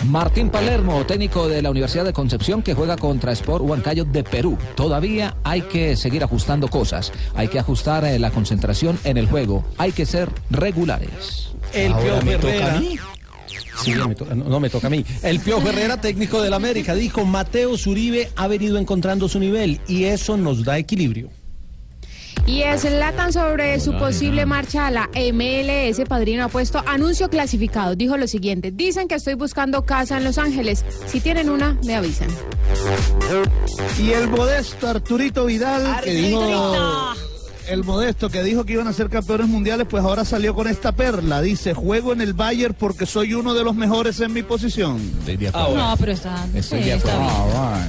Martín 0.04 0.50
Palermo, 0.50 1.04
técnico 1.06 1.48
de 1.48 1.62
la 1.62 1.70
Universidad 1.70 2.04
de 2.04 2.12
Concepción 2.12 2.62
que 2.62 2.74
juega 2.74 2.96
contra 2.96 3.32
Sport 3.32 3.64
Huancayo 3.64 4.04
de 4.04 4.22
Perú. 4.22 4.56
Todavía 4.76 5.36
hay 5.42 5.62
que 5.62 5.96
seguir 5.96 6.22
ajustando 6.22 6.68
cosas. 6.68 7.12
Hay 7.34 7.48
que 7.48 7.58
ajustar 7.58 8.04
eh, 8.04 8.18
la 8.18 8.30
concentración 8.30 8.98
en 9.04 9.16
el 9.16 9.26
juego. 9.26 9.64
Hay 9.78 9.92
que 9.92 10.06
ser 10.06 10.30
regulares. 10.50 11.48
El 11.72 11.92
Ahora 11.92 12.04
Piojo 12.20 12.22
me 12.26 12.32
toca 12.36 12.48
Herrera. 12.54 12.76
a 12.76 12.80
mí. 12.80 12.98
Sí, 13.82 13.94
me 13.94 14.14
to- 14.14 14.34
no, 14.34 14.44
no 14.44 14.60
me 14.60 14.70
toca 14.70 14.86
a 14.86 14.90
mí. 14.90 15.04
El 15.22 15.40
Piojo 15.40 15.68
Herrera, 15.68 16.00
técnico 16.00 16.40
del 16.40 16.54
América, 16.54 16.94
dijo, 16.94 17.24
Mateo 17.24 17.76
Zuribe 17.76 18.30
ha 18.36 18.46
venido 18.48 18.78
encontrando 18.78 19.28
su 19.28 19.38
nivel 19.40 19.80
y 19.88 20.04
eso 20.04 20.36
nos 20.36 20.62
da 20.64 20.78
equilibrio. 20.78 21.30
Y 22.44 22.62
Zlatan 22.78 23.32
sobre 23.32 23.80
su 23.80 23.92
posible 23.98 24.46
marcha 24.46 24.86
a 24.86 24.90
la 24.90 25.10
MLS, 25.14 26.00
Padrino 26.08 26.44
ha 26.44 26.48
puesto 26.48 26.82
anuncio 26.86 27.28
clasificado. 27.28 27.96
Dijo 27.96 28.16
lo 28.16 28.28
siguiente, 28.28 28.70
dicen 28.70 29.08
que 29.08 29.16
estoy 29.16 29.34
buscando 29.34 29.84
casa 29.84 30.18
en 30.18 30.24
Los 30.24 30.38
Ángeles. 30.38 30.84
Si 31.06 31.20
tienen 31.20 31.50
una, 31.50 31.76
me 31.84 31.96
avisan. 31.96 32.28
Y 34.00 34.12
el 34.12 34.28
modesto 34.28 34.88
Arturito 34.88 35.46
Vidal, 35.46 36.00
que 36.02 36.12
dijo. 36.12 36.42
Arturito. 36.42 37.26
El 37.68 37.82
modesto 37.82 38.28
que 38.28 38.44
dijo 38.44 38.64
que 38.64 38.74
iban 38.74 38.86
a 38.86 38.92
ser 38.92 39.08
campeones 39.08 39.48
mundiales, 39.48 39.88
pues 39.90 40.04
ahora 40.04 40.24
salió 40.24 40.54
con 40.54 40.68
esta 40.68 40.92
perla. 40.92 41.42
Dice: 41.42 41.74
Juego 41.74 42.12
en 42.12 42.20
el 42.20 42.32
Bayern 42.32 42.74
porque 42.78 43.06
soy 43.06 43.34
uno 43.34 43.54
de 43.54 43.64
los 43.64 43.74
mejores 43.74 44.20
en 44.20 44.32
mi 44.32 44.44
posición. 44.44 45.00
No, 45.52 45.96
pero 45.98 46.12
está. 46.12 46.46
sí, 46.52 46.58
está 46.58 46.76
bien. 46.78 47.00
Ah, 47.08 47.86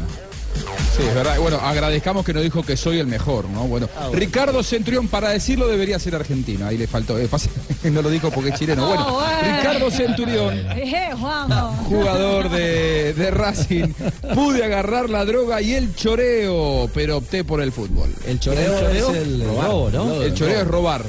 Sí, 0.96 1.04
es 1.08 1.14
verdad. 1.14 1.38
Bueno, 1.40 1.58
agradezcamos 1.62 2.26
que 2.26 2.34
nos 2.34 2.42
dijo 2.44 2.64
que 2.64 2.76
soy 2.76 3.00
el 3.00 3.08
mejor, 3.08 3.46
¿no? 3.50 3.68
Bueno, 3.68 3.88
Ricardo 4.14 4.64
Centurión, 4.64 5.08
para 5.08 5.30
decirlo, 5.30 5.68
debería 5.68 6.00
ser 6.00 6.16
argentino. 6.16 6.66
Ahí 6.66 6.78
le 6.78 6.88
faltó. 6.88 7.18
eh, 7.20 7.28
pasa- 7.28 7.50
no 7.84 8.02
lo 8.02 8.10
dijo 8.10 8.32
porque 8.32 8.50
es 8.50 8.60
chileno. 8.60 8.88
Bueno, 8.88 9.06
Oh, 9.08 9.14
bueno. 9.14 9.58
Ricardo 9.58 9.92
Centurión, 9.92 10.66
Eh, 10.76 11.12
Juanjo. 11.20 11.72
jugador 11.86 12.50
de, 12.50 13.14
de 13.14 13.32
Racing, 13.32 13.94
pude 14.34 14.64
agarrar 14.64 15.10
la 15.10 15.24
droga 15.26 15.62
y 15.62 15.74
el 15.74 15.96
choreo, 15.96 16.90
pero 16.94 17.18
opté 17.18 17.44
por 17.44 17.62
el 17.62 17.72
fútbol. 17.72 18.10
El 18.26 18.40
choreo 18.40 18.90
es 18.90 19.10
el 19.16 19.44
robo, 19.44 19.90
¿no? 19.92 20.22
El 20.22 20.34
choreo 20.34 20.62
es 20.62 20.68
robar. 20.68 21.04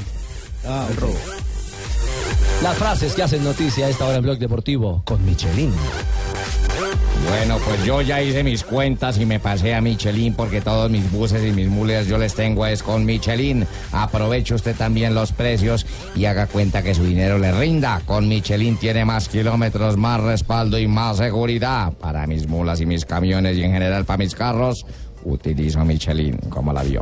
Ah, 0.66 0.86
el 0.90 0.96
robo. 0.96 1.16
Las 2.62 2.76
frases 2.76 3.14
que 3.14 3.22
hacen 3.22 3.44
noticia 3.44 3.86
a 3.86 3.88
esta 3.88 4.04
hora 4.06 4.16
en 4.16 4.22
Blog 4.24 4.38
Deportivo 4.38 5.02
con 5.04 5.24
Michelin. 5.24 5.72
Bueno, 7.26 7.58
pues 7.64 7.84
yo 7.84 8.00
ya 8.00 8.22
hice 8.22 8.42
mis 8.42 8.64
cuentas 8.64 9.18
y 9.18 9.26
me 9.26 9.40
pasé 9.40 9.74
a 9.74 9.80
Michelin 9.80 10.34
porque 10.34 10.60
todos 10.60 10.90
mis 10.90 11.10
buses 11.10 11.44
y 11.44 11.52
mis 11.52 11.68
mules 11.68 12.06
yo 12.06 12.18
les 12.18 12.34
tengo 12.34 12.66
es 12.66 12.82
con 12.82 13.04
Michelin. 13.04 13.66
Aproveche 13.92 14.54
usted 14.54 14.76
también 14.76 15.14
los 15.14 15.32
precios 15.32 15.86
y 16.14 16.24
haga 16.24 16.46
cuenta 16.46 16.82
que 16.82 16.94
su 16.94 17.04
dinero 17.04 17.38
le 17.38 17.52
rinda. 17.52 18.00
Con 18.06 18.28
Michelin 18.28 18.76
tiene 18.76 19.04
más 19.04 19.28
kilómetros, 19.28 19.96
más 19.96 20.20
respaldo 20.20 20.78
y 20.78 20.86
más 20.86 21.18
seguridad. 21.18 21.92
Para 21.92 22.26
mis 22.26 22.48
mulas 22.48 22.80
y 22.80 22.86
mis 22.86 23.04
camiones 23.04 23.56
y 23.56 23.62
en 23.62 23.72
general 23.72 24.04
para 24.04 24.18
mis 24.18 24.34
carros, 24.34 24.86
utilizo 25.24 25.84
Michelin 25.84 26.36
como 26.48 26.72
la 26.72 26.82
vio. 26.82 27.00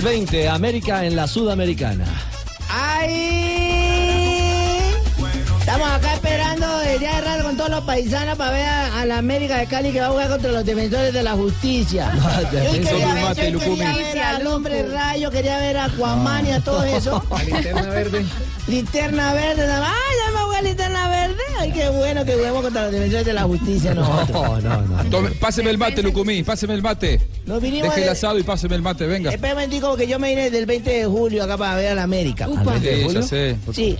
320, 0.00 0.48
América 0.48 1.04
en 1.06 1.16
la 1.16 1.26
Sudamericana. 1.26 2.04
¡Ay! 2.68 4.12
Estamos 5.60 5.90
acá 5.90 6.14
esperando 6.14 6.78
desde 6.80 7.00
ya 7.00 7.14
de 7.16 7.20
rato 7.22 7.44
con 7.44 7.56
todos 7.56 7.70
los 7.70 7.84
paisanos 7.84 8.36
para 8.36 8.50
ver 8.52 8.66
a, 8.66 9.00
a 9.00 9.06
la 9.06 9.18
América 9.18 9.56
de 9.56 9.66
Cali 9.66 9.90
que 9.92 10.00
va 10.00 10.06
a 10.06 10.10
jugar 10.10 10.28
contra 10.28 10.52
los 10.52 10.64
defensores 10.66 11.12
de 11.14 11.22
la 11.22 11.32
justicia. 11.32 12.12
Yo 12.52 12.72
quería, 12.72 13.14
ver, 13.14 13.22
Lumate, 13.22 13.52
yo 13.52 13.58
quería 13.58 13.88
Lucumi. 13.88 14.02
ver 14.04 14.18
al 14.22 14.46
hombre 14.46 14.82
rayo, 14.86 15.30
quería 15.30 15.58
ver 15.58 15.76
a 15.78 15.84
Aquaman 15.86 16.46
y 16.46 16.52
a 16.52 16.60
todo 16.60 16.84
eso. 16.84 17.22
linterna 17.46 17.82
verde. 17.82 18.26
Linterna 18.68 19.32
verde. 19.32 19.66
¡Ay, 19.72 20.16
¡Ay, 21.58 21.72
qué 21.72 21.88
bueno 21.88 22.24
que 22.24 22.34
juguemos 22.34 22.62
contra 22.62 22.82
los 22.84 22.92
defensores 22.92 23.26
de 23.26 23.32
la 23.32 23.42
justicia 23.44 23.94
nosotros! 23.94 24.62
no, 24.62 24.82
no. 24.82 25.04
Tome- 25.10 25.30
páseme 25.38 25.70
el 25.70 25.78
mate, 25.78 26.02
Lucumí, 26.02 26.42
páseme 26.42 26.74
el 26.74 26.82
mate. 26.82 27.20
Nos 27.46 27.60
vinimos 27.62 27.88
Deje 27.90 28.00
el 28.00 28.06
de- 28.06 28.10
asado 28.12 28.38
y 28.38 28.42
páseme 28.42 28.74
el 28.76 28.82
mate, 28.82 29.06
venga. 29.06 29.30
Espera 29.30 29.54
un 29.54 29.60
momentico, 29.60 29.96
que 29.96 30.06
yo 30.06 30.18
me 30.18 30.30
vine 30.30 30.50
del 30.50 30.66
20 30.66 30.90
de 30.90 31.06
julio 31.06 31.44
acá 31.44 31.56
para 31.56 31.76
ver 31.76 31.88
a 31.88 31.94
la 31.94 32.02
América. 32.02 32.46
Sí, 32.80 33.14
ya 33.14 33.22
sé. 33.22 33.56
Sí. 33.72 33.98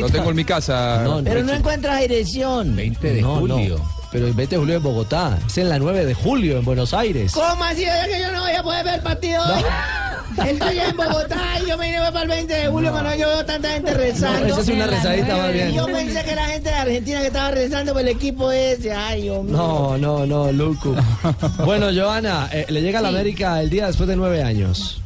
Lo 0.00 0.08
tengo 0.10 0.30
en 0.30 0.36
mi 0.36 0.44
casa. 0.44 1.04
Pero 1.24 1.42
no 1.44 1.52
encuentras 1.52 2.00
dirección. 2.00 2.74
20 2.74 3.12
de 3.14 3.22
julio. 3.22 3.80
Pero 4.12 4.26
el 4.26 4.32
20 4.34 4.54
de 4.54 4.58
julio 4.60 4.76
en 4.76 4.82
Bogotá. 4.82 5.38
Es 5.46 5.58
en 5.58 5.68
la 5.68 5.78
9 5.78 6.04
de 6.06 6.14
julio 6.14 6.58
en 6.58 6.64
Buenos 6.64 6.94
Aires. 6.94 7.32
¿Cómo 7.32 7.64
así? 7.64 7.84
¿Es 7.84 8.06
que 8.08 8.20
yo 8.20 8.32
no 8.32 8.40
voy 8.42 8.52
a 8.52 8.62
poder 8.62 8.84
ver 8.84 8.94
el 8.94 9.00
partido 9.02 9.42
hoy? 9.42 9.62
Estoy 10.48 10.78
en 10.78 10.96
Bogotá 10.96 11.40
y 11.64 11.68
yo 11.68 11.78
me 11.78 11.86
vine 11.86 11.98
para 12.12 12.22
el 12.22 12.28
20 12.28 12.52
de 12.54 12.68
julio 12.68 12.90
cuando 12.92 13.14
yo 13.14 13.26
veo 13.28 13.44
tanta 13.44 13.70
gente 13.70 13.94
rezando. 13.94 14.40
No, 14.40 14.46
esa 14.46 14.60
es 14.60 14.68
una 14.68 14.86
rezadita 14.86 15.36
más 15.36 15.52
bien. 15.52 15.72
Yo 15.72 15.86
pensé 15.86 16.24
que 16.24 16.30
era 16.30 16.44
gente 16.46 16.68
de 16.68 16.74
Argentina 16.74 17.20
que 17.20 17.26
estaba 17.28 17.50
rezando 17.52 17.92
por 17.92 18.02
el 18.02 18.08
equipo 18.08 18.50
ese. 18.52 18.92
Ay, 18.92 19.22
Dios 19.22 19.44
mío. 19.44 19.56
No, 19.56 19.96
no, 19.98 20.26
no, 20.26 20.52
Lucu. 20.52 20.94
Bueno, 21.64 21.86
Joana, 21.94 22.48
eh, 22.52 22.66
le 22.68 22.82
llega 22.82 22.98
a 22.98 23.02
la 23.02 23.08
Sí. 23.10 23.14
América 23.14 23.60
el 23.60 23.70
día 23.70 23.86
después 23.86 24.08
de 24.08 24.16
nueve 24.16 24.42
años. 24.42 25.00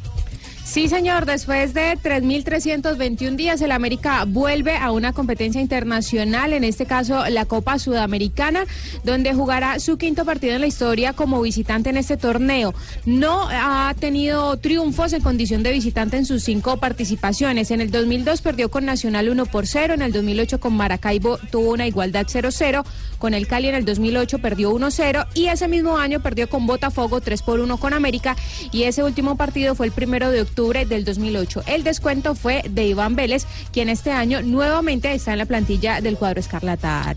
Sí, 0.71 0.87
señor, 0.87 1.25
después 1.25 1.73
de 1.73 1.97
3.321 2.01 3.35
días, 3.35 3.61
el 3.61 3.73
América 3.73 4.23
vuelve 4.25 4.77
a 4.77 4.91
una 4.91 5.11
competencia 5.11 5.59
internacional, 5.59 6.53
en 6.53 6.63
este 6.63 6.85
caso 6.85 7.25
la 7.27 7.43
Copa 7.43 7.77
Sudamericana, 7.77 8.63
donde 9.03 9.33
jugará 9.33 9.81
su 9.81 9.97
quinto 9.97 10.23
partido 10.23 10.53
en 10.53 10.61
la 10.61 10.67
historia 10.67 11.11
como 11.11 11.41
visitante 11.41 11.89
en 11.89 11.97
este 11.97 12.15
torneo. 12.15 12.73
No 13.05 13.49
ha 13.51 13.93
tenido 13.99 14.55
triunfos 14.59 15.11
en 15.11 15.21
condición 15.21 15.61
de 15.61 15.73
visitante 15.73 16.15
en 16.15 16.25
sus 16.25 16.41
cinco 16.43 16.77
participaciones. 16.77 17.69
En 17.71 17.81
el 17.81 17.91
2002 17.91 18.41
perdió 18.41 18.71
con 18.71 18.85
Nacional 18.85 19.27
1 19.27 19.47
por 19.47 19.67
0, 19.67 19.95
en 19.95 20.03
el 20.03 20.13
2008 20.13 20.61
con 20.61 20.73
Maracaibo 20.77 21.37
tuvo 21.51 21.71
una 21.71 21.85
igualdad 21.85 22.27
0-0, 22.27 22.85
con 23.17 23.33
el 23.33 23.45
Cali 23.45 23.67
en 23.67 23.75
el 23.75 23.83
2008 23.83 24.39
perdió 24.39 24.71
1-0 24.71 25.27
y 25.33 25.47
ese 25.47 25.67
mismo 25.67 25.97
año 25.97 26.21
perdió 26.21 26.47
con 26.47 26.65
Botafogo 26.65 27.19
3 27.19 27.41
por 27.41 27.59
1 27.59 27.75
con 27.75 27.93
América 27.93 28.37
y 28.71 28.83
ese 28.83 29.03
último 29.03 29.35
partido 29.35 29.75
fue 29.75 29.87
el 29.87 29.91
primero 29.91 30.31
de 30.31 30.39
octubre 30.43 30.60
del 30.61 31.03
2008. 31.03 31.63
El 31.65 31.83
descuento 31.83 32.35
fue 32.35 32.61
de 32.69 32.85
Iván 32.85 33.15
Vélez, 33.15 33.47
quien 33.73 33.89
este 33.89 34.11
año 34.11 34.41
nuevamente 34.43 35.11
está 35.11 35.31
en 35.31 35.39
la 35.39 35.45
plantilla 35.45 36.01
del 36.01 36.17
cuadro 36.17 36.39
Escarlata. 36.39 37.15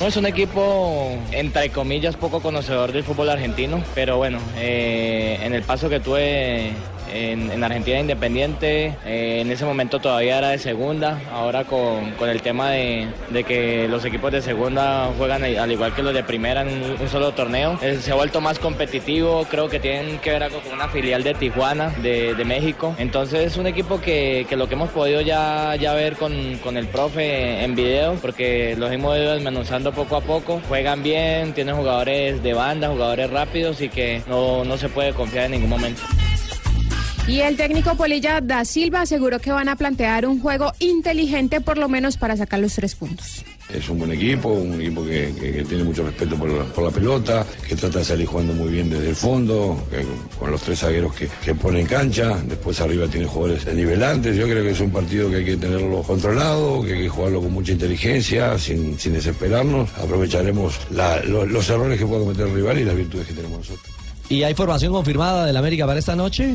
Es 0.00 0.16
un 0.16 0.24
equipo, 0.24 1.10
entre 1.32 1.70
comillas, 1.70 2.16
poco 2.16 2.40
conocedor 2.40 2.92
del 2.92 3.04
fútbol 3.04 3.28
argentino, 3.28 3.82
pero 3.94 4.16
bueno, 4.16 4.38
eh, 4.56 5.38
en 5.42 5.54
el 5.54 5.62
paso 5.62 5.90
que 5.90 6.00
tuve 6.00 6.72
en, 7.12 7.50
en 7.50 7.64
Argentina 7.64 8.00
Independiente, 8.00 8.96
eh, 9.04 9.40
en 9.40 9.50
ese 9.50 9.64
momento 9.64 9.98
todavía 9.98 10.38
era 10.38 10.48
de 10.50 10.58
segunda, 10.58 11.20
ahora 11.32 11.64
con, 11.64 12.12
con 12.12 12.28
el 12.28 12.42
tema 12.42 12.70
de, 12.70 13.08
de 13.30 13.44
que 13.44 13.88
los 13.88 14.04
equipos 14.04 14.32
de 14.32 14.42
segunda 14.42 15.10
juegan 15.16 15.44
al 15.44 15.72
igual 15.72 15.94
que 15.94 16.02
los 16.02 16.14
de 16.14 16.22
primera 16.22 16.62
en 16.62 16.68
un, 16.68 16.96
un 17.00 17.08
solo 17.08 17.32
torneo, 17.32 17.78
eh, 17.82 17.98
se 18.00 18.12
ha 18.12 18.14
vuelto 18.14 18.40
más 18.40 18.58
competitivo, 18.58 19.46
creo 19.50 19.68
que 19.68 19.80
tienen 19.80 20.18
que 20.18 20.30
ver 20.30 20.42
algo 20.42 20.60
con 20.60 20.72
una 20.72 20.88
filial 20.88 21.22
de 21.22 21.34
Tijuana, 21.34 21.90
de, 22.02 22.34
de 22.34 22.44
México, 22.44 22.94
entonces 22.98 23.46
es 23.46 23.56
un 23.56 23.66
equipo 23.66 24.00
que, 24.00 24.46
que 24.48 24.56
lo 24.56 24.68
que 24.68 24.74
hemos 24.74 24.90
podido 24.90 25.20
ya, 25.20 25.74
ya 25.76 25.94
ver 25.94 26.16
con, 26.16 26.58
con 26.62 26.76
el 26.76 26.86
profe 26.86 27.64
en 27.64 27.74
video, 27.74 28.14
porque 28.14 28.76
los 28.78 28.90
hemos 28.90 29.16
ido 29.16 29.34
desmenuzando 29.34 29.92
poco 29.92 30.16
a 30.16 30.20
poco, 30.20 30.60
juegan 30.68 31.02
bien, 31.02 31.52
tienen 31.52 31.76
jugadores 31.76 32.42
de 32.42 32.54
banda, 32.54 32.88
jugadores 32.88 33.30
rápidos 33.30 33.80
y 33.80 33.88
que 33.88 34.22
no, 34.26 34.64
no 34.64 34.76
se 34.76 34.88
puede 34.88 35.12
confiar 35.12 35.46
en 35.46 35.52
ningún 35.52 35.70
momento. 35.70 36.02
Y 37.28 37.40
el 37.40 37.56
técnico 37.58 37.94
Polilla 37.94 38.40
da 38.40 38.64
Silva 38.64 39.02
aseguró 39.02 39.38
que 39.38 39.52
van 39.52 39.68
a 39.68 39.76
plantear 39.76 40.24
un 40.26 40.40
juego 40.40 40.72
inteligente 40.78 41.60
por 41.60 41.76
lo 41.76 41.86
menos 41.88 42.16
para 42.16 42.36
sacar 42.38 42.58
los 42.58 42.74
tres 42.74 42.94
puntos. 42.94 43.44
Es 43.68 43.86
un 43.90 43.98
buen 43.98 44.12
equipo, 44.12 44.48
un 44.48 44.80
equipo 44.80 45.04
que, 45.04 45.34
que- 45.38 45.52
que 45.52 45.64
tiene 45.64 45.84
mucho 45.84 46.02
respeto 46.06 46.36
por 46.36 46.48
la, 46.48 46.64
por 46.64 46.84
la 46.84 46.90
pelota, 46.90 47.44
que 47.68 47.76
trata 47.76 47.98
de 47.98 48.04
salir 48.06 48.26
jugando 48.26 48.54
muy 48.54 48.70
bien 48.72 48.88
desde 48.88 49.10
el 49.10 49.14
fondo, 49.14 49.86
que- 49.90 50.06
con 50.38 50.50
los 50.50 50.62
tres 50.62 50.78
zagueros 50.78 51.14
que, 51.14 51.28
que 51.44 51.54
pone 51.54 51.80
en 51.80 51.86
cancha. 51.86 52.38
Después 52.46 52.80
arriba 52.80 53.06
tiene 53.08 53.26
jugadores 53.26 53.66
de 53.66 53.74
nivel 53.74 54.02
antes. 54.02 54.34
Yo 54.34 54.44
creo 54.46 54.62
que 54.64 54.70
es 54.70 54.80
un 54.80 54.90
partido 54.90 55.28
que 55.28 55.36
hay 55.36 55.44
que 55.44 55.56
tenerlo 55.58 56.02
controlado, 56.02 56.82
que 56.82 56.94
hay 56.94 57.02
que 57.02 57.08
jugarlo 57.10 57.42
con 57.42 57.52
mucha 57.52 57.72
inteligencia, 57.72 58.58
sin, 58.58 58.98
sin 58.98 59.12
desesperarnos. 59.12 59.90
Aprovecharemos 60.02 60.78
la- 60.92 61.22
lo- 61.24 61.44
los 61.44 61.68
errores 61.68 61.98
que 61.98 62.06
puede 62.06 62.22
cometer 62.24 62.46
el 62.46 62.54
rival 62.54 62.78
y 62.78 62.84
las 62.84 62.96
virtudes 62.96 63.26
que 63.26 63.34
tenemos 63.34 63.58
nosotros. 63.58 63.86
¿Y 64.30 64.42
hay 64.42 64.54
formación 64.54 64.92
confirmada 64.92 65.44
del 65.46 65.56
América 65.56 65.86
para 65.86 65.98
esta 65.98 66.14
noche? 66.16 66.54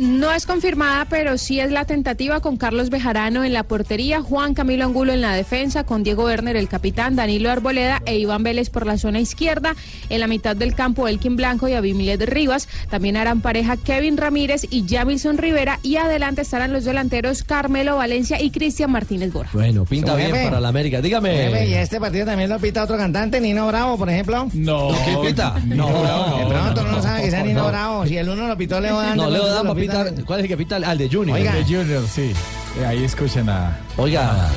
No 0.00 0.32
es 0.32 0.46
confirmada, 0.46 1.04
pero 1.10 1.36
sí 1.36 1.60
es 1.60 1.70
la 1.70 1.84
tentativa 1.84 2.40
con 2.40 2.56
Carlos 2.56 2.88
Bejarano 2.88 3.44
en 3.44 3.52
la 3.52 3.64
portería, 3.64 4.22
Juan 4.22 4.54
Camilo 4.54 4.86
Angulo 4.86 5.12
en 5.12 5.20
la 5.20 5.34
defensa, 5.34 5.84
con 5.84 6.02
Diego 6.02 6.24
Werner 6.24 6.56
el 6.56 6.68
capitán, 6.68 7.16
Danilo 7.16 7.50
Arboleda 7.50 8.00
e 8.06 8.16
Iván 8.18 8.42
Vélez 8.42 8.70
por 8.70 8.86
la 8.86 8.96
zona 8.96 9.20
izquierda. 9.20 9.74
En 10.08 10.20
la 10.20 10.26
mitad 10.26 10.56
del 10.56 10.74
campo, 10.74 11.06
Elkin 11.06 11.36
Blanco 11.36 11.68
y 11.68 11.74
Abimilet 11.74 12.22
Rivas. 12.22 12.66
También 12.88 13.18
harán 13.18 13.42
pareja 13.42 13.76
Kevin 13.76 14.16
Ramírez 14.16 14.66
y 14.70 14.86
Jamilson 14.88 15.36
Rivera. 15.36 15.78
Y 15.82 15.96
adelante 15.96 16.40
estarán 16.40 16.72
los 16.72 16.86
delanteros 16.86 17.42
Carmelo 17.42 17.98
Valencia 17.98 18.40
y 18.40 18.50
Cristian 18.50 18.90
Martínez 18.90 19.34
Bora. 19.34 19.50
Bueno, 19.52 19.84
pinta 19.84 20.14
bien 20.14 20.30
Jefe. 20.30 20.44
para 20.44 20.60
la 20.60 20.68
América. 20.68 21.02
Dígame. 21.02 21.30
Jefe, 21.30 21.68
¿Y 21.68 21.74
este 21.74 22.00
partido 22.00 22.24
también 22.24 22.48
lo 22.48 22.58
pita 22.58 22.84
otro 22.84 22.96
cantante, 22.96 23.38
Nino 23.38 23.66
Bravo, 23.66 23.98
por 23.98 24.08
ejemplo? 24.08 24.48
No. 24.54 24.88
¿Qué 25.04 25.28
pita? 25.28 25.60
No, 25.66 25.88
De 25.88 26.46
pronto 26.46 26.84
no, 26.84 26.92
no, 26.92 27.02
sabe 27.02 27.24
que 27.24 27.30
sea 27.30 27.40
no, 27.40 27.46
Nino 27.46 27.62
no. 27.64 27.68
Bravo. 27.68 28.06
Si 28.06 28.16
el 28.16 28.30
uno 28.30 28.48
lo 28.48 28.56
pitó 28.56 28.80
Leo 28.80 28.98
Dan. 28.98 29.18
No, 29.18 29.28
Leo 29.28 29.46
Dan 29.46 29.66
lo 29.66 29.74
¿Cuál 30.24 30.44
es 30.44 30.50
el 30.50 30.56
pita? 30.56 30.76
Al 30.76 30.98
de 30.98 31.08
Junior. 31.08 31.38
Oiga. 31.38 31.54
De 31.54 31.64
Junior, 31.64 32.04
sí. 32.06 32.32
Eh, 32.80 32.86
Ahí 32.86 33.04
escuchan 33.04 33.48
a. 33.48 33.76
Oiga. 33.96 34.48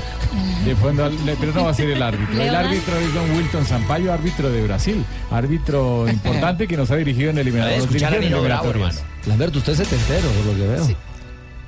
De 0.65 0.75
fondo, 0.75 1.11
pero 1.39 1.51
no 1.53 1.65
va 1.65 1.71
a 1.71 1.73
ser 1.73 1.89
el 1.89 2.01
árbitro. 2.01 2.41
El 2.41 2.55
árbitro 2.55 2.97
es 2.97 3.13
don 3.13 3.31
Wilton 3.31 3.65
Sampaio, 3.65 4.13
árbitro 4.13 4.49
de 4.49 4.63
Brasil. 4.63 5.05
Árbitro 5.31 6.07
importante 6.09 6.67
que 6.67 6.77
nos 6.77 6.89
ha 6.91 6.95
dirigido 6.95 7.29
en 7.31 7.37
eliminatorias. 7.37 7.83
Escuchar 7.83 8.13
a 8.13 8.17
Nino 8.17 8.41
Bravo, 8.41 8.69
eliminatorias. 8.69 9.03
Lamberto, 9.25 9.59
usted 9.59 9.73
es 9.73 9.79
setentero, 9.79 10.27
por 10.29 10.45
lo 10.45 10.59
que 10.59 10.67
veo. 10.67 10.97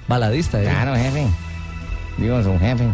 Baladista, 0.08 0.62
¿eh? 0.62 0.66
Claro, 0.66 0.96
jefe. 0.96 1.28
Digo, 2.18 2.42
su 2.44 2.58
jefe. 2.60 2.86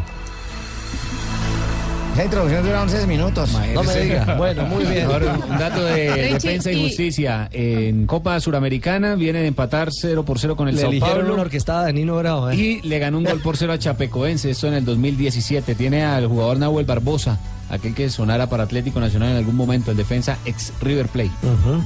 Esa 2.13 2.25
introducción 2.25 2.63
dura 2.65 2.81
11 2.81 3.07
minutos. 3.07 3.49
No 3.73 3.83
me 3.83 3.95
diga. 3.99 4.35
Bueno, 4.37 4.65
muy 4.65 4.83
bien. 4.85 5.05
Ahora, 5.05 5.39
un 5.49 5.57
dato 5.57 5.83
de 5.85 6.33
defensa 6.33 6.71
y 6.71 6.81
justicia. 6.83 7.47
En 7.53 8.05
Copa 8.05 8.39
Suramericana 8.39 9.15
viene 9.15 9.39
de 9.39 9.47
empatar 9.47 9.89
0 9.91 10.23
por 10.25 10.37
0 10.39 10.55
con 10.55 10.67
el 10.67 10.75
Le 10.75 10.81
Sao 10.81 10.91
Paulo. 10.99 11.33
una 11.33 11.43
orquestada 11.43 11.85
de 11.85 11.93
Nino 11.93 12.17
Bravo, 12.17 12.49
¿eh? 12.49 12.55
Y 12.55 12.81
le 12.81 12.99
ganó 12.99 13.17
un 13.17 13.23
gol 13.23 13.39
por 13.39 13.55
cero 13.55 13.73
a 13.73 13.79
Chapecoense, 13.79 14.49
esto 14.49 14.67
en 14.67 14.73
el 14.73 14.85
2017. 14.85 15.73
Tiene 15.75 16.03
al 16.03 16.27
jugador 16.27 16.57
Nahuel 16.57 16.85
Barbosa, 16.85 17.37
aquel 17.71 17.95
que 17.95 18.09
sonara 18.09 18.47
para 18.47 18.63
Atlético 18.63 18.99
Nacional 18.99 19.31
en 19.31 19.37
algún 19.37 19.55
momento, 19.55 19.91
el 19.91 19.97
defensa 19.97 20.37
ex 20.45 20.73
River 20.81 21.07
Plate. 21.07 21.31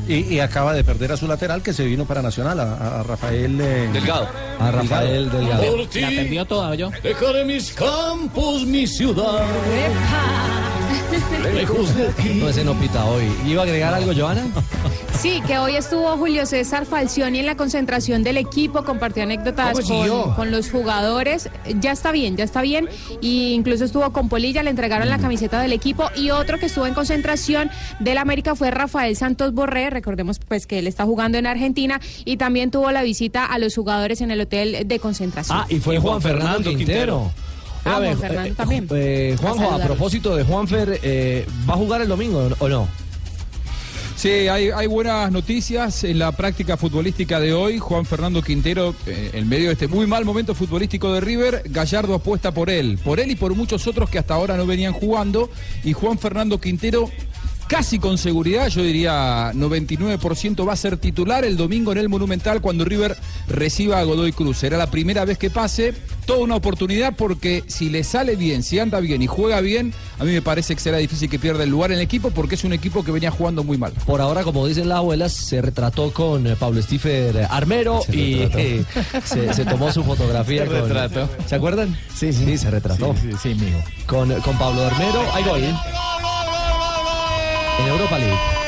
Y, 0.07 0.33
y 0.36 0.39
acaba 0.39 0.73
de 0.73 0.83
perder 0.83 1.11
a 1.11 1.17
su 1.17 1.27
lateral 1.27 1.61
que 1.61 1.71
se 1.73 1.86
vino 1.86 2.05
para 2.05 2.21
Nacional, 2.21 2.59
a, 2.59 2.99
a 2.99 3.03
Rafael 3.03 3.59
eh, 3.61 3.89
Delgado. 3.93 4.27
A 4.59 4.71
Rafael 4.71 5.29
Delgado. 5.31 5.63
Por 5.75 5.88
ti, 5.88 6.01
La 6.01 6.09
perdió 6.09 6.45
toda, 6.45 6.75
yo. 6.75 6.89
dejaré 7.03 7.45
mis 7.45 7.71
campos, 7.73 8.65
mi 8.65 8.88
ciudad. 8.88 9.45
Lejos 11.53 11.95
de 11.95 12.07
ti. 12.09 12.35
No, 12.35 12.49
ese 12.49 12.63
no 12.63 12.73
pita 12.73 13.05
hoy. 13.05 13.31
¿Iba 13.45 13.61
a 13.61 13.65
agregar 13.65 13.93
algo, 13.93 14.13
Joana? 14.15 14.43
Sí, 15.19 15.41
que 15.47 15.57
hoy 15.57 15.75
estuvo 15.75 16.17
Julio 16.17 16.45
César 16.45 16.85
Falcioni 16.85 17.39
en 17.39 17.45
la 17.45 17.55
concentración 17.55 18.23
del 18.23 18.37
equipo, 18.37 18.83
compartió 18.83 19.23
anécdotas 19.23 19.79
con, 19.79 20.33
con 20.35 20.51
los 20.51 20.69
jugadores. 20.69 21.49
Ya 21.79 21.91
está 21.91 22.11
bien, 22.11 22.37
ya 22.37 22.43
está 22.43 22.61
bien. 22.61 22.89
Y 23.21 23.53
incluso 23.53 23.85
estuvo 23.85 24.11
con 24.11 24.29
Polilla, 24.29 24.61
le 24.61 24.69
entregaron 24.69 25.09
la 25.09 25.17
camiseta 25.17 25.61
del 25.61 25.73
equipo. 25.73 26.09
Y 26.15 26.31
otro 26.31 26.59
que 26.59 26.67
estuvo 26.67 26.85
en 26.85 26.93
concentración 26.93 27.71
del 27.99 28.17
América 28.17 28.55
fue 28.55 28.71
Rafael 28.71 29.15
Santos 29.15 29.53
Borré. 29.53 29.89
Recordemos 29.89 30.39
pues 30.39 30.67
que 30.67 30.79
él 30.79 30.87
está 30.87 31.05
jugando 31.05 31.37
en 31.37 31.47
Argentina. 31.47 31.99
Y 32.25 32.37
también 32.37 32.69
tuvo 32.69 32.91
la 32.91 33.01
visita 33.01 33.45
a 33.45 33.57
los 33.57 33.73
jugadores 33.75 34.21
en 34.21 34.31
el 34.31 34.41
hotel 34.41 34.87
de 34.87 34.99
concentración. 34.99 35.57
Ah, 35.57 35.65
y 35.69 35.79
fue 35.79 35.97
Juan, 35.97 36.21
Fernando, 36.21 36.75
Quintero. 36.75 37.31
Ah, 37.86 37.99
ver, 37.99 38.15
Juan 38.15 38.19
Fernando 38.19 38.49
eh, 38.49 38.55
también. 38.55 38.88
eh, 38.91 39.36
Juanjo, 39.39 39.71
a 39.71 39.79
propósito 39.79 40.36
de 40.36 40.43
Juanfer, 40.43 40.99
eh, 41.03 41.45
¿va 41.69 41.75
a 41.75 41.77
jugar 41.77 42.01
el 42.01 42.07
domingo 42.07 42.49
o 42.59 42.67
no? 42.69 42.88
Sí, 44.15 44.29
hay, 44.47 44.69
hay 44.69 44.88
buenas 44.88 45.29
noticias 45.31 46.05
en 46.05 46.19
la 46.19 46.31
práctica 46.31 46.77
futbolística 46.77 47.39
de 47.39 47.53
hoy. 47.53 47.79
Juan 47.79 48.05
Fernando 48.05 48.41
Quintero, 48.41 48.95
eh, 49.05 49.31
en 49.33 49.47
medio 49.49 49.67
de 49.67 49.73
este 49.73 49.89
muy 49.89 50.07
mal 50.07 50.23
momento 50.23 50.55
futbolístico 50.55 51.13
de 51.13 51.19
River, 51.19 51.63
Gallardo 51.65 52.15
apuesta 52.15 52.53
por 52.53 52.69
él, 52.69 52.97
por 53.03 53.19
él 53.19 53.29
y 53.31 53.36
por 53.36 53.53
muchos 53.55 53.86
otros 53.88 54.09
que 54.09 54.17
hasta 54.17 54.33
ahora 54.33 54.55
no 54.55 54.65
venían 54.65 54.93
jugando. 54.93 55.49
Y 55.83 55.91
Juan 55.91 56.17
Fernando 56.17 56.61
Quintero, 56.61 57.11
casi 57.68 57.99
con 57.99 58.18
seguridad, 58.18 58.68
yo 58.70 58.84
diría 58.84 59.51
99%, 59.53 60.68
va 60.68 60.74
a 60.74 60.76
ser 60.76 60.97
titular 60.97 61.43
el 61.45 61.57
domingo 61.57 61.91
en 61.91 61.97
el 61.97 62.09
Monumental 62.09 62.61
cuando 62.61 62.86
River 62.86 63.18
reciba 63.47 63.99
a 63.99 64.03
Godoy 64.03 64.32
Cruz. 64.32 64.57
Será 64.57 64.78
la 64.78 64.91
primera 64.91 65.26
vez 65.26 65.38
que 65.38 65.49
pase, 65.49 65.93
toda 66.26 66.39
una 66.39 66.55
oportunidad 66.55 67.16
porque 67.16 67.63
si 67.68 67.89
le 67.89 68.03
sale 68.03 68.36
bien, 68.36 68.63
si 68.63 68.80
anda 68.80 68.99
bien 68.99 69.22
y 69.22 69.28
juega 69.28 69.61
bien, 69.61 69.93
a 70.20 70.24
mí 70.24 70.32
me 70.32 70.41
parece 70.41 70.76
que 70.76 70.82
será 70.82 70.97
difícil 70.97 71.30
que 71.30 71.39
pierda 71.39 71.63
el 71.63 71.70
lugar 71.70 71.91
en 71.91 71.97
el 71.97 72.03
equipo 72.03 72.32
porque 72.32 72.55
es 72.55 72.63
un 72.63 72.74
equipo 72.74 73.03
que 73.03 73.11
venía 73.11 73.32
jugando 73.32 73.63
muy 73.63 73.78
mal. 73.78 73.93
Por 74.05 74.22
ahora, 74.22 74.43
como 74.43 74.66
dicen 74.68 74.88
las 74.89 74.99
abuelas, 74.99 75.34
se 75.34 75.61
retrató 75.61 76.11
con 76.13 76.45
eh, 76.47 76.55
Pablo 76.59 76.82
Stiffer 76.82 77.47
Armero 77.49 78.01
Se 78.05 78.16
y 78.16 78.34
eh, 78.41 78.86
se, 79.24 79.53
se 79.53 79.66
tomó 79.66 79.91
su 79.91 80.03
fotografía. 80.03 80.63
Se 80.66 80.70
con- 80.70 80.82
retrató. 80.82 81.30
¿Se 81.47 81.55
acuerdan? 81.55 81.97
Sí, 82.16 82.32
sí. 82.34 82.57
se 82.57 82.70
retrató. 82.72 83.16
Sí, 83.22 83.30
sí, 83.41 83.55
mijo. 83.55 83.80
Con, 84.05 84.30
con 84.41 84.57
Pablo 84.57 84.84
Armero. 84.86 85.22
Hay 85.34 85.43
gol. 85.43 85.61
En 87.78 87.88
Europa 87.88 88.17
League. 88.17 88.64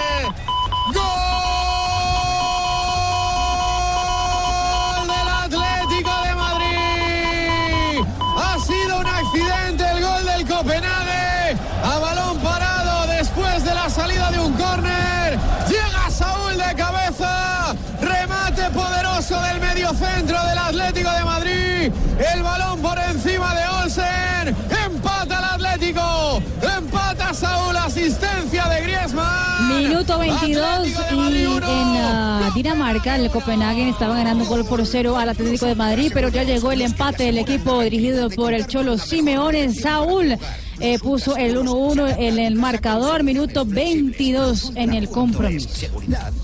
En 31.63 31.97
ah, 31.97 32.51
Dinamarca 32.53 33.15
el 33.15 33.29
Copenhagen 33.29 33.87
estaba 33.87 34.15
ganando 34.15 34.43
un 34.43 34.49
gol 34.49 34.65
por 34.65 34.85
cero 34.85 35.17
al 35.17 35.29
Atlético 35.29 35.65
de 35.65 35.75
Madrid, 35.75 36.11
pero 36.13 36.29
ya 36.29 36.43
llegó 36.43 36.71
el 36.71 36.81
empate 36.81 37.23
del 37.23 37.37
equipo 37.37 37.81
dirigido 37.81 38.29
por 38.29 38.53
el 38.53 38.67
Cholo 38.67 38.97
Simeone. 38.97 39.73
Saúl 39.73 40.37
eh, 40.79 40.99
puso 40.99 41.35
el 41.37 41.57
1-1 41.57 42.15
en 42.19 42.37
el 42.37 42.55
marcador, 42.55 43.23
minuto 43.23 43.65
22 43.65 44.73
en 44.75 44.93
el 44.93 45.09
compromiso. 45.09 45.69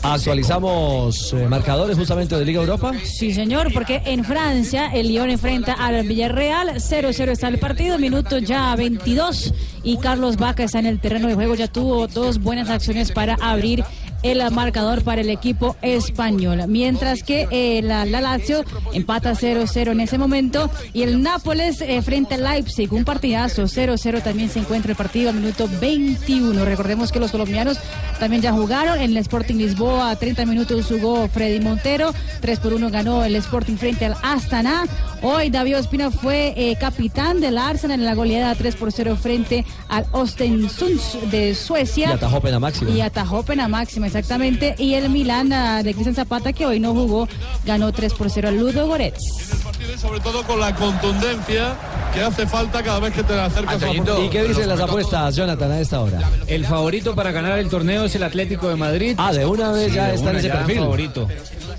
Actualizamos 0.01 1.33
eh, 1.33 1.47
marcadores 1.47 1.97
justamente 1.97 2.35
de 2.35 2.45
Liga 2.45 2.61
Europa. 2.61 2.93
Sí, 3.03 3.33
señor, 3.33 3.71
porque 3.73 4.01
en 4.05 4.23
Francia 4.23 4.87
el 4.93 5.07
Lyon 5.09 5.29
enfrenta 5.29 5.73
al 5.73 6.07
Villarreal, 6.07 6.69
0-0 6.75 7.29
está 7.29 7.47
el 7.47 7.59
partido, 7.59 7.99
minuto 7.99 8.39
ya 8.39 8.75
22 8.75 9.53
y 9.83 9.97
Carlos 9.97 10.37
Vaca 10.37 10.63
está 10.63 10.79
en 10.79 10.87
el 10.87 10.99
terreno 10.99 11.27
de 11.27 11.35
juego, 11.35 11.55
ya 11.55 11.67
tuvo 11.67 12.07
dos 12.07 12.39
buenas 12.39 12.69
acciones 12.69 13.11
para 13.11 13.35
abrir 13.35 13.83
el 14.23 14.41
marcador 14.51 15.03
para 15.03 15.21
el 15.21 15.29
equipo 15.29 15.75
español. 15.81 16.63
Mientras 16.67 17.23
que 17.23 17.47
eh, 17.51 17.81
la, 17.83 18.05
la 18.05 18.21
Lazio 18.21 18.63
empata 18.93 19.33
0-0 19.33 19.91
en 19.91 19.99
ese 19.99 20.17
momento 20.17 20.69
y 20.93 21.03
el 21.03 21.21
Nápoles 21.21 21.81
eh, 21.81 22.01
frente 22.01 22.35
al 22.35 22.43
Leipzig, 22.43 22.91
un 22.93 23.05
partidazo 23.05 23.63
0-0 23.63 24.23
también 24.23 24.49
se 24.49 24.59
encuentra 24.59 24.91
el 24.91 24.97
partido 24.97 25.29
a 25.29 25.33
minuto 25.33 25.69
21. 25.79 26.65
Recordemos 26.65 27.11
que 27.11 27.19
los 27.19 27.31
colombianos 27.31 27.77
también 28.19 28.41
ya 28.41 28.53
jugaron 28.53 28.99
en 28.99 29.11
el 29.11 29.17
Sporting 29.17 29.55
Lisboa, 29.55 30.11
a 30.11 30.15
30 30.15 30.45
minutos 30.45 30.87
jugó 30.87 31.27
Freddy 31.27 31.59
Montero, 31.59 32.13
3 32.41 32.59
por 32.59 32.73
1 32.73 32.89
ganó 32.89 33.23
el 33.23 33.35
Sporting 33.35 33.75
frente 33.75 34.05
al 34.05 34.15
Astana. 34.21 34.85
Hoy 35.21 35.49
David 35.49 35.79
Ospina 35.79 36.11
fue 36.11 36.53
eh, 36.57 36.75
capitán 36.79 37.39
del 37.39 37.57
Arsenal 37.57 37.99
en 37.99 38.05
la 38.05 38.13
goleada 38.13 38.53
3 38.55 38.75
por 38.75 38.91
0 38.91 39.17
frente 39.19 39.65
al 39.87 40.05
Ostensunds 40.11 41.31
de 41.31 41.55
Suecia. 41.55 42.09
Y 42.09 42.13
atajó 42.13 42.41
pena 42.41 42.59
máxima. 42.59 42.91
Y 42.91 43.01
atajó 43.01 43.43
pena 43.43 43.67
máxima, 43.67 44.07
exactamente. 44.19 44.75
Y 44.77 44.93
el 44.93 45.09
Milan 45.09 45.51
ah, 45.53 45.83
de 45.83 45.93
Cristian 45.93 46.15
Zapata, 46.15 46.53
que 46.53 46.65
hoy 46.65 46.79
no 46.79 46.93
jugó, 46.93 47.27
ganó 47.65 47.91
3 47.91 48.13
por 48.13 48.29
0 48.29 48.49
al 48.49 48.57
Ludo 48.57 48.87
Goretz. 48.87 49.17
y 49.17 49.99
sobre 49.99 50.19
todo 50.19 50.43
con 50.43 50.59
la 50.59 50.75
contundencia 50.75 51.75
que 52.13 52.21
hace 52.21 52.45
falta 52.45 52.83
cada 52.83 52.99
vez 52.99 53.13
que 53.13 53.23
te 53.23 53.33
acercas 53.33 53.81
a 53.81 53.89
¿Y 53.89 54.29
qué 54.29 54.43
dicen 54.43 54.69
las 54.69 54.79
apuestas, 54.79 55.35
Jonathan, 55.35 55.71
a 55.71 55.79
esta 55.79 55.99
hora? 56.01 56.19
El 56.47 56.65
favorito 56.65 57.15
para 57.15 57.31
ganar 57.31 57.57
el 57.57 57.69
torneo 57.69 58.05
es 58.05 58.15
el 58.15 58.23
Atlético 58.23 58.69
de 58.69 58.75
Madrid. 58.75 59.15
Ah, 59.17 59.33
de 59.33 59.45
una 59.45 59.71
vez 59.71 59.93
ya 59.93 60.13
está 60.13 60.29
en 60.31 60.37
ese 60.37 60.49
perfil. 60.49 60.77
favorito. 60.77 61.27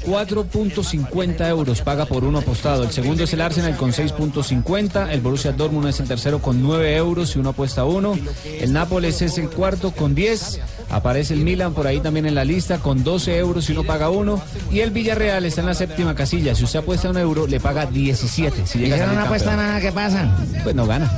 4.50 0.06 1.48
euros 1.48 1.80
paga 1.80 2.04
por 2.04 2.24
uno 2.24 2.38
apostado. 2.38 2.82
El 2.82 2.90
segundo 2.90 3.24
es 3.24 3.32
el 3.32 3.40
Arsenal 3.40 3.76
con 3.76 3.92
6.50. 3.92 5.10
El 5.10 5.20
Borussia 5.20 5.52
Dortmund 5.52 5.88
es 5.88 6.00
el 6.00 6.08
tercero 6.08 6.40
con 6.40 6.62
9 6.62 6.96
euros 6.96 7.30
si 7.30 7.38
uno 7.38 7.50
apuesta 7.50 7.84
uno. 7.84 8.18
El 8.44 8.72
Nápoles 8.72 9.22
es 9.22 9.38
el 9.38 9.48
cuarto 9.48 9.92
con 9.92 10.14
10. 10.14 10.60
Aparece 10.90 11.34
el 11.34 11.40
Milan 11.40 11.74
por 11.74 11.86
ahí 11.86 12.00
también 12.00 12.26
en 12.26 12.34
la 12.34 12.44
lista 12.44 12.78
con 12.78 13.02
12 13.04 13.36
euros 13.38 13.64
si 13.64 13.72
uno 13.72 13.84
paga 13.84 14.10
uno. 14.10 14.40
Y 14.70 14.80
el 14.80 14.90
Villarreal 14.90 15.44
está 15.44 15.60
en 15.60 15.66
la 15.66 15.74
séptima 15.74 16.14
casilla. 16.14 16.54
Si 16.54 16.64
usted 16.64 16.80
apuesta 16.80 17.10
un 17.10 17.18
euro, 17.18 17.46
le 17.46 17.60
paga 17.60 17.86
17. 17.86 18.66
Si 18.66 18.78
Y 18.78 18.82
llega 18.82 19.06
a 19.06 19.10
si 19.10 19.16
no 19.16 19.22
apuesta 19.22 19.56
nada, 19.56 19.80
¿qué 19.80 19.92
pasa? 19.92 20.36
Pues 20.62 20.74
no 20.74 20.86
gana. 20.86 21.10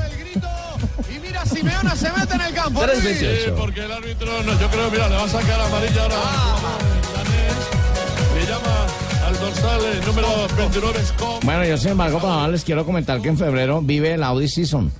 Y 1.14 1.19
mira, 1.21 1.45
Simeone 1.45 1.97
se 1.97 2.11
mete 2.12 2.35
en 2.35 2.41
el 2.41 2.55
campo. 2.55 2.81
3.28. 2.81 3.45
Sí, 3.45 3.51
porque 3.57 3.85
el 3.85 3.93
árbitro, 3.93 4.43
no, 4.43 4.61
yo 4.61 4.71
creo, 4.71 4.91
mira, 4.91 5.09
le 5.09 5.17
va 5.17 5.25
a 5.25 5.29
sacar 5.29 5.61
amarilla 5.61 6.03
ahora. 6.03 6.17
llama 8.49 8.87
al 9.27 9.39
dorsal 9.41 9.81
eh, 9.85 10.01
número 10.07 10.29
29 10.57 11.01
Scott. 11.05 11.45
Bueno, 11.45 11.64
yo 11.64 11.77
sin 11.77 11.93
embargo, 11.93 12.21
para 12.21 12.49
les 12.49 12.64
quiero 12.64 12.85
comentar 12.85 13.21
que 13.21 13.29
en 13.29 13.39
febrero 13.39 13.81
vive 13.83 14.14
el 14.14 14.23
Audi 14.23 14.49
Season. 14.49 14.93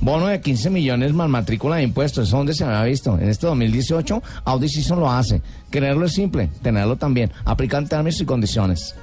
Bono 0.00 0.26
de 0.26 0.40
15 0.40 0.70
millones 0.70 1.14
más 1.14 1.28
matrícula 1.28 1.76
de 1.76 1.84
impuestos. 1.84 2.28
¿Eso 2.28 2.36
dónde 2.36 2.54
se 2.54 2.64
había 2.64 2.82
visto? 2.84 3.18
En 3.18 3.28
este 3.28 3.46
2018, 3.46 4.22
Audi 4.44 4.68
Season 4.68 5.00
lo 5.00 5.10
hace. 5.10 5.40
Quererlo 5.70 6.06
es 6.06 6.12
simple, 6.12 6.50
tenerlo 6.62 6.96
también. 6.96 7.32
Aplican 7.44 7.88
términos 7.88 8.20
y 8.20 8.24
condiciones. 8.24 8.94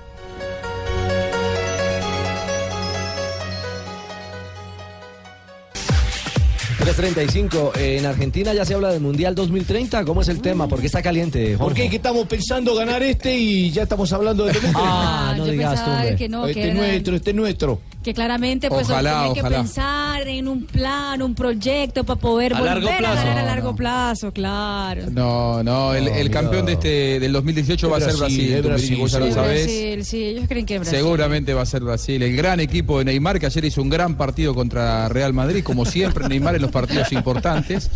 $3.35. 6.96 7.78
En 7.78 8.06
Argentina 8.06 8.54
ya 8.54 8.66
se 8.66 8.74
habla 8.74 8.89
del 8.91 9.02
Mundial 9.02 9.36
2030. 9.36 10.06
¿Cómo 10.06 10.22
es 10.22 10.28
el 10.30 10.41
tema? 10.41 10.68
¿Por 10.68 10.80
qué 10.80 10.88
está 10.88 11.02
caliente? 11.02 11.58
¿Por 11.58 11.74
qué? 11.74 11.82
Juanjo? 11.82 11.89
Que 11.91 11.96
estamos 11.98 12.28
pensando 12.28 12.76
ganar 12.76 13.02
este 13.04 13.36
y 13.38 13.72
ya 13.72 13.84
estamos 13.84 14.12
hablando 14.14 14.46
de 14.46 14.54
Ah, 14.76 15.34
no 15.38 15.46
yo 15.46 15.52
digas 15.52 15.84
tú, 15.84 16.18
que 16.18 16.30
no, 16.30 16.44
que 16.46 16.52
este 16.52 16.70
es 16.70 16.76
nuestro, 16.76 17.16
este 17.16 17.30
es 17.32 17.36
nuestro. 17.36 17.80
Que 18.04 18.14
claramente 18.14 18.68
pues 18.68 18.89
Ojalá, 18.89 19.20
tenía 19.22 19.34
que 19.34 19.39
ojalá. 19.39 19.58
pensar 19.60 20.28
en 20.28 20.48
un 20.50 20.66
plan, 20.66 21.22
un 21.22 21.34
proyecto 21.36 22.04
para 22.04 22.20
poder 22.20 22.54
A 22.54 22.60
volver 22.60 22.84
largo 22.84 22.89
a 22.89 22.98
plazo. 22.98 23.16
ganar 23.16 23.38
a 23.38 23.41
No, 23.41 23.48
largo 23.48 23.76
plazo, 23.78 24.32
claro. 24.34 25.04
No, 25.10 25.64
no, 25.64 25.94
el, 25.94 26.10
el 26.10 26.30
campeón 26.30 26.66
de 26.66 26.74
este 26.74 27.20
del 27.22 27.32
2018 27.32 27.89
va 27.89 27.98
a 27.98 28.02
ser 28.02 28.16
Brasil, 28.18 28.54
es 28.54 28.62
tú, 28.62 28.68
Brasil, 28.68 28.98
vos 28.98 29.12
ya 29.12 29.20
lo 29.20 29.28
Sí, 29.28 29.32
sabés. 29.32 29.64
Brasil, 29.66 30.06
sí, 30.06 30.24
ellos 30.26 30.46
creen 30.50 30.66
que 30.66 30.76
es 30.76 30.80
Brasil. 30.82 31.00
Seguramente 31.00 31.54
va 31.54 31.62
a 31.62 31.66
ser 31.66 31.82
Brasil. 31.84 32.22
El 32.22 32.36
gran 32.36 32.60
equipo 32.60 33.00
de 33.00 33.06
Neymar, 33.06 33.39
que 33.39 33.46
ayer 33.46 33.64
hizo 33.64 33.82
un 33.82 33.89
gran 33.89 34.16
partido 34.18 34.54
contra 34.54 35.08
Real 35.08 35.32
Madrid, 35.32 35.64
como 35.64 35.86
siempre, 35.86 36.28
Neymar 36.28 36.56
en 36.56 36.62
los 36.62 36.72
partidos 36.72 36.82
importantes, 37.11 37.89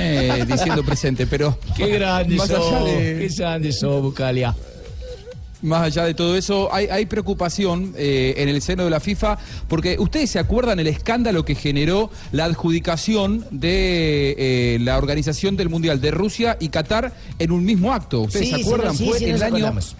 eh, 0.00 0.44
diciendo 0.46 0.82
presente. 0.84 1.26
Pero 1.26 1.58
Qué 1.76 1.88
grande 1.88 2.36
más 2.36 2.50
allá 2.50 2.58
sos, 2.58 2.84
de- 2.84 3.28
qué 3.28 3.34
grande 3.36 3.72
sos, 3.72 4.02
Bucalia. 4.02 4.54
Más 5.60 5.82
allá 5.82 6.04
de 6.04 6.14
todo 6.14 6.36
eso, 6.36 6.72
hay, 6.72 6.86
hay 6.86 7.06
preocupación 7.06 7.92
eh, 7.96 8.34
en 8.36 8.48
el 8.48 8.62
seno 8.62 8.84
de 8.84 8.90
la 8.90 9.00
FIFA, 9.00 9.38
porque 9.66 9.96
ustedes 9.98 10.30
se 10.30 10.38
acuerdan 10.38 10.78
el 10.78 10.86
escándalo 10.86 11.44
que 11.44 11.56
generó 11.56 12.10
la 12.30 12.44
adjudicación 12.44 13.44
de 13.50 14.36
eh, 14.38 14.78
la 14.80 14.96
organización 14.98 15.56
del 15.56 15.68
Mundial 15.68 16.00
de 16.00 16.12
Rusia 16.12 16.56
y 16.60 16.68
Qatar 16.68 17.12
en 17.40 17.50
un 17.50 17.64
mismo 17.64 17.92
acto. 17.92 18.20
¿Ustedes 18.20 18.46
Sí, 18.46 18.52
se 18.54 18.58
sí, 18.58 18.62
acuerdan? 18.66 18.96
sí, 18.96 19.08
Fue 19.08 19.18
sí, 19.18 19.24
en 19.24 19.30
nos 19.32 19.40
el 19.40 19.46
año 19.48 19.56
acordamos. 19.56 19.96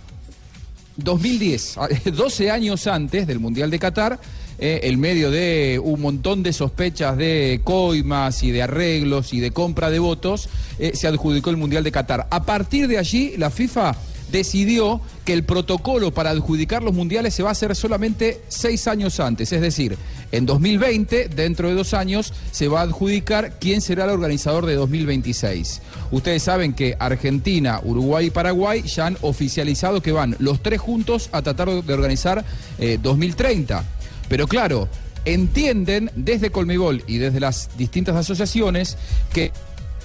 2010, 0.98 1.76
12 2.12 2.50
años 2.50 2.86
antes 2.86 3.26
del 3.26 3.38
Mundial 3.38 3.70
de 3.70 3.78
Qatar, 3.78 4.20
eh, 4.58 4.80
en 4.82 4.98
medio 4.98 5.30
de 5.30 5.80
un 5.82 6.00
montón 6.00 6.42
de 6.42 6.52
sospechas 6.52 7.16
de 7.16 7.60
coimas 7.62 8.42
y 8.42 8.50
de 8.50 8.62
arreglos 8.62 9.32
y 9.32 9.38
de 9.40 9.52
compra 9.52 9.88
de 9.90 10.00
votos, 10.00 10.48
eh, 10.78 10.92
se 10.94 11.06
adjudicó 11.06 11.50
el 11.50 11.56
Mundial 11.56 11.84
de 11.84 11.92
Qatar. 11.92 12.26
A 12.30 12.42
partir 12.42 12.88
de 12.88 12.98
allí, 12.98 13.34
la 13.36 13.50
FIFA 13.50 13.94
decidió 14.30 15.00
que 15.24 15.32
el 15.32 15.44
protocolo 15.44 16.12
para 16.12 16.30
adjudicar 16.30 16.82
los 16.82 16.94
mundiales 16.94 17.34
se 17.34 17.42
va 17.42 17.50
a 17.50 17.52
hacer 17.52 17.74
solamente 17.74 18.40
seis 18.48 18.86
años 18.86 19.20
antes, 19.20 19.52
es 19.52 19.60
decir, 19.60 19.96
en 20.30 20.46
2020, 20.46 21.28
dentro 21.28 21.68
de 21.68 21.74
dos 21.74 21.94
años, 21.94 22.32
se 22.50 22.68
va 22.68 22.80
a 22.80 22.84
adjudicar 22.84 23.58
quién 23.58 23.80
será 23.80 24.04
el 24.04 24.10
organizador 24.10 24.66
de 24.66 24.74
2026. 24.74 25.80
Ustedes 26.10 26.42
saben 26.42 26.74
que 26.74 26.96
Argentina, 26.98 27.80
Uruguay 27.82 28.26
y 28.26 28.30
Paraguay 28.30 28.82
ya 28.82 29.06
han 29.06 29.16
oficializado 29.22 30.02
que 30.02 30.12
van 30.12 30.36
los 30.38 30.62
tres 30.62 30.80
juntos 30.80 31.30
a 31.32 31.42
tratar 31.42 31.82
de 31.82 31.94
organizar 31.94 32.44
eh, 32.78 32.98
2030. 33.02 33.84
Pero 34.28 34.46
claro, 34.46 34.88
entienden 35.24 36.10
desde 36.14 36.50
Colmebol 36.50 37.02
y 37.06 37.18
desde 37.18 37.40
las 37.40 37.70
distintas 37.76 38.16
asociaciones 38.16 38.96
que 39.32 39.52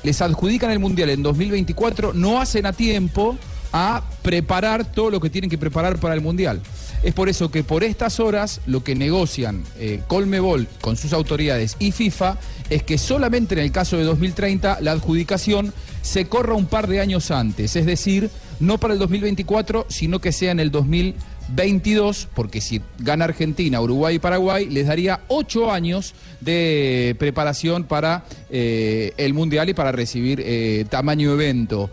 les 0.03 0.21
adjudican 0.21 0.71
el 0.71 0.80
Mundial 0.80 1.09
en 1.09 1.24
2024, 1.24 2.13
no 2.13 2.41
hacen 2.41 2.65
a 2.65 2.74
tiempo 2.74 3.38
a 3.74 4.03
preparar 4.21 4.86
todo 4.86 5.09
lo 5.09 5.19
que 5.19 5.30
tienen 5.30 5.49
que 5.49 5.57
preparar 5.57 5.99
para 5.99 6.13
el 6.13 6.21
Mundial. 6.21 6.61
Es 7.01 7.13
por 7.13 7.28
eso 7.28 7.51
que 7.51 7.63
por 7.63 7.84
estas 7.84 8.19
horas 8.21 8.61
lo 8.65 8.84
que 8.84 8.95
negocian 8.95 9.63
eh, 9.78 9.99
Colmebol 10.07 10.67
con 10.80 10.95
sus 10.95 11.11
autoridades 11.11 11.76
y 11.80 11.91
FIFA 11.91 12.38
es 12.69 12.84
que 12.84 12.97
solamente 12.97 13.55
en 13.55 13.59
el 13.59 13.71
caso 13.71 13.97
de 13.97 14.03
2030 14.03 14.80
la 14.80 14.93
adjudicación 14.93 15.74
se 16.01 16.26
corra 16.26 16.53
un 16.53 16.67
par 16.67 16.88
de 16.88 17.01
años 17.01 17.32
antes, 17.32 17.76
es 17.76 17.86
decir, 17.86 18.30
no 18.59 18.78
para 18.78 18.93
el 18.93 18.99
2024, 18.99 19.88
sino 19.89 20.19
que 20.19 20.32
sea 20.32 20.51
en 20.51 20.59
el 20.59 20.71
2022, 20.71 22.30
porque 22.34 22.61
si 22.61 22.82
gana 22.99 23.26
Argentina, 23.26 23.82
Uruguay 23.82 24.15
y 24.15 24.19
Paraguay, 24.19 24.69
les 24.69 24.88
daría 24.88 25.21
ocho 25.28 25.71
años 25.71 26.13
de 26.41 27.15
preparación 27.19 27.86
para 27.86 28.26
eh, 28.49 29.13
el 29.17 29.34
Mundial 29.34 29.69
y 29.69 29.74
para 29.74 29.91
recibir 29.91 30.41
eh, 30.45 30.86
tamaño 30.89 31.34
evento. 31.34 31.89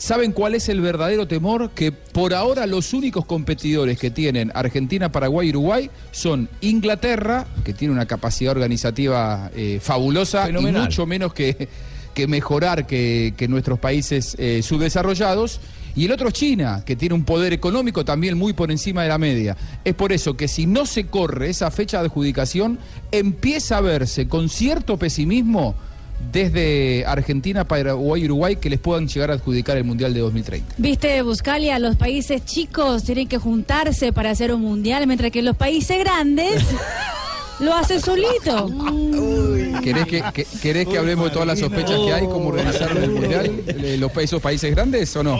¿Saben 0.00 0.32
cuál 0.32 0.54
es 0.54 0.70
el 0.70 0.80
verdadero 0.80 1.28
temor? 1.28 1.72
Que 1.72 1.92
por 1.92 2.32
ahora 2.32 2.66
los 2.66 2.94
únicos 2.94 3.26
competidores 3.26 3.98
que 3.98 4.10
tienen 4.10 4.50
Argentina, 4.54 5.12
Paraguay 5.12 5.48
y 5.48 5.50
Uruguay 5.50 5.90
son 6.10 6.48
Inglaterra, 6.62 7.46
que 7.64 7.74
tiene 7.74 7.92
una 7.92 8.06
capacidad 8.06 8.52
organizativa 8.52 9.50
eh, 9.54 9.78
fabulosa 9.78 10.46
Fenomenal. 10.46 10.80
y 10.80 10.84
mucho 10.86 11.04
menos 11.04 11.34
que, 11.34 11.68
que 12.14 12.26
mejorar 12.26 12.86
que, 12.86 13.34
que 13.36 13.46
nuestros 13.46 13.78
países 13.78 14.36
eh, 14.38 14.62
subdesarrollados. 14.62 15.60
Y 15.94 16.06
el 16.06 16.12
otro 16.12 16.28
es 16.28 16.34
China, 16.34 16.82
que 16.86 16.96
tiene 16.96 17.14
un 17.14 17.24
poder 17.24 17.52
económico 17.52 18.02
también 18.02 18.38
muy 18.38 18.54
por 18.54 18.70
encima 18.70 19.02
de 19.02 19.10
la 19.10 19.18
media. 19.18 19.54
Es 19.84 19.92
por 19.94 20.14
eso 20.14 20.34
que 20.34 20.48
si 20.48 20.64
no 20.64 20.86
se 20.86 21.08
corre 21.08 21.50
esa 21.50 21.70
fecha 21.70 21.98
de 21.98 22.06
adjudicación, 22.06 22.78
empieza 23.12 23.76
a 23.76 23.80
verse 23.82 24.28
con 24.28 24.48
cierto 24.48 24.96
pesimismo 24.96 25.74
desde 26.32 27.04
Argentina, 27.06 27.64
Paraguay 27.64 28.22
y 28.22 28.24
Uruguay 28.26 28.56
que 28.56 28.70
les 28.70 28.78
puedan 28.78 29.08
llegar 29.08 29.30
a 29.30 29.34
adjudicar 29.34 29.76
el 29.76 29.84
Mundial 29.84 30.14
de 30.14 30.20
2030. 30.20 30.74
Viste, 30.78 31.22
Buscalia, 31.22 31.78
los 31.78 31.96
países 31.96 32.44
chicos 32.44 33.04
tienen 33.04 33.28
que 33.28 33.38
juntarse 33.38 34.12
para 34.12 34.30
hacer 34.30 34.52
un 34.52 34.60
mundial, 34.60 35.06
mientras 35.06 35.30
que 35.30 35.42
los 35.42 35.56
países 35.56 35.98
grandes 35.98 36.62
lo 37.60 37.74
hacen 37.74 38.00
solito. 38.00 38.68
¿Querés 39.82 40.06
que, 40.06 40.22
que- 40.34 40.46
querés 40.60 40.86
que 40.86 40.98
hablemos 40.98 41.26
de 41.26 41.30
todas 41.30 41.46
las 41.48 41.58
sospechas 41.58 41.98
que 42.00 42.12
hay 42.12 42.24
como 42.26 42.48
organizaron 42.48 43.02
el 43.02 43.10
Mundial? 43.10 43.50
eh, 43.66 43.96
los, 43.98 44.14
esos 44.18 44.42
países 44.42 44.70
grandes 44.72 45.14
o 45.16 45.22
no? 45.22 45.38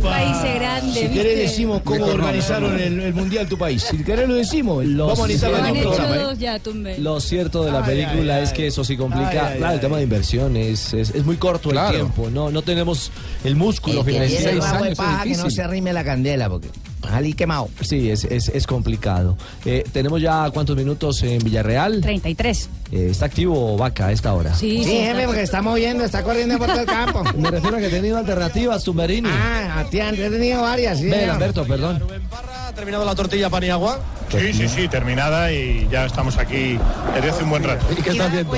Países 0.00 0.54
grandes, 0.54 0.94
Si 0.98 1.08
querés 1.08 1.38
decimos 1.38 1.82
cómo 1.82 1.96
Mejor 2.06 2.14
organizaron 2.20 2.72
no. 2.76 2.78
el, 2.78 3.00
el 3.00 3.14
mundial 3.14 3.48
tu 3.48 3.58
país. 3.58 3.82
Si 3.82 3.96
querés 4.04 4.28
lo 4.28 4.34
decimos. 4.34 4.84
Vamos 4.86 5.18
a 5.20 5.26
necesitar 5.26 5.52
Lo. 5.52 6.98
Lo 6.98 7.20
cierto 7.20 7.64
de 7.64 7.72
la 7.72 7.84
película 7.84 8.40
es 8.40 8.52
que 8.52 8.68
eso 8.68 8.84
sí 8.84 8.96
complica. 8.96 9.28
Ay, 9.30 9.36
ay, 9.52 9.58
claro, 9.58 9.72
el 9.72 9.78
ay. 9.78 9.80
tema 9.80 9.96
de 9.96 10.02
inversión 10.04 10.56
es, 10.56 10.94
es, 10.94 11.10
es 11.10 11.24
muy 11.24 11.36
corto 11.36 11.70
Claro. 11.70 11.90
el 11.90 11.96
tiempo. 12.02 12.30
No, 12.30 12.50
no 12.50 12.62
tenemos 12.62 13.10
el 13.44 13.56
músculo 13.56 14.00
El 14.00 14.06
que 14.06 14.18
años 14.18 14.96
paja 14.96 15.24
que 15.24 15.36
no 15.36 15.50
se 15.50 15.62
arrime 15.62 15.92
la 15.92 16.04
candela 16.04 16.48
porque 16.48 16.68
salí 17.08 17.32
quemado. 17.34 17.68
Sí, 17.80 18.10
es, 18.10 18.24
es, 18.24 18.48
es 18.48 18.66
complicado. 18.66 19.36
Eh, 19.64 19.84
tenemos 19.92 20.20
ya 20.20 20.50
cuántos 20.50 20.76
minutos 20.76 21.22
en 21.22 21.38
Villarreal. 21.40 22.00
33. 22.00 22.68
Eh, 22.92 23.08
¿Está 23.10 23.26
activo 23.26 23.76
Vaca 23.76 24.06
a 24.08 24.12
esta 24.12 24.32
hora? 24.34 24.54
Sí, 24.54 24.78
Sí, 24.78 24.84
sí. 24.84 24.96
jefe, 24.98 25.24
porque 25.26 25.42
está 25.42 25.62
moviendo, 25.62 26.04
está 26.04 26.22
corriendo 26.22 26.58
por 26.58 26.66
todo 26.68 26.80
el 26.80 26.86
campo. 26.86 27.24
Me 27.36 27.50
refiero 27.50 27.76
a 27.76 27.80
que 27.80 27.86
he 27.86 27.90
tenido 27.90 28.18
alternativas, 28.18 28.84
Tumberini. 28.84 29.28
Ah, 29.30 29.80
han 29.80 29.88
tenido 30.16 30.62
varias, 30.62 30.98
sí. 30.98 31.06
Ven. 31.08 31.30
Alberto, 31.30 31.64
perdón. 31.64 32.02
¿Ha 32.32 32.72
terminado 32.74 33.04
la 33.04 33.14
tortilla 33.14 33.48
paniagua? 33.50 34.00
Sí, 34.30 34.52
sí, 34.52 34.68
sí, 34.68 34.88
terminada 34.88 35.52
y 35.52 35.86
ya 35.90 36.06
estamos 36.06 36.38
aquí 36.38 36.78
desde 37.14 37.30
hace 37.30 37.42
un 37.44 37.50
buen 37.50 37.62
rato. 37.64 37.84
¿Y 37.96 38.02
qué 38.02 38.10
estás 38.10 38.32
viendo? 38.32 38.52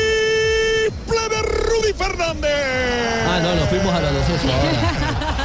Triple 0.00 1.28
de 1.30 1.42
Rudy 1.42 1.92
Fernández. 1.96 2.50
Ah, 3.26 3.40
no, 3.42 3.54
nos 3.54 3.68
fuimos 3.68 3.92
a 3.94 4.00
la 4.00 4.10
dos 4.12 4.24
El 4.28 4.38
Real 4.40 5.39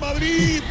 Madrid. 0.00 0.62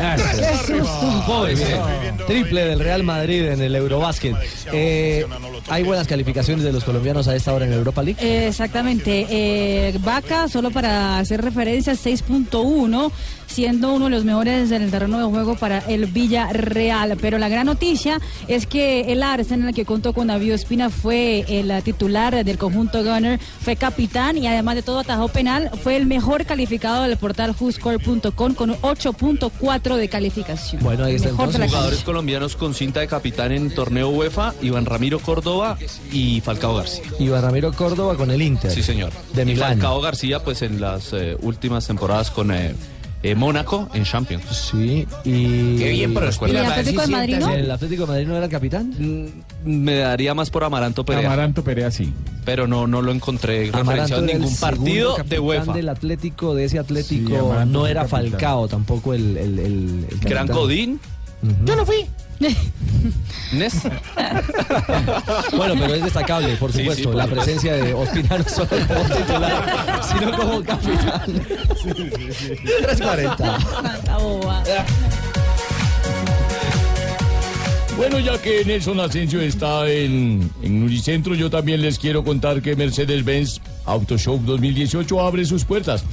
bien. 1.55 2.17
Triple 2.27 2.65
del 2.65 2.79
Real 2.79 3.03
Madrid 3.03 3.45
en 3.45 3.61
el 3.61 3.75
Eurobásquet. 3.75 4.35
Eh, 4.71 5.25
¿Hay 5.69 5.83
buenas 5.83 6.07
calificaciones 6.07 6.63
de 6.63 6.71
los 6.71 6.83
colombianos 6.83 7.27
a 7.27 7.35
esta 7.35 7.53
hora 7.53 7.65
en 7.65 7.73
Europa 7.73 8.03
League? 8.03 8.19
Eh, 8.21 8.47
Exactamente. 8.47 9.27
Eh, 9.29 9.97
Vaca, 9.99 10.47
solo 10.47 10.71
para 10.71 11.19
hacer 11.19 11.41
referencia, 11.41 11.93
6.1, 11.93 13.11
siendo 13.49 13.93
uno 13.93 14.05
de 14.05 14.11
los 14.11 14.23
mejores 14.23 14.71
en 14.71 14.83
el 14.83 14.91
terreno 14.91 15.17
de 15.17 15.25
juego 15.25 15.55
para 15.55 15.79
el 15.79 16.05
Villarreal. 16.05 17.17
Pero 17.19 17.37
la 17.37 17.49
gran 17.49 17.65
noticia 17.65 18.19
es 18.47 18.67
que 18.67 19.11
el 19.11 19.23
Arsenal, 19.23 19.73
que 19.73 19.85
contó 19.85 20.13
con 20.13 20.27
David 20.27 20.53
Espina, 20.53 20.89
fue 20.89 21.45
el 21.47 21.71
titular 21.83 22.43
del 22.43 22.57
conjunto 22.57 23.03
Gunner, 23.03 23.39
fue 23.39 23.75
capitán 23.75 24.37
y 24.37 24.47
además 24.47 24.75
de 24.75 24.81
todo 24.81 24.99
atajó 24.99 25.27
penal, 25.27 25.71
fue 25.83 25.95
el 25.97 26.05
mejor 26.05 26.45
calificado 26.45 27.03
del 27.03 27.17
portal 27.17 27.55
WhoScore.com 27.59 28.53
con 28.53 28.69
un 28.69 28.77
8.4 28.77 29.95
de 29.95 30.09
calificación. 30.09 30.83
Bueno, 30.83 31.05
ahí 31.05 31.11
El 31.11 31.15
está 31.17 31.29
mejor 31.29 31.51
de 31.51 31.59
la 31.59 31.65
entonces. 31.65 31.71
Jugadores 31.71 32.03
colombianos 32.03 32.55
con 32.55 32.73
cinta 32.73 32.99
de 32.99 33.07
capitán 33.07 33.51
en 33.51 33.73
torneo 33.73 34.09
UEFA, 34.09 34.53
Iván 34.61 34.85
Ramiro 34.85 35.19
Córdoba 35.19 35.77
y 36.11 36.41
Falcao 36.41 36.75
García. 36.75 37.03
Iván 37.19 37.41
Ramiro 37.41 37.73
Córdoba 37.73 38.15
con 38.15 38.31
el 38.31 38.41
Inter. 38.41 38.71
Sí, 38.71 38.83
señor. 38.83 39.11
De 39.33 39.43
y 39.43 39.45
Milán. 39.45 39.73
Falcao 39.73 40.01
García, 40.01 40.43
pues 40.43 40.61
en 40.61 40.79
las 40.79 41.13
eh, 41.13 41.35
últimas 41.41 41.87
temporadas 41.87 42.31
con, 42.31 42.51
eh, 42.51 42.75
eh, 43.23 43.35
Mónaco 43.35 43.89
en 43.93 44.03
Champions. 44.03 44.43
Sí, 44.71 45.07
y... 45.25 45.77
Qué 45.77 45.89
bien 45.91 46.13
prospera. 46.13 46.51
¿Y 46.53 46.55
el 46.57 46.65
Atlético 46.65 47.01
de 47.01 47.07
Madrid 47.07 47.37
no? 47.37 47.53
¿El 47.53 47.71
Atlético 47.71 48.01
de 48.03 48.07
Madrid 48.07 48.27
no 48.27 48.35
era 48.35 48.45
el 48.45 48.51
capitán? 48.51 48.93
Me 49.65 49.95
daría 49.97 50.33
más 50.33 50.49
por 50.49 50.63
Amaranto 50.63 51.03
Perea. 51.03 51.27
Amaranto 51.27 51.63
Perea 51.63 51.91
sí. 51.91 52.13
Pero 52.45 52.67
no, 52.67 52.87
no 52.87 53.01
lo 53.01 53.11
encontré 53.11 53.71
referenciado 53.71 54.21
en 54.21 54.27
ningún 54.39 54.55
partido 54.57 55.11
de 55.11 55.17
capitán 55.17 55.39
UEFA. 55.43 55.73
del 55.73 55.89
Atlético, 55.89 56.55
de 56.55 56.63
ese 56.65 56.79
Atlético, 56.79 57.55
no 57.67 57.87
era 57.87 58.01
capitán. 58.07 58.31
Falcao 58.31 58.67
tampoco 58.67 59.13
el, 59.13 59.37
el, 59.37 59.59
el- 59.59 60.05
el 60.09 60.19
Gran. 60.21 60.47
Godín. 60.47 60.99
Yo 61.65 61.75
no 61.75 61.85
fui. 61.85 62.05
Nes. 63.51 63.73
Bueno, 65.55 65.73
pero 65.79 65.93
es 65.95 66.03
destacable, 66.03 66.55
por 66.55 66.71
Sí, 66.71 66.77
sí, 66.79 66.83
supuesto, 66.83 67.03
por 67.09 67.15
la 67.15 67.23
supuesto. 67.25 67.43
presencia 67.45 67.73
de 67.73 67.93
Ospina 67.93 68.37
no 68.37 68.43
solo 68.45 68.69
como 68.87 69.15
titular, 69.15 69.98
sino 70.19 70.37
como 70.37 70.63
capitán. 70.63 71.45
340. 71.83 73.57
Tanta 73.81 74.17
boba. 74.17 74.63
Bueno, 77.97 78.19
ya 78.19 78.41
que 78.41 78.63
Nelson 78.63 78.99
Asensio 79.01 79.41
está 79.41 79.89
en, 79.89 80.49
en 80.61 80.83
Unicentro, 80.83 81.35
yo 81.35 81.49
también 81.49 81.81
les 81.81 81.99
quiero 81.99 82.23
contar 82.23 82.61
que 82.61 82.75
Mercedes-Benz 82.75 83.59
Auto 83.85 84.17
Show 84.17 84.41
2018 84.45 85.19
abre 85.19 85.43
sus 85.43 85.65
puertas. 85.65 86.05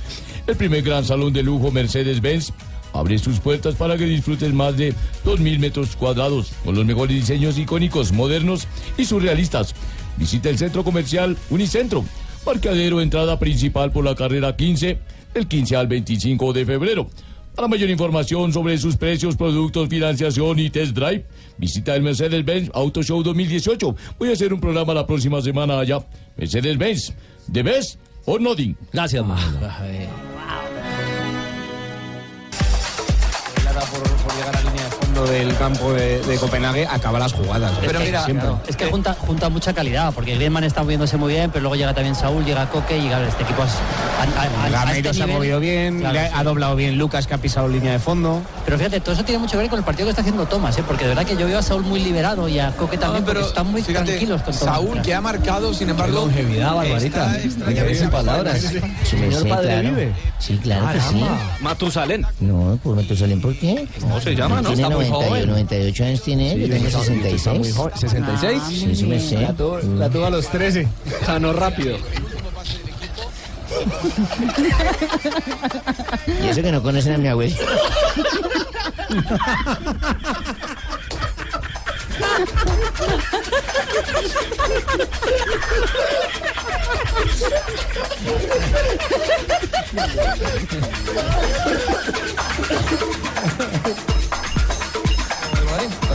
El 0.48 0.56
primer 0.56 0.82
gran 0.82 1.04
salón 1.04 1.32
de 1.32 1.44
lujo 1.44 1.70
Mercedes-Benz 1.70 2.52
abre 2.92 3.18
sus 3.18 3.38
puertas 3.38 3.76
para 3.76 3.96
que 3.96 4.04
disfrutes 4.04 4.52
más 4.52 4.76
de 4.76 4.94
2.000 5.24 5.58
metros 5.58 5.94
cuadrados 5.96 6.52
con 6.64 6.74
los 6.74 6.84
mejores 6.84 7.14
diseños 7.16 7.56
icónicos, 7.58 8.12
modernos 8.12 8.66
y 8.96 9.04
surrealistas. 9.04 9.74
Visita 10.16 10.48
el 10.48 10.58
centro 10.58 10.82
comercial 10.82 11.36
Unicentro, 11.50 12.04
parqueadero 12.46 13.00
entrada 13.00 13.40
principal 13.40 13.90
por 13.90 14.04
la 14.04 14.14
carrera 14.14 14.54
15, 14.54 14.98
el 15.34 15.48
15 15.48 15.76
al 15.76 15.88
25 15.88 16.52
de 16.52 16.64
febrero. 16.64 17.10
Para 17.56 17.66
mayor 17.66 17.90
información 17.90 18.52
sobre 18.52 18.78
sus 18.78 18.96
precios, 18.96 19.34
productos, 19.34 19.88
financiación 19.88 20.56
y 20.60 20.70
test 20.70 20.92
drive, 20.92 21.26
visita 21.58 21.96
el 21.96 22.02
Mercedes-Benz 22.02 22.70
Auto 22.72 23.02
Show 23.02 23.24
2018. 23.24 23.96
Voy 24.18 24.30
a 24.30 24.32
hacer 24.34 24.52
un 24.52 24.60
programa 24.60 24.94
la 24.94 25.06
próxima 25.06 25.42
semana 25.42 25.80
allá. 25.80 26.06
Mercedes-Benz, 26.36 27.14
The 27.52 27.62
Best 27.64 27.98
or 28.26 28.40
Nothing. 28.40 28.76
Gracias, 28.92 29.26
Manolo. 29.26 30.25
Del 35.24 35.56
campo 35.56 35.92
de, 35.92 36.20
de 36.20 36.36
Copenhague, 36.38 36.86
acaba 36.86 37.18
las 37.18 37.32
jugadas. 37.32 37.72
¿eh? 37.72 37.82
Pero 37.86 38.00
mira, 38.00 38.24
Siempre. 38.24 38.48
es 38.68 38.76
que 38.76 38.86
junta, 38.86 39.14
junta 39.14 39.48
mucha 39.48 39.72
calidad, 39.72 40.12
porque 40.14 40.34
Griezmann 40.34 40.64
está 40.64 40.82
moviéndose 40.82 41.16
muy 41.16 41.32
bien, 41.32 41.50
pero 41.50 41.62
luego 41.62 41.76
llega 41.76 41.94
también 41.94 42.14
Saúl, 42.14 42.44
llega 42.44 42.68
Coque 42.68 42.98
y 42.98 43.02
llega 43.02 43.26
este 43.26 43.42
equipo. 43.44 43.62
es- 43.64 43.70
a- 43.70 44.40
a- 44.40 44.42
a- 44.42 44.66
a 44.66 44.70
Gameiro 44.70 45.10
este 45.10 45.18
se 45.18 45.22
ha 45.24 45.26
movido 45.26 45.60
bien, 45.60 46.00
Claro, 46.00 46.12
le 46.14 46.20
ha, 46.20 46.28
sí. 46.28 46.32
ha 46.36 46.44
doblado 46.44 46.76
bien 46.76 46.98
Lucas, 46.98 47.26
que 47.26 47.34
ha 47.34 47.38
pisado 47.38 47.68
línea 47.68 47.92
de 47.92 47.98
fondo. 47.98 48.42
Pero 48.64 48.76
fíjate, 48.78 49.00
todo 49.00 49.14
eso 49.14 49.24
tiene 49.24 49.38
mucho 49.38 49.52
que 49.52 49.58
ver 49.58 49.70
con 49.70 49.78
el 49.78 49.84
partido 49.84 50.06
que 50.06 50.10
está 50.10 50.22
haciendo 50.22 50.46
Thomas, 50.46 50.76
¿eh? 50.78 50.84
porque 50.86 51.04
de 51.04 51.10
verdad 51.14 51.24
que 51.26 51.36
yo 51.36 51.46
veo 51.46 51.58
a 51.58 51.62
Saúl 51.62 51.82
muy 51.82 52.00
liberado 52.00 52.48
y 52.48 52.58
a 52.58 52.72
Coque 52.72 52.98
también, 52.98 53.24
pero 53.24 53.40
porque 53.40 53.48
están 53.50 53.70
muy 53.70 53.82
fíjate, 53.82 54.06
tranquilos 54.06 54.42
con. 54.42 54.54
Saúl 54.54 55.00
que 55.02 55.14
ha 55.14 55.20
marcado, 55.20 55.72
sin 55.72 55.90
embargo. 55.90 56.20
longevidad, 56.20 56.74
Barbarita. 56.74 57.36
Sin 57.94 58.10
palabras. 58.10 58.60
Señor 59.04 59.48
Padre 59.48 59.82
Vive. 59.82 60.12
Sí, 60.38 60.58
claro 60.62 60.88
que 60.92 61.00
sí. 61.00 61.24
Matusalén. 61.60 62.26
No, 62.40 62.78
por 62.82 62.96
Matusalén, 62.96 63.40
¿por 63.40 63.54
qué? 63.56 63.86
No, 64.06 64.20
se 64.20 64.34
llama, 64.34 64.60
¿no? 64.62 64.70
Está 64.72 64.88
muy 64.90 65.04
90, 65.05 65.05
joven. 65.10 65.46
98 65.48 66.04
años 66.04 66.22
tiene 66.22 66.52
él, 66.52 66.60
yo 66.62 66.68
tengo 66.68 66.86
está- 66.86 67.00
está 67.00 67.12
66. 67.14 67.58
muy 67.58 67.72
joven. 67.72 67.94
¿66? 67.94 68.60
Sí, 68.68 68.88
eso 68.92 69.06
me 69.06 69.20
sé. 69.20 69.40
La 69.40 69.52
tuvo 70.10 70.26
a 70.26 70.30
los 70.30 70.46
13. 70.48 70.86
Ganó 71.26 71.52
rápido. 71.52 71.96
Y 76.42 76.48
eso 76.48 76.62
que 76.62 76.72
no 76.72 76.82
conocen 76.82 77.14
a 77.14 77.18
mi 77.18 77.28
abuelo. 77.28 77.54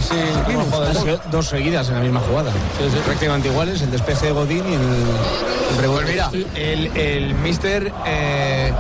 Así, 0.09 1.05
dos, 1.07 1.19
dos 1.31 1.47
seguidas 1.47 1.87
en 1.89 1.95
la 1.95 2.01
misma 2.01 2.19
jugada. 2.21 2.51
Prácticamente 3.05 3.47
iguales, 3.49 3.81
el 3.81 3.91
despeje 3.91 4.27
de 4.27 4.31
Godín 4.31 4.63
y 4.69 4.73
el, 4.73 4.81
el 5.71 5.77
rebote. 5.79 6.03
Pues 6.03 6.13
mira, 6.13 6.31
el, 6.55 6.87
el 6.97 7.33
mister. 7.35 7.91
eh, 8.05 8.73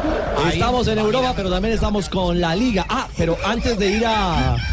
ahí- 0.45 0.53
Estamos 0.53 0.87
en 0.87 0.99
Europa, 0.99 1.33
pero 1.35 1.49
también 1.49 1.73
estamos 1.73 2.09
con 2.09 2.39
la 2.41 2.55
Liga. 2.55 2.85
Ah, 2.89 3.07
pero 3.17 3.37
antes 3.45 3.77
de 3.77 3.87
ir 3.91 4.05
a... 4.05 4.55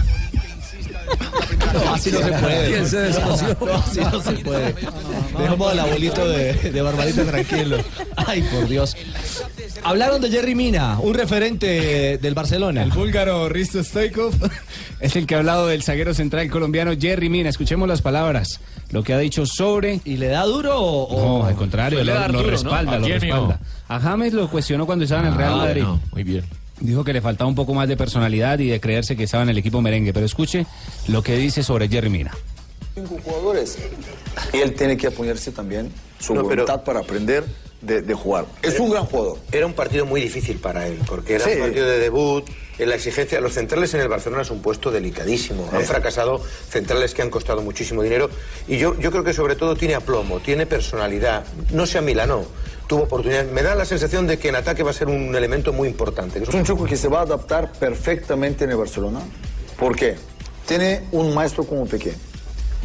No, 1.72 1.94
así 1.94 2.10
no 2.10 2.18
se 2.20 2.32
puede. 2.32 2.68
¿Quién 2.70 2.86
se? 2.88 3.10
No, 3.10 3.32
así 3.34 4.00
no 4.00 4.22
se 4.22 4.32
puede. 4.42 4.74
Dejamos 5.38 5.70
al 5.72 5.78
abuelito 5.80 6.26
de, 6.28 6.52
de 6.54 6.82
Barbarita 6.82 7.24
tranquilo. 7.24 7.78
Ay, 8.16 8.42
por 8.42 8.66
Dios. 8.68 8.96
Hablaron 9.82 10.20
de 10.20 10.30
Jerry 10.30 10.54
Mina, 10.54 10.98
un 11.00 11.14
referente 11.14 12.18
del 12.18 12.34
Barcelona. 12.34 12.82
El 12.82 12.90
búlgaro 12.90 13.48
Risto 13.48 13.82
Stoikov 13.82 14.32
es 15.00 15.16
el 15.16 15.26
que 15.26 15.34
ha 15.34 15.38
hablado 15.38 15.66
del 15.66 15.82
zaguero 15.82 16.14
central 16.14 16.50
colombiano 16.50 16.92
Jerry 16.98 17.28
Mina. 17.28 17.48
Escuchemos 17.50 17.88
las 17.88 18.02
palabras, 18.02 18.60
lo 18.90 19.02
que 19.02 19.12
ha 19.14 19.18
dicho 19.18 19.46
sobre... 19.46 20.00
¿Y 20.04 20.16
le 20.16 20.28
da 20.28 20.44
duro 20.44 20.76
o...? 20.80 21.38
No, 21.40 21.44
al 21.46 21.54
contrario, 21.54 22.02
lo, 22.02 22.12
dar 22.14 22.30
lo 22.32 22.42
respalda, 22.42 22.92
¿A 22.96 22.98
lo 22.98 23.06
respalda. 23.08 23.60
A 23.88 24.00
James 24.00 24.32
lo 24.32 24.50
cuestionó 24.50 24.86
cuando 24.86 25.04
estaba 25.04 25.22
en 25.22 25.28
el 25.28 25.34
Real 25.34 25.52
Ah, 25.54 25.56
Madrid. 25.56 25.84
muy 26.12 26.24
bien. 26.24 26.44
Dijo 26.80 27.02
que 27.04 27.12
le 27.12 27.20
faltaba 27.20 27.48
un 27.48 27.56
poco 27.56 27.74
más 27.74 27.88
de 27.88 27.96
personalidad 27.96 28.58
y 28.60 28.68
de 28.68 28.80
creerse 28.80 29.16
que 29.16 29.24
estaba 29.24 29.42
en 29.42 29.48
el 29.50 29.58
equipo 29.58 29.80
merengue. 29.80 30.12
Pero 30.12 30.26
escuche 30.26 30.66
lo 31.08 31.22
que 31.22 31.36
dice 31.36 31.62
sobre 31.62 31.88
Jerry 31.88 32.08
Mina. 32.10 32.30
cinco 32.94 33.16
jugadores. 33.24 33.78
Y 34.52 34.58
él 34.58 34.74
tiene 34.74 34.96
que 34.96 35.08
apoyarse 35.08 35.50
también 35.52 35.90
su 36.20 36.34
No, 36.34 36.42
pero- 36.42 36.62
voluntad 36.64 36.84
para 36.84 37.00
aprender 37.00 37.44
de, 37.80 38.02
de 38.02 38.14
jugar. 38.14 38.46
Es 38.62 38.78
un 38.80 38.90
gran 38.90 39.04
jugador. 39.06 39.38
Era 39.52 39.66
un 39.66 39.72
partido 39.72 40.04
muy 40.06 40.20
difícil 40.20 40.58
para 40.58 40.86
él, 40.86 40.98
porque 41.06 41.34
era 41.36 41.44
Sí. 41.44 41.52
un 41.54 41.60
partido 41.60 41.86
de 41.86 41.98
debut. 41.98 42.44
En 42.78 42.88
la 42.90 42.94
exigencia, 42.94 43.40
los 43.40 43.54
centrales 43.54 43.92
en 43.94 44.00
el 44.00 44.08
Barcelona 44.08 44.42
es 44.42 44.50
un 44.50 44.62
puesto 44.62 44.90
delicadísimo. 44.92 45.68
Han 45.72 45.80
Eh. 45.80 45.84
fracasado 45.84 46.40
centrales 46.70 47.12
que 47.12 47.22
han 47.22 47.30
costado 47.30 47.60
muchísimo 47.62 48.02
dinero. 48.02 48.30
Y 48.68 48.78
yo, 48.78 48.96
yo 49.00 49.10
creo 49.10 49.24
que 49.24 49.32
sobre 49.32 49.56
todo 49.56 49.74
tiene 49.74 49.94
aplomo, 49.96 50.38
tiene 50.40 50.64
personalidad. 50.64 51.44
No 51.72 51.86
se 51.86 51.98
amilanó, 51.98 52.44
tuvo 52.86 53.02
oportunidad. 53.02 53.46
Me 53.46 53.62
da 53.62 53.74
la 53.74 53.84
sensación 53.84 54.28
de 54.28 54.38
que 54.38 54.48
en 54.48 54.56
ataque 54.56 54.84
va 54.84 54.90
a 54.90 54.94
ser 54.94 55.08
un 55.08 55.34
elemento 55.34 55.72
muy 55.72 55.88
importante. 55.88 56.40
Es 56.40 56.48
un 56.54 56.64
chico 56.64 56.84
que 56.84 56.96
se 56.96 57.08
va 57.08 57.20
a 57.20 57.22
adaptar 57.22 57.72
perfectamente 57.72 58.62
en 58.64 58.70
el 58.70 58.76
Barcelona. 58.76 59.20
¿Por 59.76 59.96
qué? 59.96 60.14
Tiene 60.66 61.02
un 61.12 61.34
maestro 61.34 61.64
como 61.64 61.84
Piqué. 61.86 62.12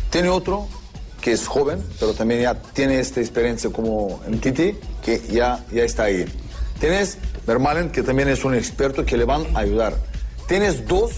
Tiene 0.10 0.30
otro 0.30 0.68
que 1.24 1.32
es 1.32 1.48
joven, 1.48 1.82
pero 2.02 2.14
también 2.14 2.42
ya 2.42 2.54
tiene 2.74 3.00
esta 3.00 3.22
experiencia 3.22 3.70
como 3.70 4.22
en 4.28 4.42
Titi, 4.42 4.76
que 5.02 5.22
ya, 5.32 5.64
ya 5.72 5.84
está 5.86 6.04
ahí. 6.04 6.26
Tienes 6.82 7.18
Vermaelen, 7.48 7.92
que 7.92 8.04
también 8.04 8.28
es 8.28 8.44
un 8.44 8.54
experto 8.54 9.06
que 9.06 9.16
le 9.16 9.24
van 9.24 9.46
a 9.56 9.60
ayudar. 9.60 9.96
Tienes 10.50 10.86
dos 10.86 11.12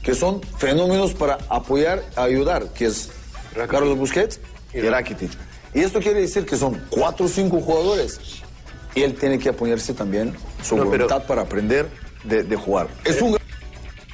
que 0.00 0.14
son 0.14 0.40
fenómenos 0.58 1.12
para 1.12 1.38
apoyar, 1.48 2.04
ayudar, 2.14 2.68
que 2.72 2.86
es 2.86 3.10
Carlos 3.68 3.98
Busquets 3.98 4.38
y 4.72 4.78
Rakitic. 4.80 5.32
Y 5.74 5.80
esto 5.80 5.98
quiere 5.98 6.20
decir 6.20 6.46
que 6.46 6.56
son 6.56 6.80
cuatro 6.88 7.26
o 7.26 7.28
cinco 7.28 7.60
jugadores. 7.60 8.20
Y 8.94 9.02
él 9.02 9.16
tiene 9.16 9.40
que 9.40 9.48
apoyarse 9.48 9.92
también 9.92 10.34
su 10.62 10.76
No, 10.76 10.82
pero- 10.84 11.04
voluntad 11.08 11.26
para 11.26 11.42
aprender 11.42 11.88
de, 12.22 12.44
de 12.44 12.54
jugar. 12.56 12.86
Es 13.04 13.20
un 13.20 13.36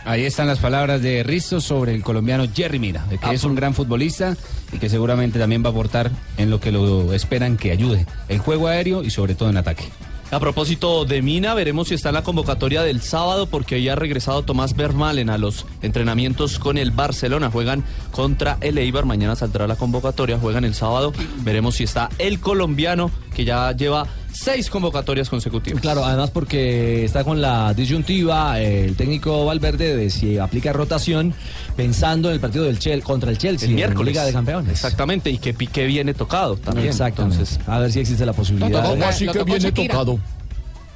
Ahí 0.05 0.25
están 0.25 0.47
las 0.47 0.59
palabras 0.59 1.01
de 1.01 1.23
Risto 1.23 1.61
sobre 1.63 1.95
el 1.95 2.03
colombiano 2.03 2.45
Jerry 2.55 2.79
Mina, 2.79 3.07
que 3.09 3.35
es 3.35 3.45
un 3.45 3.55
gran 3.55 3.73
futbolista 3.73 4.37
y 4.73 4.79
que 4.79 4.91
seguramente 4.91 5.39
también 5.39 5.63
va 5.65 5.69
a 5.69 5.71
aportar 5.71 6.11
en 6.37 6.51
lo 6.51 6.61
que 6.61 6.73
lo 6.73 7.15
esperan 7.15 7.57
que 7.57 7.73
ayude, 7.73 8.07
el 8.29 8.39
juego 8.39 8.69
aéreo 8.69 9.03
y 9.03 9.11
sobre 9.11 9.35
todo 9.35 9.49
en 9.49 9.57
ataque. 9.57 9.85
A 10.31 10.41
propósito 10.41 11.05
de 11.05 11.23
Mina, 11.23 11.55
veremos 11.55 11.89
si 11.89 11.95
está 11.95 12.09
en 12.09 12.17
la 12.17 12.23
convocatoria 12.23 12.83
del 12.83 13.01
sábado 13.01 13.47
porque 13.47 13.77
ahí 13.77 13.89
ha 13.89 13.95
regresado 13.95 14.43
Tomás 14.43 14.75
Vermalen 14.75 15.31
a 15.31 15.39
los 15.39 15.65
entrenamientos 15.81 16.59
con 16.59 16.77
el 16.77 16.91
Barcelona. 16.91 17.51
Juegan 17.51 17.85
contra 18.11 18.59
el 18.61 18.77
Eibar, 18.79 19.05
mañana 19.05 19.37
saldrá 19.37 19.67
la 19.69 19.77
convocatoria, 19.77 20.39
juegan 20.39 20.65
el 20.65 20.75
sábado. 20.75 21.13
Veremos 21.43 21.77
si 21.77 21.85
está 21.85 22.09
el 22.19 22.41
colombiano 22.41 23.11
que 23.35 23.45
ya 23.45 23.71
lleva 23.73 24.07
seis 24.35 24.69
convocatorias 24.69 25.31
consecutivas. 25.31 25.81
Claro, 25.81 26.05
además 26.05 26.31
porque 26.31 27.05
está 27.05 27.25
con 27.25 27.41
la 27.41 27.73
disyuntiva 27.73 28.61
eh, 28.61 28.85
el 28.85 28.97
técnico 28.97 29.45
Valverde 29.47 29.97
de 29.97 30.11
si 30.11 30.39
aplica 30.39 30.73
rotación 30.73 31.33
pensando 31.77 32.29
en 32.29 32.35
el 32.35 32.41
partido 32.41 32.65
del 32.65 32.79
Chel 32.79 33.03
contra 33.03 33.31
el 33.31 33.39
Chelsea 33.39 33.67
El 33.67 33.71
en 33.73 33.77
miércoles. 33.77 34.13
Liga 34.13 34.25
de 34.25 34.33
Campeones. 34.33 34.73
Exactamente, 34.73 35.31
y 35.31 35.39
que 35.39 35.55
Piqué 35.55 35.87
viene 35.87 36.15
tocado 36.15 36.57
también. 36.57 36.89
Exacto. 36.89 37.23
Entonces, 37.23 37.61
a 37.67 37.79
ver 37.79 37.93
si 37.93 38.01
existe 38.01 38.27
la 38.27 38.33
posibilidad. 38.33 38.85
¿Cómo 38.85 39.05
así 39.05 39.27
que 39.29 39.45
viene 39.45 39.73
tocado? 39.73 40.19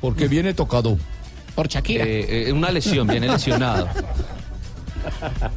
Porque 0.00 0.28
viene 0.28 0.52
tocado. 0.54 0.98
Por 1.54 1.68
Shakira. 1.68 2.04
eh, 2.04 2.48
eh, 2.48 2.52
una 2.52 2.70
lesión, 2.70 3.06
viene 3.06 3.28
lesionado. 3.28 3.88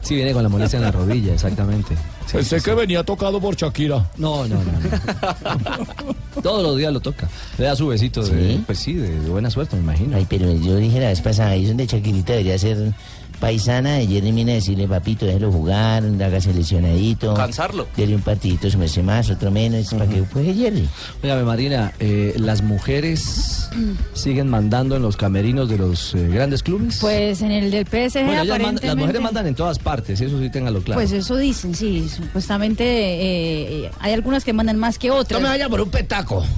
Sí, 0.02 0.16
viene 0.16 0.34
con 0.34 0.44
la 0.44 0.50
molestia 0.50 0.78
en 0.78 0.84
la 0.84 0.92
rodilla, 0.92 1.34
exactamente. 1.34 1.96
Sí, 2.26 2.34
Pensé 2.34 2.60
sí, 2.60 2.66
que 2.66 2.74
venía 2.74 3.04
tocado 3.04 3.40
por 3.40 3.56
Shakira. 3.56 4.10
No, 4.18 4.48
no, 4.48 4.56
no. 4.56 6.42
Todos 6.42 6.64
los 6.64 6.78
días 6.78 6.94
lo 6.94 7.00
toca. 7.00 7.28
Le 7.58 7.66
da 7.66 7.76
su 7.76 7.88
besito 7.88 8.24
de, 8.24 8.54
¿Sí? 8.54 8.64
pues 8.66 8.80
sí, 8.80 8.94
de, 8.94 9.20
de 9.20 9.30
buena 9.30 9.50
suerte, 9.50 9.76
me 9.76 9.82
imagino. 9.84 10.16
Ay, 10.18 10.26
pero 10.30 10.52
yo 10.54 10.76
dije 10.78 11.00
la 11.00 11.08
vez 11.10 11.22
pasada, 11.22 11.50
ahí 11.50 11.66
donde 11.66 11.86
Chaquirita 11.88 12.34
debería 12.34 12.58
ser 12.58 12.94
paisana, 13.42 13.96
ayer 13.96 14.24
termina 14.24 14.52
de 14.52 14.56
decirle, 14.60 14.88
papito, 14.88 15.26
déjelo 15.26 15.52
jugar, 15.52 16.04
hágase 16.24 16.54
lesionadito. 16.54 17.34
Cansarlo. 17.34 17.88
Dele 17.98 18.16
un 18.16 18.22
partidito, 18.22 18.70
se 18.70 18.78
me 18.78 18.86
hace 18.86 19.04
más, 19.04 19.30
otro 19.30 19.52
menos, 19.52 19.90
para 19.94 20.08
que 20.08 20.22
juegue 20.22 20.54
Jerry. 20.54 20.88
Óigame, 21.24 21.44
Marina, 21.44 21.92
eh, 22.00 22.34
¿las 22.38 22.62
mujeres 22.62 23.70
siguen 24.14 24.48
mandando 24.48 24.96
en 24.96 25.02
los 25.02 25.18
camerinos 25.18 25.68
de 25.68 25.78
los 25.80 26.16
eh, 26.16 26.28
grandes 26.30 26.64
clubes? 26.64 27.00
Pues 27.02 27.42
en 27.42 27.52
el 27.52 27.72
del 27.72 27.86
PSG 27.86 28.24
Bueno, 28.26 28.44
ellas 28.44 28.60
mandan- 28.60 28.88
las 28.88 28.96
mujeres 28.96 29.22
mandan 29.22 29.48
en 29.48 29.56
todas 29.56 29.80
partes, 29.80 30.22
eso 30.22 30.40
sí 30.40 30.50
téngalo 30.50 30.82
claro. 30.82 31.00
Pues 31.02 31.12
eso 31.12 31.36
dicen, 31.36 31.76
sí. 31.76 32.08
Supuestamente 32.08 32.84
eh, 32.86 33.92
hay 34.00 34.14
algunas 34.14 34.46
que 34.46 34.54
mandan 34.54 34.78
más 34.78 34.98
que 35.00 35.10
otras. 35.12 35.42
No 35.42 35.48
me 35.48 35.52
vaya 35.52 35.68
por 35.68 35.82
un 35.82 35.90
petaco. 35.90 36.46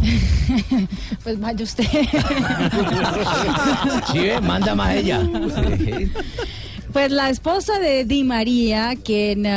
Pues 1.24 1.40
vaya 1.40 1.64
usted. 1.64 1.86
Sí, 4.12 4.28
manda 4.42 4.76
más 4.76 4.96
ella. 4.96 5.22
Pues 6.94 7.12
la 7.12 7.32
esposa 7.32 7.80
de 7.80 8.06
Di 8.06 8.24
María, 8.24 8.94
quien 9.04 9.48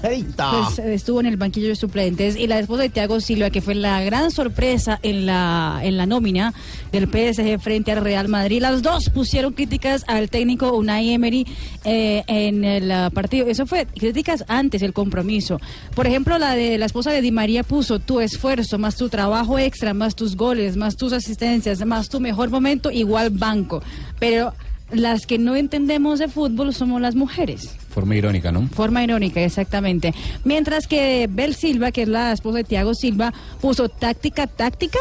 pues, 0.00 0.78
estuvo 0.78 1.20
en 1.20 1.26
el 1.26 1.36
banquillo 1.36 1.68
de 1.68 1.76
suplentes, 1.76 2.34
y 2.34 2.46
la 2.46 2.58
esposa 2.58 2.84
de 2.84 2.88
Thiago 2.88 3.20
Silva, 3.20 3.50
que 3.50 3.60
fue 3.60 3.74
la 3.74 4.02
gran 4.02 4.30
sorpresa 4.30 4.98
en 5.02 5.26
la, 5.26 5.80
en 5.82 5.98
la 5.98 6.06
nómina 6.06 6.54
del 6.90 7.08
PSG 7.08 7.60
frente 7.60 7.92
al 7.92 8.02
Real 8.02 8.28
Madrid. 8.28 8.62
Las 8.62 8.80
dos 8.80 9.10
pusieron 9.10 9.52
críticas 9.52 10.04
al 10.06 10.30
técnico 10.30 10.72
Unai 10.72 11.10
Emery 11.10 11.46
eh, 11.84 12.24
en 12.26 12.64
el 12.64 12.90
ah, 12.90 13.10
partido. 13.10 13.48
Eso 13.48 13.66
fue 13.66 13.84
críticas 13.84 14.42
antes 14.48 14.80
del 14.80 14.94
compromiso. 14.94 15.60
Por 15.94 16.06
ejemplo, 16.06 16.38
la 16.38 16.54
de 16.54 16.78
la 16.78 16.86
esposa 16.86 17.10
de 17.10 17.20
Di 17.20 17.32
María 17.32 17.64
puso 17.64 17.98
tu 17.98 18.18
esfuerzo, 18.18 18.78
más 18.78 18.96
tu 18.96 19.10
trabajo 19.10 19.58
extra, 19.58 19.92
más 19.92 20.16
tus 20.16 20.36
goles, 20.36 20.78
más 20.78 20.96
tus 20.96 21.12
asistencias, 21.12 21.84
más 21.84 22.08
tu 22.08 22.18
mejor 22.18 22.48
momento, 22.48 22.90
igual 22.90 23.28
banco. 23.28 23.82
Pero 24.18 24.54
las 24.92 25.26
que 25.26 25.38
no 25.38 25.56
entendemos 25.56 26.18
de 26.18 26.28
fútbol 26.28 26.74
somos 26.74 27.00
las 27.00 27.14
mujeres. 27.14 27.74
Forma 27.90 28.16
irónica, 28.16 28.52
¿no? 28.52 28.68
Forma 28.68 29.02
irónica, 29.02 29.40
exactamente. 29.40 30.14
Mientras 30.44 30.86
que 30.86 31.28
Bel 31.30 31.54
Silva, 31.54 31.92
que 31.92 32.02
es 32.02 32.08
la 32.08 32.32
esposa 32.32 32.58
de 32.58 32.64
Tiago 32.64 32.94
Silva, 32.94 33.32
puso 33.60 33.88
táctica, 33.88 34.46
táctica. 34.46 34.98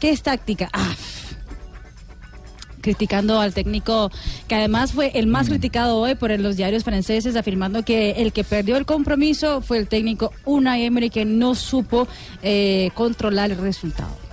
¿Qué 0.00 0.10
es 0.10 0.22
táctica? 0.22 0.68
Ah, 0.72 0.94
criticando 2.82 3.40
al 3.40 3.54
técnico 3.54 4.10
que 4.48 4.56
además 4.56 4.92
fue 4.92 5.12
el 5.14 5.28
más 5.28 5.48
criticado 5.48 5.96
hoy 5.98 6.16
por 6.16 6.38
los 6.38 6.56
diarios 6.56 6.84
franceses 6.84 7.36
afirmando 7.36 7.84
que 7.84 8.10
el 8.12 8.32
que 8.32 8.44
perdió 8.44 8.76
el 8.76 8.84
compromiso 8.84 9.62
fue 9.62 9.78
el 9.78 9.86
técnico 9.86 10.32
Unai 10.44 10.84
Emery 10.84 11.08
que 11.08 11.24
no 11.24 11.54
supo 11.54 12.08
eh, 12.42 12.90
controlar 12.94 13.52
el 13.52 13.58
resultado. 13.58 14.31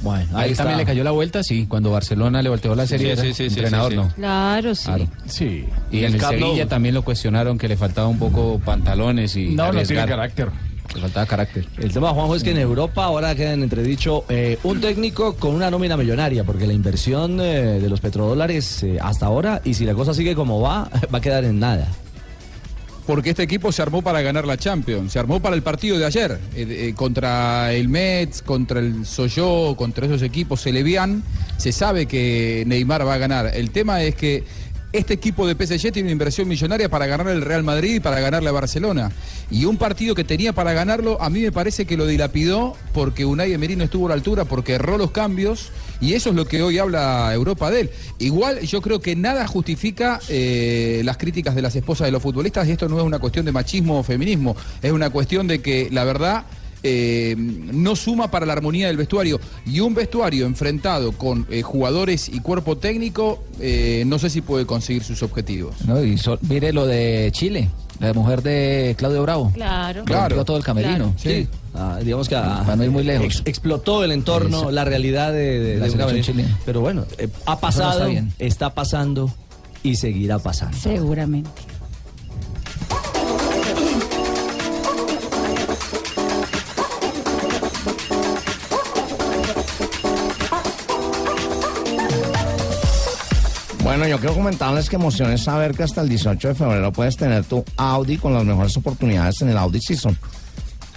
Bueno, 0.00 0.26
Ahí 0.36 0.54
también 0.54 0.78
le 0.78 0.84
cayó 0.84 1.04
la 1.04 1.10
vuelta, 1.10 1.42
sí, 1.42 1.66
cuando 1.68 1.90
Barcelona 1.90 2.42
le 2.42 2.48
volteó 2.48 2.74
la 2.74 2.86
serie, 2.86 3.08
Sí, 3.08 3.12
era 3.12 3.22
sí, 3.22 3.28
sí, 3.28 3.50
sí, 3.50 3.60
entrenador 3.60 3.92
sí, 3.92 3.98
sí. 3.98 4.02
no. 4.04 4.14
Claro, 4.14 4.74
sí. 4.74 4.84
Claro. 4.86 5.08
Sí. 5.26 5.66
Y 5.90 5.98
Y 5.98 6.04
en 6.04 6.14
el. 6.14 6.20
Sevilla 6.20 6.66
también 6.66 6.94
lo 6.94 7.02
cuestionaron 7.02 7.58
que 7.58 7.68
le 7.68 7.76
faltaba 7.76 8.08
un 8.08 8.18
poco 8.18 8.60
pantalones 8.64 9.36
y 9.36 9.50
No, 9.50 9.72
no 9.72 9.82
tiene 9.82 10.06
carácter. 10.06 10.48
Le 10.94 11.00
faltaba 11.00 11.26
carácter. 11.26 11.66
El 11.78 11.92
tema, 11.92 12.10
Juanjo, 12.10 12.34
es 12.34 12.42
que 12.42 12.50
en 12.50 12.58
Europa 12.58 13.04
ahora 13.04 13.34
queda 13.34 13.52
en 13.54 13.62
entredicho 13.62 14.24
eh, 14.28 14.58
un 14.62 14.80
técnico 14.80 15.36
con 15.36 15.54
una 15.54 15.70
nómina 15.70 15.96
millonaria, 15.96 16.44
porque 16.44 16.66
la 16.66 16.72
inversión 16.74 17.40
eh, 17.40 17.80
de 17.80 17.88
los 17.88 18.00
petrodólares 18.00 18.82
eh, 18.82 18.98
hasta 19.00 19.26
ahora, 19.26 19.62
y 19.64 19.74
si 19.74 19.84
la 19.86 19.94
cosa 19.94 20.12
sigue 20.12 20.34
como 20.34 20.60
va, 20.60 20.90
va 21.14 21.18
a 21.18 21.20
quedar 21.20 21.44
en 21.44 21.60
nada. 21.60 21.88
Porque 23.06 23.30
este 23.30 23.42
equipo 23.42 23.72
se 23.72 23.82
armó 23.82 24.02
para 24.02 24.22
ganar 24.22 24.46
la 24.46 24.56
Champions, 24.56 25.12
se 25.12 25.18
armó 25.18 25.40
para 25.40 25.56
el 25.56 25.62
partido 25.62 25.98
de 25.98 26.06
ayer, 26.06 26.38
eh, 26.54 26.66
eh, 26.68 26.94
contra 26.94 27.72
el 27.72 27.88
Mets, 27.88 28.42
contra 28.42 28.78
el 28.80 29.04
Soyo, 29.06 29.74
contra 29.76 30.06
esos 30.06 30.22
equipos, 30.22 30.60
se 30.60 30.72
se 31.58 31.72
sabe 31.72 32.06
que 32.06 32.64
Neymar 32.66 33.06
va 33.06 33.14
a 33.14 33.18
ganar. 33.18 33.52
El 33.54 33.70
tema 33.70 34.02
es 34.02 34.14
que 34.14 34.44
este 34.92 35.14
equipo 35.14 35.46
de 35.46 35.54
PSG 35.54 35.90
tiene 35.90 36.02
una 36.08 36.12
inversión 36.12 36.46
millonaria 36.46 36.88
para 36.88 37.06
ganar 37.06 37.28
el 37.28 37.40
Real 37.40 37.62
Madrid 37.62 37.94
y 37.94 38.00
para 38.00 38.20
ganarle 38.20 38.50
a 38.50 38.52
Barcelona. 38.52 39.10
Y 39.50 39.64
un 39.64 39.78
partido 39.78 40.14
que 40.14 40.22
tenía 40.22 40.52
para 40.52 40.74
ganarlo, 40.74 41.20
a 41.20 41.30
mí 41.30 41.40
me 41.40 41.50
parece 41.50 41.86
que 41.86 41.96
lo 41.96 42.06
dilapidó 42.06 42.76
porque 42.92 43.24
Unai 43.24 43.52
Emery 43.52 43.76
no 43.76 43.84
estuvo 43.84 44.06
a 44.06 44.08
la 44.10 44.14
altura, 44.14 44.44
porque 44.44 44.74
erró 44.74 44.98
los 44.98 45.10
cambios 45.10 45.70
y 46.02 46.12
eso 46.12 46.28
es 46.30 46.36
lo 46.36 46.44
que 46.44 46.60
hoy 46.62 46.76
habla 46.78 47.32
Europa 47.32 47.70
de 47.70 47.80
él. 47.82 47.90
Igual 48.18 48.60
yo 48.60 48.82
creo 48.82 49.00
que 49.00 49.16
nada 49.16 49.46
justifica 49.46 50.20
eh, 50.28 51.00
las 51.04 51.16
críticas 51.16 51.54
de 51.54 51.62
las 51.62 51.74
esposas 51.76 52.06
de 52.06 52.12
los 52.12 52.22
futbolistas 52.22 52.68
y 52.68 52.72
esto 52.72 52.88
no 52.88 52.98
es 52.98 53.04
una 53.04 53.18
cuestión 53.18 53.46
de 53.46 53.52
machismo 53.52 53.98
o 54.00 54.02
feminismo, 54.02 54.54
es 54.82 54.92
una 54.92 55.08
cuestión 55.08 55.46
de 55.46 55.62
que 55.62 55.88
la 55.90 56.04
verdad 56.04 56.44
eh, 56.84 57.36
no 57.38 57.94
suma 57.94 58.28
para 58.30 58.44
la 58.44 58.54
armonía 58.54 58.88
del 58.88 58.96
vestuario. 58.96 59.38
Y 59.64 59.78
un 59.78 59.94
vestuario 59.94 60.46
enfrentado 60.46 61.12
con 61.12 61.46
eh, 61.48 61.62
jugadores 61.62 62.28
y 62.28 62.40
cuerpo 62.40 62.76
técnico, 62.76 63.44
eh, 63.60 64.02
no 64.04 64.18
sé 64.18 64.28
si 64.30 64.40
puede 64.40 64.66
conseguir 64.66 65.04
sus 65.04 65.22
objetivos. 65.22 65.76
No, 65.86 66.02
y 66.02 66.18
so- 66.18 66.40
mire 66.42 66.72
lo 66.72 66.84
de 66.86 67.28
Chile, 67.32 67.68
la 68.00 68.12
mujer 68.12 68.42
de 68.42 68.96
Claudio 68.98 69.22
Bravo. 69.22 69.52
Claro. 69.54 70.02
Rompió 70.04 70.44
todo 70.44 70.56
el 70.56 70.64
camerino. 70.64 71.14
Sí. 71.16 71.46
Ah, 71.74 71.98
digamos 72.02 72.28
que 72.28 72.36
ah, 72.36 72.62
Para 72.64 72.76
no 72.76 72.84
ir 72.84 72.90
muy 72.90 73.02
lejos. 73.02 73.24
ex- 73.24 73.42
explotó 73.46 74.04
el 74.04 74.12
entorno, 74.12 74.70
la 74.70 74.84
realidad 74.84 75.32
de, 75.32 75.58
de- 75.58 75.76
La 75.78 75.86
de 75.86 75.90
selección 75.90 76.22
chilena. 76.22 76.58
Pero 76.66 76.80
bueno, 76.80 77.04
eh, 77.18 77.28
ha 77.46 77.54
no 77.54 77.60
pasado, 77.60 77.92
está 77.92 78.04
bien. 78.06 78.32
está 78.38 78.74
pasando 78.74 79.32
y 79.82 79.96
seguirá 79.96 80.38
pasando. 80.38 80.76
Seguramente. 80.76 81.50
Bueno, 93.82 94.06
yo 94.06 94.18
quiero 94.18 94.34
comentarles 94.34 94.88
que 94.88 94.96
emoción 94.96 95.32
es 95.32 95.42
saber 95.44 95.74
que 95.74 95.82
hasta 95.82 96.02
el 96.02 96.08
18 96.08 96.48
de 96.48 96.54
febrero 96.54 96.92
puedes 96.92 97.16
tener 97.16 97.44
tu 97.44 97.64
Audi 97.76 98.16
con 98.16 98.32
las 98.32 98.44
mejores 98.44 98.76
oportunidades 98.76 99.42
en 99.42 99.48
el 99.50 99.58
Audi 99.58 99.80
Season. 99.80 100.16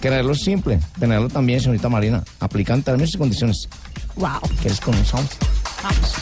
Quererlo 0.05 0.33
es 0.33 0.41
simple, 0.43 0.79
tenerlo 0.99 1.29
también, 1.29 1.59
señorita 1.59 1.89
Marina. 1.89 2.23
Aplican 2.39 2.83
términos 2.83 3.15
y 3.15 3.17
condiciones. 3.17 3.67
Wow. 4.15 4.39
¿Quieres 4.61 4.79
con 4.79 4.95
un 4.95 5.03
sound? 5.03 5.27
Vamos. 5.81 6.13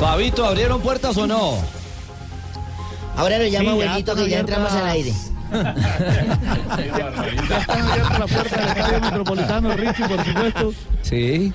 Fabito, 0.00 0.44
¿abrieron 0.44 0.80
puertas 0.80 1.16
o 1.16 1.24
no? 1.24 1.58
Ahora 3.16 3.38
lo 3.38 3.44
llamo 3.44 3.60
Sí, 3.60 3.82
abuelito 3.82 4.16
que 4.16 4.28
ya 4.28 4.40
entramos 4.40 4.72
al 4.72 4.88
aire. 4.88 5.12
Ya 7.48 7.58
están 7.60 7.82
abiertas 7.82 8.18
las 8.18 8.30
puertas 8.32 8.58
del 8.58 8.68
Estadio 8.68 9.00
Metropolitano, 9.00 9.76
Richie, 9.76 10.08
por 10.08 10.24
supuesto. 10.24 10.72
Sí. 11.02 11.52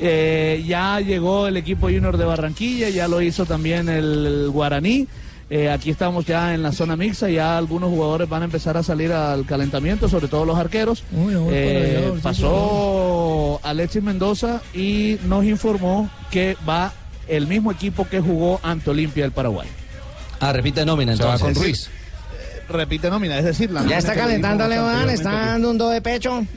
Eh, 0.00 0.64
ya 0.66 1.00
llegó 1.00 1.46
el 1.46 1.56
equipo 1.56 1.86
junior 1.86 2.16
de 2.16 2.24
Barranquilla, 2.24 2.88
ya 2.88 3.08
lo 3.08 3.20
hizo 3.20 3.46
también 3.46 3.88
el, 3.88 4.26
el 4.26 4.50
Guaraní. 4.50 5.06
Eh, 5.50 5.70
aquí 5.70 5.90
estamos 5.90 6.24
ya 6.24 6.54
en 6.54 6.62
la 6.62 6.72
zona 6.72 6.96
mixta, 6.96 7.28
ya 7.28 7.58
algunos 7.58 7.90
jugadores 7.90 8.28
van 8.28 8.42
a 8.42 8.44
empezar 8.46 8.76
a 8.76 8.82
salir 8.82 9.12
al 9.12 9.44
calentamiento, 9.44 10.08
sobre 10.08 10.26
todo 10.26 10.44
los 10.46 10.56
arqueros. 10.58 11.04
Eh, 11.50 12.12
pasó 12.22 13.60
Alexis 13.62 14.02
Mendoza 14.02 14.62
y 14.72 15.18
nos 15.26 15.44
informó 15.44 16.08
que 16.30 16.56
va 16.68 16.92
el 17.28 17.46
mismo 17.46 17.70
equipo 17.70 18.08
que 18.08 18.20
jugó 18.20 18.58
ante 18.62 18.90
Olimpia 18.90 19.24
del 19.24 19.32
Paraguay. 19.32 19.68
Ah, 20.40 20.52
repite 20.52 20.84
nómina 20.84 21.16
Se 21.16 21.22
va 21.24 21.34
entonces. 21.34 21.56
con 21.56 21.62
Ruiz. 21.64 21.90
Repite 22.68 23.10
nómina, 23.10 23.38
es 23.38 23.44
decir, 23.44 23.70
la 23.70 23.84
¿Ya 23.84 23.98
está 23.98 24.14
calentando 24.14 24.66
Leodán? 24.66 25.10
¿Está 25.10 25.30
dando 25.30 25.70
un 25.70 25.78
do 25.78 25.90
de 25.90 26.00
pecho? 26.00 26.46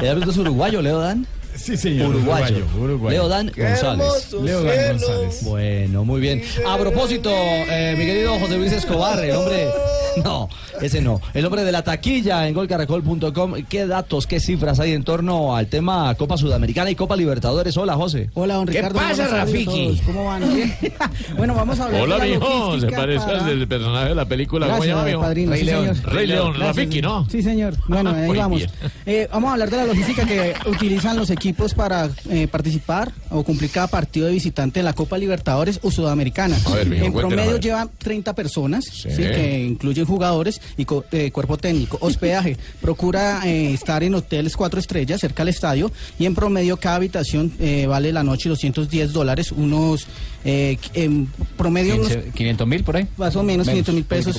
El 0.00 0.08
árbitro 0.08 0.30
es 0.30 0.36
uruguayo, 0.38 0.82
Leo 0.82 0.98
Dan. 1.00 1.26
Sí, 1.54 1.76
señor. 1.76 2.08
Uruguayo. 2.08 2.56
Uruguayo. 2.56 2.82
uruguayo. 2.84 3.10
Leo 3.18 3.28
Dan 3.28 3.52
González. 3.56 4.32
Leo 4.42 4.62
Dan 4.62 4.92
González. 4.98 5.40
Bueno, 5.44 6.04
muy 6.04 6.20
bien. 6.20 6.42
A 6.66 6.76
propósito, 6.78 7.30
eh, 7.32 7.94
mi 7.98 8.04
querido 8.06 8.38
José 8.38 8.56
Luis 8.58 8.72
Escobar, 8.72 9.22
el 9.24 9.36
hombre. 9.36 9.68
No, 10.22 10.46
ese 10.82 11.00
no. 11.00 11.22
El 11.32 11.46
hombre 11.46 11.64
de 11.64 11.72
la 11.72 11.82
taquilla 11.82 12.46
en 12.46 12.52
golcaracol.com. 12.52 13.54
¿Qué 13.66 13.86
datos, 13.86 14.26
qué 14.26 14.40
cifras 14.40 14.78
hay 14.78 14.92
en 14.92 15.04
torno 15.04 15.56
al 15.56 15.68
tema 15.68 16.14
Copa 16.16 16.36
Sudamericana 16.36 16.90
y 16.90 16.94
Copa 16.94 17.16
Libertadores? 17.16 17.74
Hola, 17.78 17.94
José. 17.94 18.28
Hola, 18.34 18.56
don 18.56 18.66
¿Qué 18.66 18.72
Ricardo. 18.72 18.98
pasa, 18.98 19.06
buenas 19.14 19.30
tardes 19.30 19.32
a 19.32 19.44
Rafiki? 19.46 20.02
¿Cómo 20.04 20.26
van? 20.26 20.54
¿Bien? 20.54 20.74
bueno, 21.38 21.54
vamos 21.54 21.80
a 21.80 21.86
hablar 21.86 22.02
Hola, 22.02 22.18
de 22.18 22.28
la 22.28 22.34
mijo. 22.38 22.78
Se 22.80 22.88
parece 22.90 23.24
para- 23.24 23.38
al 23.38 23.46
del 23.46 23.66
personaje 23.66 24.08
de 24.10 24.14
la 24.14 24.24
película. 24.26 24.66
¿Cómo 24.66 24.76
Gracias, 24.82 24.96
llama, 24.96 25.08
mijo? 25.08 25.20
padrino, 25.22 25.50
Rey 25.52 25.60
sí, 25.60 25.64
León. 25.66 25.94
señor. 25.96 26.12
Rey 26.12 26.26
León, 26.26 26.52
Gracias, 26.58 26.76
Rafiki, 26.76 27.00
¿no? 27.00 27.26
Sí, 27.30 27.42
señor. 27.42 27.74
Bueno, 27.88 28.10
ahí 28.10 28.26
Muy 28.26 28.36
vamos. 28.36 28.62
Eh, 29.06 29.28
vamos 29.32 29.48
a 29.48 29.52
hablar 29.54 29.70
de 29.70 29.76
la 29.78 29.84
logística 29.86 30.26
que 30.26 30.52
utilizan 30.66 31.16
los 31.16 31.30
equipos 31.30 31.41
equipos 31.42 31.74
para 31.74 32.08
eh, 32.30 32.46
participar 32.46 33.10
o 33.28 33.42
cumplir 33.42 33.70
cada 33.70 33.88
partido 33.88 34.26
de 34.26 34.32
visitante 34.32 34.78
en 34.78 34.84
la 34.86 34.92
Copa 34.92 35.18
Libertadores 35.18 35.80
o 35.82 35.90
Sudamericana. 35.90 36.56
A 36.66 36.70
ver, 36.70 36.86
mijo, 36.88 37.04
en 37.06 37.12
promedio 37.12 37.56
llevan 37.58 37.90
30 37.98 38.32
personas, 38.34 38.84
¿sí? 38.84 39.08
que 39.16 39.64
incluyen 39.64 40.04
jugadores 40.04 40.60
y 40.76 40.84
co- 40.84 41.04
eh, 41.10 41.32
cuerpo 41.32 41.58
técnico. 41.58 41.98
Hospedaje, 42.00 42.56
procura 42.80 43.40
eh, 43.44 43.72
estar 43.74 44.04
en 44.04 44.14
hoteles 44.14 44.56
cuatro 44.56 44.78
estrellas 44.78 45.20
cerca 45.20 45.42
al 45.42 45.48
estadio 45.48 45.90
y 46.18 46.26
en 46.26 46.34
promedio 46.36 46.76
cada 46.76 46.96
habitación 46.96 47.52
eh, 47.58 47.86
vale 47.88 48.12
la 48.12 48.22
noche 48.22 48.48
210 48.48 49.12
dólares, 49.12 49.50
unos 49.50 50.06
eh, 50.44 50.78
en 50.94 51.26
promedio 51.56 51.96
unos 51.96 52.12
500 52.34 52.66
mil 52.68 52.84
por 52.84 52.96
ahí. 52.96 53.08
más 53.16 53.34
o 53.34 53.42
menos, 53.42 53.66
500 53.66 53.94
mil 53.94 54.04
pesos. 54.04 54.36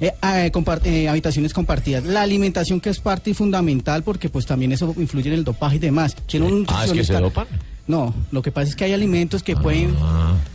Eh, 0.00 0.12
ah, 0.22 0.44
eh, 0.46 0.52
compart- 0.52 0.86
eh, 0.86 1.08
habitaciones 1.08 1.52
compartidas. 1.52 2.04
La 2.04 2.22
alimentación 2.22 2.80
que 2.80 2.90
es 2.90 3.00
parte 3.00 3.30
y 3.30 3.34
fundamental 3.34 4.02
porque 4.04 4.28
pues 4.28 4.46
también 4.46 4.70
eso 4.72 4.94
influye 4.96 5.28
en 5.28 5.34
el 5.34 5.44
dopaje 5.44 5.76
y 5.76 5.78
demás. 5.80 6.14
Tiene 6.26 6.46
un 6.46 6.64
Ah, 6.68 6.84
es 6.84 6.92
que 6.92 7.04
se 7.04 7.14
dopan. 7.14 7.46
No, 7.88 8.14
lo 8.32 8.42
que 8.42 8.52
pasa 8.52 8.68
es 8.68 8.76
que 8.76 8.84
hay 8.84 8.92
alimentos 8.92 9.42
que 9.42 9.56
pueden 9.56 9.94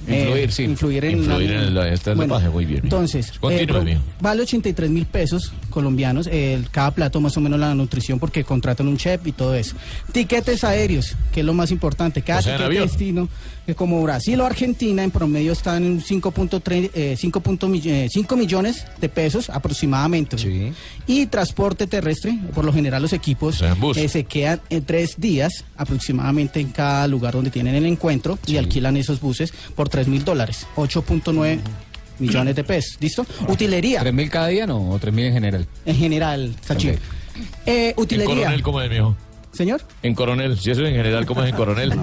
eh, 0.07 0.21
Influir, 0.21 0.51
sí. 0.51 0.63
influir 0.65 1.05
en, 1.05 1.17
Influir 1.17 1.49
la- 1.49 1.55
en 1.63 1.77
el- 1.87 1.93
este 1.93 2.11
es 2.11 2.17
dopaje, 2.17 2.47
muy 2.49 2.63
bien. 2.65 2.81
Entonces, 2.83 3.33
eh, 3.49 3.97
vale 4.21 4.43
83 4.43 4.89
mil 4.91 5.07
pesos 5.07 5.51
colombianos 5.71 6.27
el, 6.27 6.69
cada 6.69 6.91
plato 6.91 7.19
más 7.21 7.35
o 7.35 7.41
menos 7.41 7.59
la 7.59 7.73
nutrición 7.73 8.19
porque 8.19 8.43
contratan 8.43 8.87
un 8.87 8.97
chef 8.97 9.25
y 9.25 9.31
todo 9.31 9.55
eso. 9.55 9.75
Tiquetes 10.11 10.63
aéreos, 10.63 11.15
que 11.33 11.39
es 11.39 11.45
lo 11.45 11.55
más 11.55 11.71
importante. 11.71 12.21
Cada 12.21 12.39
O 12.39 12.43
sea, 12.43 12.57
tiquete 12.57 12.81
destino, 12.81 13.27
que 13.65 13.75
como 13.75 14.01
Brasil 14.03 14.39
o 14.41 14.45
Argentina 14.45 15.03
en 15.03 15.11
promedio 15.11 15.53
están 15.53 15.83
en 15.85 16.01
5.3, 16.01 16.91
eh, 16.93 17.15
5 17.17 17.39
punto 17.39 17.69
mi- 17.69 17.81
eh, 17.85 18.09
5 18.11 18.35
millones 18.35 18.85
de 18.99 19.07
pesos 19.09 19.49
aproximadamente. 19.49 20.35
Y 21.07 21.25
transporte 21.27 21.87
terrestre, 21.87 22.37
por 22.53 22.65
lo 22.65 22.73
general 22.73 23.01
los 23.01 23.13
equipos 23.13 23.61
eh, 23.97 24.07
se 24.09 24.23
quedan 24.25 24.59
en 24.69 24.83
tres 24.83 25.15
días 25.19 25.63
aproximadamente 25.77 26.59
en 26.59 26.69
cada 26.69 27.07
lugar 27.07 27.33
donde 27.33 27.51
tienen 27.51 27.75
el 27.75 27.85
encuentro 27.85 28.37
y 28.45 28.57
alquilan 28.57 28.97
esos 28.97 29.21
buses 29.21 29.53
por 29.75 29.87
3 29.89 30.07
mil 30.07 30.25
dólares, 30.25 30.67
8.9 30.75 31.59
millones 32.19 32.55
de 32.55 32.63
pesos. 32.63 32.97
¿Listo? 32.99 33.25
Utilería. 33.47 34.01
¿3 34.03 34.11
mil 34.13 34.29
cada 34.29 34.47
día 34.47 34.67
no? 34.67 34.89
¿O 34.91 34.99
3 34.99 35.13
mil 35.13 35.25
en 35.25 35.33
general? 35.33 35.67
En 35.85 35.95
general, 35.95 36.53
Sachin. 36.65 36.91
Eh, 37.65 37.93
En 37.95 38.03
utilería. 38.03 38.35
coronel, 38.35 38.61
¿cómo 38.61 38.81
es, 38.81 38.89
mijo? 38.89 39.15
Señor. 39.53 39.81
En 40.01 40.15
coronel. 40.15 40.57
Si 40.57 40.71
eso 40.71 40.81
es 40.81 40.89
en 40.89 40.95
general, 40.95 41.25
¿cómo 41.25 41.43
es 41.43 41.49
en 41.51 41.55
coronel? 41.55 41.93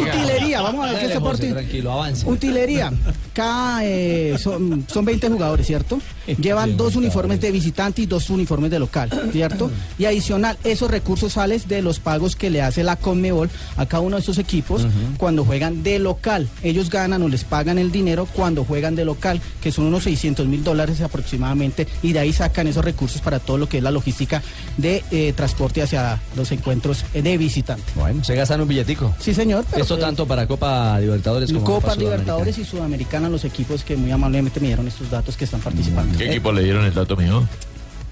Utilería, 0.00 0.60
vamos 0.60 0.86
a 0.86 0.92
ver 0.92 1.00
qué 1.00 1.08
Dale, 1.08 1.14
se 1.14 1.20
José, 1.20 1.20
porte. 1.20 1.52
tranquilo, 1.52 1.92
avance. 1.92 2.28
Utilería. 2.28 2.92
Cada, 3.32 3.84
eh, 3.84 4.36
son, 4.38 4.84
son 4.86 5.04
20 5.04 5.28
jugadores, 5.30 5.66
¿cierto? 5.66 5.98
Llevan 6.40 6.76
dos 6.76 6.96
uniformes 6.96 7.40
de 7.40 7.50
visitante 7.50 8.02
y 8.02 8.06
dos 8.06 8.30
uniformes 8.30 8.70
de 8.70 8.78
local, 8.78 9.10
¿cierto? 9.32 9.70
Y 9.98 10.04
adicional, 10.06 10.56
esos 10.64 10.90
recursos 10.90 11.34
salen 11.34 11.60
de 11.66 11.82
los 11.82 11.98
pagos 11.98 12.36
que 12.36 12.48
le 12.48 12.62
hace 12.62 12.84
la 12.84 12.96
Conmebol 12.96 13.50
a 13.76 13.86
cada 13.86 14.02
uno 14.02 14.16
de 14.16 14.22
esos 14.22 14.38
equipos 14.38 14.86
cuando 15.16 15.44
juegan 15.44 15.82
de 15.82 15.98
local. 15.98 16.48
Ellos 16.62 16.90
ganan 16.90 17.22
o 17.22 17.28
les 17.28 17.44
pagan 17.44 17.78
el 17.78 17.90
dinero 17.90 18.26
cuando 18.32 18.64
juegan 18.64 18.94
de 18.94 19.04
local, 19.04 19.40
que 19.60 19.72
son 19.72 19.86
unos 19.86 20.04
600 20.04 20.46
mil 20.46 20.62
dólares 20.62 21.00
aproximadamente, 21.00 21.86
y 22.02 22.12
de 22.12 22.20
ahí 22.20 22.32
sacan 22.32 22.66
esos 22.66 22.84
recursos 22.84 23.20
para 23.20 23.38
todo 23.38 23.58
lo 23.58 23.68
que 23.68 23.78
es 23.78 23.82
la 23.82 23.90
logística 23.90 24.42
de 24.76 25.02
eh, 25.10 25.32
transporte 25.34 25.82
hacia 25.82 26.20
los 26.36 26.52
encuentros 26.52 27.04
de 27.12 27.38
visitante. 27.38 27.84
Bueno, 27.94 28.22
se 28.24 28.34
gastan 28.34 28.60
un 28.60 28.68
billetico. 28.68 29.14
Sí, 29.18 29.34
señor. 29.34 29.64
Esto 29.72 29.96
pues- 29.96 30.00
tanto 30.00 30.26
para 30.26 30.46
Copa 30.46 30.98
Libertadores 31.00 31.52
como 31.52 31.64
Copa. 31.64 31.94
Libertadores 31.94 32.58
y 32.58 32.64
Sudamericana, 32.64 33.28
los 33.28 33.44
equipos 33.44 33.84
que 33.84 33.96
muy 33.96 34.10
amablemente 34.10 34.60
me 34.60 34.68
dieron 34.68 34.86
estos 34.88 35.10
datos 35.10 35.36
que 35.36 35.44
están 35.44 35.60
participando. 35.60 36.18
¿Qué 36.20 36.30
equipo 36.30 36.52
le 36.52 36.62
dieron 36.62 36.84
el 36.84 36.92
dato, 36.92 37.16
mijo? 37.16 37.46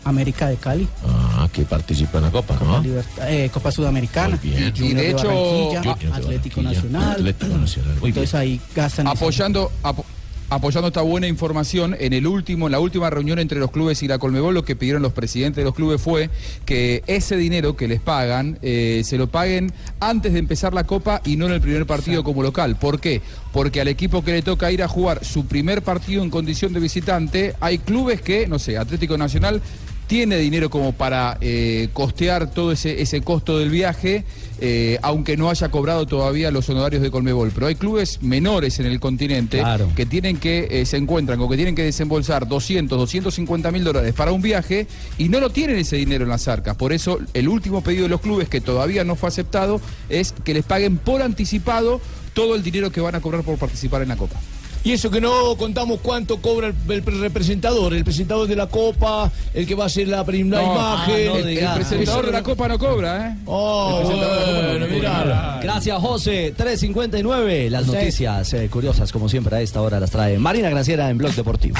América 0.05 0.49
de 0.49 0.57
Cali, 0.57 0.89
Ah, 1.07 1.47
que 1.53 1.63
participa 1.65 2.17
en 2.19 2.25
la 2.25 2.31
Copa, 2.31 2.57
Copa, 2.57 2.81
¿no? 2.83 2.85
Eh, 3.27 3.51
Copa 3.53 3.71
Sudamericana, 3.71 4.39
Muy 4.43 4.51
bien. 4.51 4.73
Junior 4.75 4.91
Y 4.93 4.95
de 4.95 5.11
hecho- 5.11 5.29
de 5.29 6.09
Atlético 6.11 6.63
Nacional. 6.63 7.13
Atlético 7.13 7.59
Nacional, 7.59 7.97
muy 8.01 8.09
Entonces 8.09 8.35
ahí 8.35 8.61
gastan. 8.75 9.07
Apoyando, 9.09 9.71
apo- 9.83 10.07
apoyando 10.51 10.89
esta 10.89 11.03
buena 11.03 11.27
información, 11.27 11.97
en 11.99 12.13
el 12.13 12.27
último, 12.27 12.67
en 12.67 12.73
la 12.73 12.81
última 12.81 13.11
reunión 13.11 13.39
entre 13.39 13.59
los 13.59 13.71
clubes 13.71 14.03
y 14.03 14.09
la 14.09 14.19
Colmebol, 14.19 14.55
lo 14.55 14.65
que 14.65 14.77
pidieron 14.77 15.03
los 15.03 15.13
presidentes 15.13 15.57
de 15.57 15.65
los 15.65 15.75
clubes 15.75 16.01
fue 16.01 16.31
que 16.65 17.03
ese 17.07 17.37
dinero 17.37 17.77
que 17.77 17.89
les 17.89 18.01
pagan 18.01 18.59
eh, 18.63 19.03
se 19.05 19.19
lo 19.19 19.27
paguen 19.27 19.73
antes 20.01 20.33
de 20.33 20.39
empezar 20.39 20.73
la 20.73 20.85
Copa 20.85 21.21
y 21.25 21.37
no 21.37 21.47
en 21.47 21.53
el 21.53 21.61
primer 21.61 21.87
partido 21.87 22.25
como 22.25 22.43
local. 22.43 22.77
¿Por 22.77 23.01
qué? 23.01 23.21
Porque 23.53 23.81
al 23.81 23.89
equipo 23.89 24.25
que 24.25 24.33
le 24.33 24.43
toca 24.43 24.73
ir 24.73 24.83
a 24.83 24.89
jugar 24.89 25.25
su 25.25 25.47
primer 25.47 25.83
partido 25.83 26.23
en 26.23 26.31
condición 26.31 26.73
de 26.73 26.81
visitante, 26.81 27.55
hay 27.61 27.79
clubes 27.79 28.23
que, 28.23 28.47
no 28.47 28.59
sé, 28.59 28.79
Atlético 28.79 29.19
Nacional 29.19 29.61
tiene 30.09 30.39
dinero 30.39 30.71
como 30.71 30.93
para 30.93 31.37
eh, 31.43 31.91
costear 31.93 32.51
todo 32.51 32.73
ese, 32.73 33.03
ese 33.03 33.21
costo 33.21 33.59
del 33.59 33.69
viaje, 33.69 34.25
eh, 34.59 34.99
aunque 35.03 35.37
no 35.37 35.51
haya 35.51 35.69
cobrado 35.69 36.07
todavía 36.07 36.51
los 36.51 36.69
honorarios 36.71 37.03
de 37.03 37.11
Colmebol. 37.11 37.53
Pero 37.55 37.67
hay 37.67 37.75
clubes 37.75 38.23
menores 38.23 38.81
en 38.81 38.87
el 38.87 38.99
continente 39.01 39.63
que 39.95 40.07
tienen 40.07 40.39
que, 40.39 40.67
eh, 40.71 40.87
se 40.87 40.97
encuentran 40.97 41.39
con 41.39 41.51
que 41.51 41.57
tienen 41.57 41.75
que 41.75 41.85
desembolsar 41.85 42.49
200, 42.49 42.99
250 42.99 43.71
mil 43.71 43.85
dólares 43.85 44.15
para 44.15 44.33
un 44.33 44.41
viaje 44.41 44.87
y 45.19 45.29
no 45.29 45.41
lo 45.41 45.51
tienen 45.51 45.77
ese 45.77 45.97
dinero 45.97 46.25
en 46.25 46.31
las 46.31 46.49
arcas. 46.49 46.75
Por 46.75 46.95
eso 46.95 47.19
el 47.35 47.47
último 47.47 47.83
pedido 47.83 48.05
de 48.05 48.09
los 48.09 48.23
clubes, 48.23 48.49
que 48.49 48.63
todavía 48.63 49.05
no 49.05 49.15
fue 49.15 49.29
aceptado, 49.29 49.79
es 50.09 50.33
que 50.33 50.55
les 50.55 50.65
paguen 50.65 50.97
por 50.97 51.21
anticipado 51.21 52.01
todo 52.33 52.55
el 52.55 52.63
dinero 52.63 52.91
que 52.91 53.03
van 53.03 53.15
a 53.15 53.21
cobrar 53.21 53.43
por 53.43 53.59
participar 53.59 54.01
en 54.01 54.09
la 54.09 54.17
Copa. 54.17 54.41
Y 54.85 54.93
eso 54.93 55.11
que 55.11 55.21
no 55.21 55.55
contamos 55.57 55.99
cuánto 56.03 56.39
cobra 56.41 56.69
el, 56.69 56.75
el 56.89 57.21
representador, 57.21 57.93
el 57.93 58.05
presentador 58.05 58.47
de 58.49 58.57
la 58.57 58.69
Copa, 58.69 59.31
el 59.53 59.67
que 59.67 59.75
va 59.75 59.85
a 59.85 59.87
hacer 59.89 60.09
la 60.09 60.25
primera 60.25 60.63
No, 60.63 60.73
imagen. 60.73 61.15
ah, 61.29 61.31
no 61.33 61.37
el- 61.37 61.59
el 61.59 61.69
presentador 61.75 62.27
de 62.27 62.33
la 62.33 62.43
Copa 62.43 62.69
no 62.69 62.79
cobra, 62.79 63.27
¿eh? 63.29 63.37
Oh, 63.45 63.99
El 64.01 64.07
presentador 64.07 64.39
de 64.39 64.41
la 64.41 64.47
Copa 64.55 64.69
bueno, 64.71 64.87
no 64.87 64.95
mira. 64.95 65.19
cobra. 65.23 65.61
Gracias, 65.63 65.99
José. 66.01 66.55
3.59. 66.57 67.69
Las 67.71 67.85
Sí. 67.85 67.93
noticias 67.93 68.53
eh, 68.55 68.69
curiosas, 68.71 69.13
como 69.13 69.29
siempre, 69.29 69.57
a 69.57 69.61
esta 69.61 69.83
hora 69.83 70.01
las 70.01 70.11
trae 70.11 70.39
Marina 70.39 70.71
Granciera 70.71 71.11
en 71.11 71.19
Blog 71.19 71.33
Deportivo. 71.35 71.77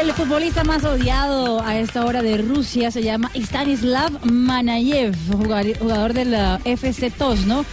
El 0.00 0.12
futbolista 0.12 0.64
más 0.64 0.84
odiado 0.84 1.62
a 1.62 1.78
esta 1.78 2.04
hora 2.04 2.22
de 2.22 2.38
Rusia 2.38 2.90
se 2.90 3.02
llama 3.02 3.30
Stanislav 3.34 4.12
Manayev, 4.24 5.14
jugador 5.32 6.12
del 6.12 6.34
uh, 6.34 6.58
FC 6.68 7.10
Tosno, 7.10 7.64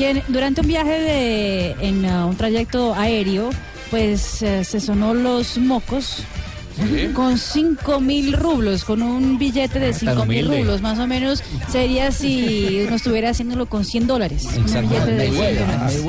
quien 0.00 0.22
durante 0.28 0.62
un 0.62 0.66
viaje 0.66 0.98
de, 0.98 1.70
en 1.80 2.06
uh, 2.06 2.26
un 2.26 2.34
trayecto 2.34 2.94
aéreo, 2.94 3.50
pues 3.90 4.40
eh, 4.40 4.64
se 4.64 4.80
sonó 4.80 5.12
los 5.12 5.58
mocos. 5.58 6.24
Con 7.14 7.36
5 7.36 8.00
mil 8.00 8.32
rublos, 8.32 8.84
con 8.86 9.02
un 9.02 9.36
billete 9.38 9.78
de 9.78 9.92
5 9.92 10.24
mil 10.24 10.44
humilde. 10.46 10.60
rublos, 10.60 10.80
más 10.80 10.98
o 10.98 11.06
menos 11.06 11.42
sería 11.70 12.10
si 12.10 12.84
uno 12.86 12.96
estuviera 12.96 13.30
haciéndolo 13.30 13.66
con 13.66 13.84
100 13.84 14.06
dólares. 14.06 14.48
Un 14.56 14.64
billete 14.64 15.10
de 15.10 15.30
100 15.30 16.06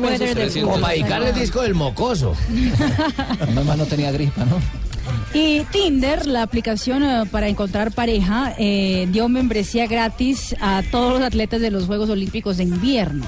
dólares. 0.00 0.56
Como 0.62 0.80
para 0.80 0.94
dedicarle 0.94 1.28
el 1.30 1.34
disco 1.34 1.60
del 1.60 1.74
mocoso. 1.74 2.34
Menos 3.48 3.66
mal 3.66 3.76
no 3.76 3.84
tenía 3.84 4.10
grispa, 4.12 4.46
¿no? 4.46 4.85
Y 5.34 5.60
Tinder, 5.70 6.26
la 6.26 6.42
aplicación 6.42 7.02
eh, 7.02 7.24
para 7.30 7.48
encontrar 7.48 7.92
pareja, 7.92 8.54
eh, 8.58 9.06
dio 9.10 9.28
membresía 9.28 9.86
gratis 9.86 10.56
a 10.60 10.82
todos 10.90 11.14
los 11.14 11.22
atletas 11.22 11.60
de 11.60 11.70
los 11.70 11.86
Juegos 11.86 12.08
Olímpicos 12.08 12.56
de 12.56 12.64
invierno. 12.64 13.26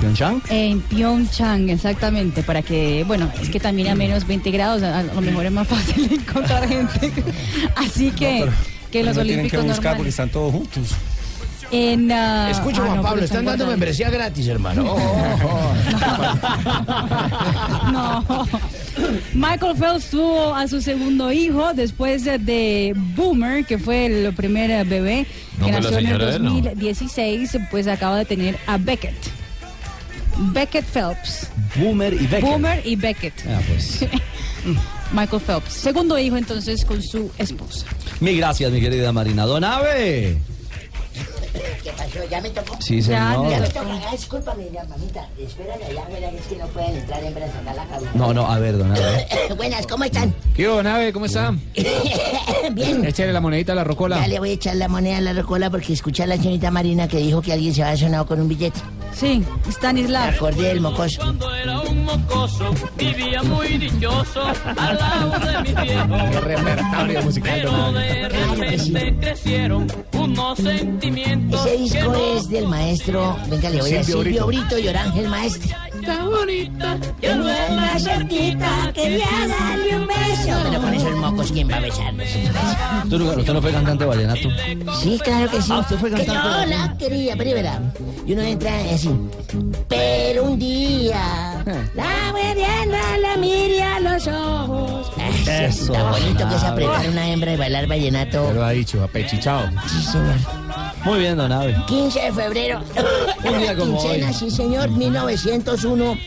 ¿Pyeongchang? 0.00 0.42
En 0.48 0.80
Pyeongchang, 0.80 1.70
exactamente, 1.70 2.42
para 2.42 2.62
que, 2.62 3.04
bueno, 3.06 3.30
es 3.40 3.48
que 3.50 3.60
también 3.60 3.88
a 3.88 3.94
menos 3.94 4.26
20 4.26 4.50
grados, 4.50 4.82
a, 4.82 5.00
a 5.00 5.02
lo 5.02 5.20
mejor 5.20 5.46
es 5.46 5.52
más 5.52 5.68
fácil 5.68 6.12
encontrar 6.28 6.66
gente. 6.68 7.12
Así 7.76 8.10
que, 8.10 8.48
que 8.90 9.02
los 9.02 9.14
Pero 9.14 9.14
no 9.14 9.22
tienen 9.22 9.38
Olímpicos 9.40 9.64
que 9.64 9.68
buscar 9.68 9.96
porque 9.96 10.10
están 10.10 10.30
todos 10.30 10.52
juntos. 10.52 10.94
En, 11.72 12.10
ah, 12.10 12.50
Escucha, 12.50 12.82
ah, 12.82 12.86
Juan 12.86 12.96
no, 12.96 13.02
Pablo, 13.02 13.24
están 13.24 13.44
dando 13.44 13.66
membresía 13.66 14.10
gratis, 14.10 14.48
hermano. 14.48 14.96
Oh, 15.42 15.74
No. 17.92 18.46
Michael 19.34 19.76
Phelps 19.76 20.10
tuvo 20.10 20.54
a 20.54 20.66
su 20.68 20.80
segundo 20.80 21.32
hijo 21.32 21.72
después 21.74 22.24
de, 22.24 22.92
Boomer, 23.14 23.64
que 23.64 23.78
fue 23.78 24.06
el 24.06 24.34
primer 24.34 24.84
bebé 24.86 25.26
No 25.58 25.66
que 25.66 25.72
nació 25.72 25.90
en 25.90 25.96
el 25.96 26.04
señora 26.04 26.26
de 26.26 26.36
él, 26.36 26.44
¿no? 26.44 26.50
2016, 26.50 27.58
pues 27.70 27.86
acaba 27.86 28.18
de 28.18 28.24
tener 28.24 28.58
a 28.66 28.76
Beckett. 28.76 29.14
Beckett 30.52 30.84
Phelps. 30.86 31.48
Boomer 31.76 32.12
y 32.14 32.26
Beckett. 32.26 32.42
Boomer 32.42 32.86
y 32.86 32.96
Beckett. 32.96 33.34
Ah, 33.48 33.60
pues. 33.68 34.06
Michael 35.12 35.42
Phelps. 35.42 35.72
Segundo 35.72 36.18
hijo 36.18 36.36
entonces 36.36 36.84
con 36.84 37.02
su 37.02 37.30
esposa. 37.38 37.86
Mil 38.20 38.36
gracias, 38.36 38.70
mi 38.70 38.80
querida 38.80 39.12
Marina. 39.12 39.44
Don 39.44 39.64
Ave. 39.64 40.38
¿Qué 41.82 41.90
pasó? 41.96 42.18
¿Ya 42.30 42.40
me 42.40 42.50
tocó? 42.50 42.76
Sí, 42.80 43.02
señor. 43.02 43.50
Ya 43.50 43.60
me 43.60 43.68
toca. 43.68 43.86
Ah, 44.06 44.12
discúlpame, 44.12 44.68
ya, 44.72 44.84
mamita. 44.84 45.26
Espérame 45.38 45.82
allá, 45.88 46.04
verán, 46.12 46.34
es 46.36 46.46
que 46.46 46.56
no 46.56 46.66
pueden 46.68 46.96
entrar 46.96 47.24
en 47.24 47.34
brazos 47.34 47.66
a 47.66 47.74
la 47.74 47.84
cabina. 47.86 48.10
No, 48.14 48.34
no, 48.34 48.46
a 48.46 48.58
ver, 48.58 48.78
don 48.78 48.90
Ave. 48.92 49.26
Buenas, 49.56 49.86
¿cómo 49.86 50.04
están? 50.04 50.34
¿Qué 50.54 50.68
hubo, 50.68 50.82
nave? 50.82 51.12
¿Cómo 51.12 51.26
está? 51.26 51.54
Bien. 52.72 53.04
Échale 53.04 53.32
la 53.32 53.40
monedita 53.40 53.72
a 53.72 53.76
la 53.76 53.84
rocola. 53.84 54.20
Ya 54.20 54.28
le 54.28 54.38
voy 54.38 54.50
a 54.50 54.52
echar 54.54 54.76
la 54.76 54.88
moneda 54.88 55.18
a 55.18 55.20
la 55.20 55.32
rocola 55.32 55.70
porque 55.70 55.92
escuché 55.92 56.22
a 56.22 56.26
la 56.26 56.36
señorita 56.36 56.70
Marina 56.70 57.08
que 57.08 57.18
dijo 57.18 57.40
que 57.42 57.52
alguien 57.52 57.74
se 57.74 57.82
había 57.82 57.96
sonado 57.96 58.26
con 58.26 58.40
un 58.40 58.48
billete. 58.48 58.78
Sí, 59.12 59.42
Stanislav. 59.68 60.30
Me 60.30 60.36
acordé 60.36 60.68
del 60.68 60.80
mocoso. 60.80 61.20
un 61.28 62.04
mocoso, 62.04 62.72
vivía 62.96 63.42
muy 63.42 63.78
dichoso 63.78 64.42
al 64.76 64.96
lado 64.96 65.30
de 65.40 65.62
mis 65.62 65.82
viejos. 65.82 66.44
repertorio 66.44 67.22
musical, 67.22 67.60
Pero 67.60 67.92
de 67.92 68.28
repente 68.28 69.16
crecieron 69.20 69.86
unos 70.12 70.58
sentimientos. 70.58 71.49
Ese 71.52 71.70
que 71.70 71.76
disco 71.82 72.12
no- 72.12 72.36
es 72.36 72.48
del 72.48 72.66
maestro, 72.68 73.36
venga, 73.48 73.70
le 73.70 73.80
voy 73.80 73.94
a 73.94 74.04
Silvio 74.04 74.20
Brito. 74.22 74.46
Brito 74.46 74.78
y 74.78 74.88
Orángel 74.88 75.28
Maestro. 75.28 75.76
Está 76.00 76.24
bonita. 76.24 76.98
Yo 77.20 77.36
no 77.36 77.48
es 77.48 77.70
más 77.72 78.02
cerquita, 78.02 78.92
quería 78.94 79.26
darle 79.48 79.96
un 79.96 80.06
beso. 80.06 80.58
Pero 80.70 80.80
con 80.80 80.94
esos 80.94 81.16
mocos, 81.16 81.52
¿quién 81.52 81.70
va 81.70 81.76
a 81.76 81.80
besarnos? 81.80 82.26
¿Tú 83.10 83.18
no- 83.18 83.30
¿Usted 83.32 83.52
no 83.52 83.60
fue 83.62 83.72
cantante 83.72 84.04
vallenato? 84.04 84.48
Sí, 85.02 85.18
claro 85.22 85.50
que 85.50 85.60
sí. 85.62 85.70
Ah, 85.72 85.80
usted 85.80 85.96
fue 85.98 86.10
Que 86.10 86.24
cantante 86.24 86.48
de 86.48 86.54
yo 86.62 86.66
la 86.78 86.96
quería, 86.98 87.36
pero 87.36 87.50
verá. 87.54 87.82
Y 88.26 88.32
uno 88.32 88.42
entra 88.42 88.72
así. 88.94 89.10
Pero 89.88 90.44
un 90.44 90.58
día, 90.58 91.49
la 91.94 92.32
merienda 92.32 93.18
la 93.20 93.36
miré 93.36 93.82
a 93.82 94.00
los 94.00 94.26
ojos. 94.26 95.10
Eso, 95.48 95.92
Tan 95.92 96.10
bonito 96.10 96.48
que 96.48 96.54
es 96.54 96.62
apretar 96.64 97.08
una 97.08 97.28
hembra 97.28 97.52
y 97.52 97.56
bailar 97.56 97.86
vallenato. 97.86 98.44
Te 98.46 98.54
lo 98.54 98.64
ha 98.64 98.70
dicho, 98.70 99.02
apechichado. 99.02 99.68
Sí, 99.88 100.02
señor. 100.02 100.36
Muy 101.04 101.18
bien, 101.20 101.36
don 101.36 101.50
Abe. 101.50 101.76
15 101.86 102.20
de 102.20 102.32
febrero. 102.32 102.80
Un 103.44 103.58
día 103.58 103.76
como 103.76 103.98
Quincena, 104.00 104.28
hoy. 104.28 104.34
sí, 104.34 104.50
señor, 104.50 104.90
1901. 104.90 106.18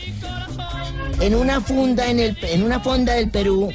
En 1.20 1.34
una 1.36 1.60
funda 1.60 2.06
en 2.10 2.18
el 2.18 2.36
en 2.42 2.62
una 2.64 2.80
fonda 2.80 3.14
del 3.14 3.30
Perú, 3.30 3.70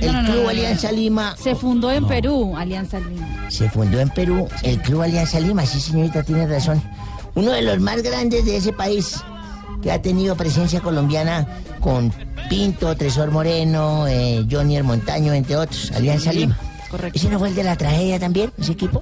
el 0.00 0.12
No, 0.12 0.22
no, 0.22 0.28
Club 0.28 0.36
no, 0.36 0.42
no. 0.44 0.48
Alianza 0.50 0.92
Lima 0.92 1.34
Se 1.36 1.54
fundó 1.56 1.90
en 1.90 2.06
Perú, 2.06 2.54
Alianza 2.56 3.00
Lima. 3.00 3.50
se 3.50 3.68
fundó 3.68 3.98
en 3.98 4.08
Perú, 4.10 4.48
el 4.62 4.80
Club 4.80 5.02
Alianza 5.02 5.40
Lima, 5.40 5.66
sí, 5.66 5.80
señorita, 5.80 6.22
tiene 6.22 6.46
razón. 6.46 6.80
Uno 7.34 7.50
de 7.50 7.62
los 7.62 7.80
más 7.80 8.00
grandes 8.02 8.44
de 8.44 8.56
ese 8.58 8.72
país 8.72 9.16
que 9.86 9.92
ha 9.92 10.02
tenido 10.02 10.34
presencia 10.34 10.80
colombiana 10.80 11.46
con 11.78 12.12
Pinto, 12.50 12.96
Tresor 12.96 13.30
Moreno, 13.30 14.08
eh, 14.08 14.44
Johnny 14.50 14.76
El 14.76 14.82
Montaño, 14.82 15.32
entre 15.32 15.54
otros, 15.54 15.92
Alianza 15.92 16.32
Lima. 16.32 16.58
Correcto. 16.90 17.16
¿Ese 17.16 17.28
no 17.28 17.38
fue 17.38 17.50
el 17.50 17.54
de 17.54 17.62
la 17.62 17.76
tragedia 17.76 18.18
también, 18.18 18.50
ese 18.58 18.72
equipo? 18.72 19.00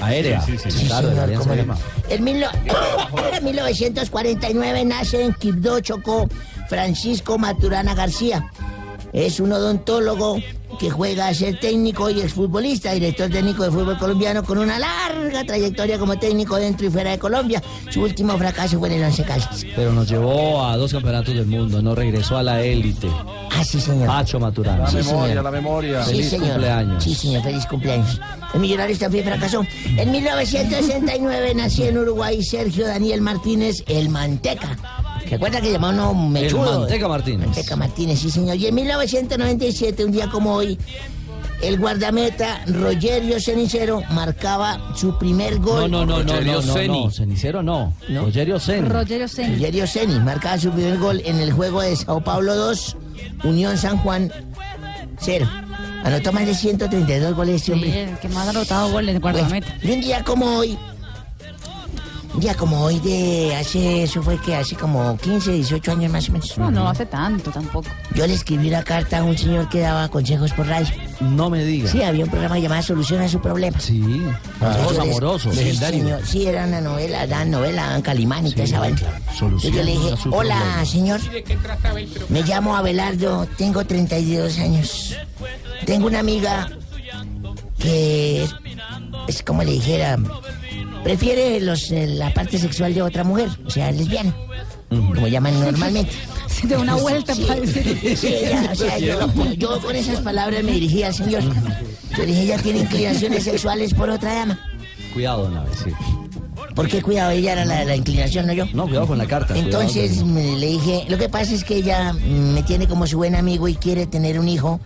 Aérea. 0.00 0.42
claro, 0.86 1.08
de 1.10 1.14
la 1.16 1.20
señor, 1.20 1.24
Alianza 1.24 1.38
cómo 1.40 1.54
no. 1.54 1.60
Lima. 1.60 1.78
En 2.08 2.24
mil 2.24 2.40
no- 2.40 2.48
en 3.36 3.44
1949 3.44 4.84
nace 4.86 5.22
en 5.22 5.34
Quibdó, 5.34 5.80
Chocó, 5.80 6.26
Francisco 6.70 7.36
Maturana 7.36 7.94
García. 7.94 8.50
Es 9.12 9.38
un 9.38 9.52
odontólogo 9.52 10.38
que 10.78 10.90
juega 10.90 11.28
a 11.28 11.34
ser 11.34 11.58
técnico 11.60 12.10
y 12.10 12.20
exfutbolista, 12.20 12.92
director 12.92 13.30
técnico 13.30 13.64
de 13.64 13.70
fútbol 13.70 13.98
colombiano 13.98 14.42
con 14.44 14.58
una 14.58 14.78
larga 14.78 15.44
trayectoria 15.44 15.98
como 15.98 16.18
técnico 16.18 16.56
dentro 16.56 16.86
y 16.86 16.90
fuera 16.90 17.10
de 17.10 17.18
Colombia. 17.18 17.62
Su 17.90 18.02
último 18.02 18.36
fracaso 18.38 18.78
fue 18.78 18.88
en 18.88 18.94
el 18.94 19.04
Once 19.04 19.24
Caldas. 19.24 19.64
Pero 19.74 19.92
nos 19.92 20.08
llevó 20.08 20.64
a 20.64 20.76
dos 20.76 20.92
campeonatos 20.92 21.34
del 21.34 21.46
mundo, 21.46 21.80
no 21.82 21.94
regresó 21.94 22.36
a 22.38 22.42
la 22.42 22.62
élite. 22.62 23.08
Ah, 23.58 23.64
sí, 23.64 23.80
señor. 23.80 24.06
Pacho 24.08 24.38
Maturana. 24.38 24.84
La 24.84 24.90
Sí, 24.90 24.96
memoria, 24.96 25.26
señor. 25.28 25.44
la 25.44 25.50
memoria. 25.50 26.04
Sí, 26.04 26.10
Feliz 26.12 26.28
señor. 26.30 26.48
cumpleaños. 26.50 27.04
Sí, 27.04 27.14
señor, 27.14 27.42
feliz 27.42 27.66
cumpleaños. 27.66 28.20
El 28.54 28.60
millonario 28.60 28.98
también 28.98 29.24
fracasó. 29.24 29.64
En 29.96 30.10
1969 30.10 31.54
nació 31.54 31.86
en 31.86 31.98
Uruguay 31.98 32.42
Sergio 32.42 32.86
Daniel 32.86 33.20
Martínez, 33.22 33.82
el 33.86 34.08
Manteca. 34.10 34.76
¿Recuerda 35.30 35.60
que 35.60 35.72
llamaba 35.72 36.08
uno 36.10 36.28
mechudo? 36.28 36.80
Manteca 36.80 37.08
Martínez. 37.08 37.46
Manteca 37.46 37.76
Martínez, 37.76 38.18
sí, 38.20 38.30
señor. 38.30 38.56
Y 38.56 38.66
en 38.66 38.74
1997, 38.74 40.04
un 40.04 40.12
día 40.12 40.28
como 40.28 40.54
hoy, 40.54 40.78
el 41.62 41.78
guardameta 41.78 42.62
Rogerio 42.66 43.40
Cenicero 43.40 44.02
marcaba 44.10 44.94
su 44.94 45.18
primer 45.18 45.58
gol. 45.58 45.90
no, 45.90 46.04
no, 46.04 46.22
no, 46.22 46.32
Rogerio 46.32 46.60
no, 46.60 46.62
no, 46.66 46.72
Ceni. 46.74 47.04
no, 47.04 47.10
Cenicero 47.10 47.62
no. 47.62 47.92
Rogerio 48.08 48.60
Ceni. 48.60 48.88
Rogerio 48.88 49.28
Ceni. 49.28 49.54
Rogerio 49.54 49.86
Ceni 49.86 50.20
marcaba 50.20 50.58
su 50.58 50.70
primer 50.70 50.98
gol 50.98 51.22
en 51.24 51.40
el 51.40 51.52
juego 51.52 51.80
de 51.80 51.96
Sao 51.96 52.20
Paulo 52.22 52.54
2, 52.54 52.96
Unión 53.44 53.76
San 53.78 53.96
Juan 53.98 54.30
0. 55.18 55.48
Anotó 56.04 56.32
más 56.32 56.46
de 56.46 56.54
132 56.54 57.34
goles 57.34 57.56
este 57.56 57.72
hombre. 57.72 57.90
Sí, 57.90 57.98
el 57.98 58.18
que 58.18 58.28
más 58.28 58.46
ha 58.46 58.50
anotado 58.50 58.90
goles 58.90 59.14
de 59.14 59.18
guardameta. 59.18 59.74
Y 59.82 59.90
un 59.90 60.00
día 60.02 60.22
como 60.22 60.46
hoy, 60.58 60.78
un 62.34 62.40
día 62.40 62.54
como 62.54 62.82
hoy 62.82 62.98
de 63.00 63.54
hace, 63.56 64.02
eso 64.02 64.22
fue 64.22 64.38
que 64.40 64.54
hace 64.54 64.76
como 64.76 65.16
15, 65.18 65.52
18 65.52 65.92
años 65.92 66.12
más 66.12 66.28
o 66.28 66.32
menos. 66.32 66.58
No, 66.58 66.70
no 66.70 66.88
hace 66.88 67.06
tanto 67.06 67.50
tampoco. 67.50 67.88
Yo 68.14 68.26
le 68.26 68.34
escribí 68.34 68.68
una 68.68 68.82
carta 68.82 69.18
a 69.18 69.22
un 69.24 69.36
señor 69.36 69.68
que 69.68 69.80
daba 69.80 70.08
consejos 70.08 70.52
por 70.52 70.66
radio. 70.66 70.88
No 71.20 71.48
me 71.48 71.64
diga. 71.64 71.90
Sí, 71.90 72.02
había 72.02 72.24
un 72.24 72.30
programa 72.30 72.58
llamado 72.58 72.82
Solución 72.82 73.22
a 73.22 73.28
su 73.28 73.40
problema. 73.40 73.78
Sí. 73.80 74.00
Les-. 74.02 75.42
Sí, 75.42 75.48
Legendario. 75.56 76.02
señor. 76.02 76.26
Sí, 76.26 76.46
era 76.46 76.66
una 76.66 76.80
novela, 76.80 77.26
daban 77.26 77.50
novela, 77.50 77.86
daban 77.86 78.02
Calimán 78.02 78.46
y 78.46 78.50
toda 78.52 78.64
esa 78.64 78.80
vaina. 78.80 79.00
Entonces 79.32 79.72
yo 79.72 79.82
le 79.82 79.92
dije, 79.92 80.12
a 80.12 80.16
su 80.16 80.30
hola, 80.30 80.56
problema". 80.56 80.84
señor. 80.84 81.20
Me 82.28 82.42
llamo 82.42 82.76
Abelardo, 82.76 83.46
tengo 83.56 83.84
32 83.84 84.58
años. 84.58 85.16
Tengo 85.84 86.06
una 86.06 86.20
amiga 86.20 86.68
que 87.78 88.44
es, 88.44 88.54
es 89.28 89.42
como 89.42 89.62
le 89.62 89.72
dijera, 89.72 90.18
prefiere 91.06 91.60
los, 91.60 91.90
eh, 91.92 92.06
la 92.08 92.34
parte 92.34 92.58
sexual 92.58 92.92
de 92.92 93.00
otra 93.02 93.22
mujer, 93.22 93.48
o 93.64 93.70
sea, 93.70 93.90
lesbiana, 93.92 94.34
como 94.88 95.28
llaman 95.28 95.58
normalmente. 95.60 96.10
Se 96.48 96.66
da 96.66 96.78
una 96.80 96.94
vuelta 96.96 97.34
Sí, 97.34 97.44
para 97.46 97.60
decir. 97.60 98.16
sí, 98.16 98.26
ella, 98.26 98.70
o 98.72 98.74
sea, 98.74 98.98
yo, 98.98 99.52
yo 99.56 99.80
con 99.80 99.94
esas 99.94 100.20
palabras 100.20 100.64
me 100.64 100.72
dirigí 100.72 101.02
al 101.04 101.14
señor. 101.14 101.42
Yo 102.16 102.26
dije, 102.26 102.42
ella 102.42 102.58
tiene 102.58 102.80
inclinaciones 102.80 103.44
sexuales 103.44 103.94
por 103.94 104.10
otra 104.10 104.34
dama. 104.34 104.58
Cuidado, 105.12 105.44
don 105.44 105.56
Abe, 105.58 105.70
sí. 105.84 105.90
¿Por 106.74 106.88
qué 106.88 107.00
cuidado? 107.02 107.30
Ella 107.30 107.52
era 107.52 107.64
la, 107.64 107.84
la 107.84 107.94
inclinación, 107.96 108.46
no 108.46 108.52
yo. 108.52 108.64
No, 108.74 108.84
cuidado 108.86 109.06
con 109.06 109.18
la 109.18 109.26
carta. 109.26 109.56
Entonces 109.56 110.18
con- 110.18 110.34
le 110.60 110.66
dije, 110.66 111.04
lo 111.08 111.18
que 111.18 111.28
pasa 111.28 111.54
es 111.54 111.62
que 111.62 111.76
ella 111.76 112.12
mm, 112.12 112.54
me 112.54 112.62
tiene 112.64 112.88
como 112.88 113.06
su 113.06 113.16
buen 113.18 113.34
amigo 113.36 113.68
y 113.68 113.74
quiere 113.76 114.06
tener 114.06 114.38
un 114.40 114.48
hijo 114.48 114.80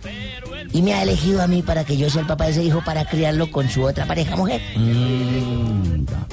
y 0.73 0.81
me 0.81 0.93
ha 0.93 1.03
elegido 1.03 1.41
a 1.41 1.47
mí 1.47 1.61
para 1.63 1.83
que 1.83 1.97
yo 1.97 2.09
sea 2.09 2.21
el 2.21 2.27
papá 2.27 2.45
de 2.45 2.51
ese 2.51 2.63
hijo 2.63 2.81
para 2.85 3.03
criarlo 3.05 3.51
con 3.51 3.69
su 3.69 3.83
otra 3.83 4.05
pareja 4.05 4.35
mujer. 4.37 4.61
Mm, 4.77 5.70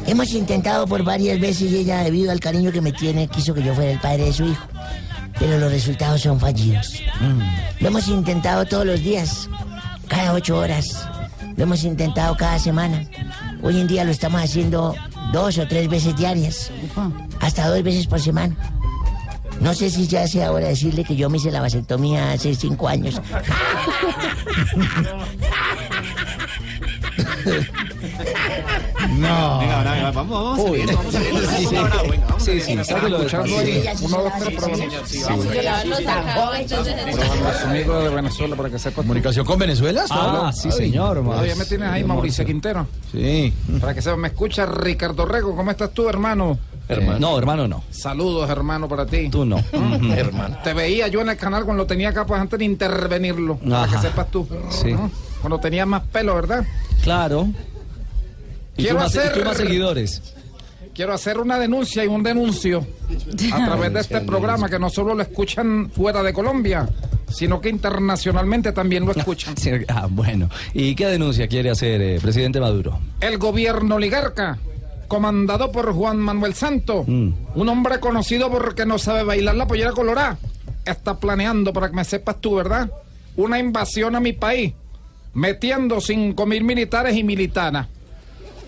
Hemos 0.06 0.32
intentado 0.32 0.86
por 0.86 1.02
varias 1.02 1.38
veces 1.38 1.70
y 1.70 1.76
ella, 1.78 2.02
debido 2.02 2.32
al 2.32 2.40
cariño 2.40 2.72
que 2.72 2.80
me 2.80 2.92
tiene, 2.92 3.28
quiso 3.28 3.54
que 3.54 3.62
yo 3.62 3.74
fuera 3.74 3.90
el 3.90 4.00
padre 4.00 4.24
de 4.24 4.32
su 4.32 4.44
hijo. 4.44 4.66
Pero 5.38 5.58
los 5.58 5.70
resultados 5.70 6.22
son 6.22 6.40
fallidos. 6.40 7.02
Lo 7.80 7.88
hemos 7.88 8.08
intentado 8.08 8.64
todos 8.66 8.86
los 8.86 9.00
días, 9.02 9.48
cada 10.08 10.32
ocho 10.32 10.56
horas. 10.58 11.06
Lo 11.56 11.64
hemos 11.64 11.84
intentado 11.84 12.36
cada 12.36 12.58
semana. 12.58 13.04
Hoy 13.62 13.80
en 13.80 13.86
día 13.86 14.04
lo 14.04 14.10
estamos 14.10 14.42
haciendo 14.42 14.94
dos 15.32 15.58
o 15.58 15.66
tres 15.66 15.88
veces 15.88 16.16
diarias, 16.16 16.70
hasta 17.40 17.68
dos 17.68 17.82
veces 17.82 18.06
por 18.06 18.20
semana. 18.20 18.56
No 19.60 19.74
sé 19.74 19.90
si 19.90 20.06
ya 20.06 20.26
sea 20.28 20.52
hora 20.52 20.66
de 20.66 20.70
decirle 20.70 21.02
que 21.04 21.16
yo 21.16 21.28
me 21.28 21.38
hice 21.38 21.50
la 21.50 21.60
vasectomía 21.60 22.32
hace 22.32 22.54
cinco 22.54 22.86
años. 22.88 23.20
No. 29.18 29.58
Venga, 29.58 29.78
venga, 29.78 29.92
venga, 29.92 30.10
vamos, 30.12 30.44
vamos 30.44 30.62
saliendo, 30.62 30.96
vamos 30.96 31.12
saliendo. 31.12 31.40
Sí, 31.40 31.66
sí. 31.66 31.76
Sí, 32.38 32.60
sí, 32.60 32.84
sáquelo 32.84 33.16
Escuchando 33.18 33.58
ahí. 33.58 33.84
Uno, 34.00 34.22
dos, 34.22 34.32
tres, 34.38 34.56
probando. 34.58 35.06
Sí, 35.06 35.22
vamos 35.28 35.46
Amigo 37.64 38.00
de 38.00 38.08
Venezuela, 38.08 38.56
para 38.56 38.70
que 38.70 38.78
sepa. 38.78 38.96
¿Comunicación 38.96 39.44
con 39.44 39.58
Venezuela? 39.58 40.04
Ah, 40.10 40.52
sí, 40.54 40.70
señor. 40.70 41.22
Todavía 41.22 41.56
me 41.56 41.64
tienes 41.64 41.88
ahí, 41.88 42.04
Mauricio 42.04 42.44
Quintero. 42.44 42.86
Sí. 43.12 43.52
Para 43.80 43.94
que 43.94 44.02
sepa, 44.02 44.16
me 44.16 44.28
escucha 44.28 44.66
Ricardo 44.66 45.26
Rego. 45.26 45.56
¿Cómo 45.56 45.70
estás 45.70 45.90
tú, 45.92 46.08
hermano? 46.08 46.58
Hermano. 46.88 47.18
No, 47.18 47.38
hermano, 47.38 47.68
no. 47.68 47.84
Saludos, 47.90 48.48
hermano, 48.48 48.88
para 48.88 49.04
ti. 49.04 49.28
Tú 49.28 49.44
no. 49.44 49.58
Hermano. 50.16 50.56
Te 50.64 50.72
veía 50.72 51.08
yo 51.08 51.20
en 51.20 51.28
el 51.28 51.36
canal 51.36 51.64
cuando 51.64 51.82
lo 51.82 51.86
tenía 51.86 52.08
acá, 52.08 52.24
pues 52.24 52.40
antes 52.40 52.58
de 52.58 52.64
intervenirlo. 52.64 53.58
Para 53.58 53.88
que 53.88 53.98
sepas 53.98 54.30
tú. 54.30 54.48
Sí. 54.70 54.94
Cuando 55.40 55.58
tenía 55.60 55.84
más 55.84 56.02
pelo, 56.04 56.34
¿verdad? 56.34 56.64
Claro. 57.02 57.48
¿Y 58.78 58.82
Quiero 58.84 58.96
tú, 58.96 59.02
más, 59.02 59.14
y 59.14 59.18
hacer- 59.18 59.32
tú 59.34 59.44
más 59.44 59.56
seguidores? 59.56 60.22
Quiero 60.94 61.12
hacer 61.12 61.38
una 61.38 61.58
denuncia 61.58 62.04
y 62.04 62.08
un 62.08 62.22
denuncio 62.22 62.84
a 63.52 63.56
través 63.66 63.92
de 63.92 64.00
este 64.00 64.20
programa 64.22 64.68
que 64.68 64.78
no 64.78 64.88
solo 64.90 65.14
lo 65.14 65.22
escuchan 65.22 65.90
fuera 65.94 66.22
de 66.22 66.32
Colombia, 66.32 66.88
sino 67.30 67.60
que 67.60 67.68
internacionalmente 67.68 68.72
también 68.72 69.04
lo 69.04 69.12
escuchan. 69.12 69.54
Ah, 69.88 70.06
bueno. 70.10 70.48
¿Y 70.74 70.94
qué 70.94 71.06
denuncia 71.06 71.46
quiere 71.46 71.70
hacer, 71.70 72.00
eh, 72.00 72.18
presidente 72.20 72.58
Maduro? 72.60 72.98
El 73.20 73.38
gobierno 73.38 73.96
oligarca, 73.96 74.58
comandado 75.06 75.70
por 75.70 75.92
Juan 75.92 76.18
Manuel 76.18 76.54
Santo, 76.54 77.04
Mm. 77.06 77.32
un 77.54 77.68
hombre 77.68 78.00
conocido 78.00 78.50
porque 78.50 78.84
no 78.86 78.98
sabe 78.98 79.22
bailar 79.22 79.54
la 79.54 79.66
pollera 79.68 79.92
colorada, 79.92 80.38
está 80.84 81.18
planeando, 81.18 81.72
para 81.72 81.90
que 81.90 81.94
me 81.96 82.04
sepas 82.04 82.40
tú, 82.40 82.56
¿verdad? 82.56 82.90
Una 83.36 83.58
invasión 83.60 84.16
a 84.16 84.20
mi 84.20 84.32
país, 84.32 84.72
metiendo 85.34 86.00
cinco 86.00 86.44
mil 86.46 86.64
militares 86.64 87.16
y 87.16 87.22
militanas. 87.22 87.86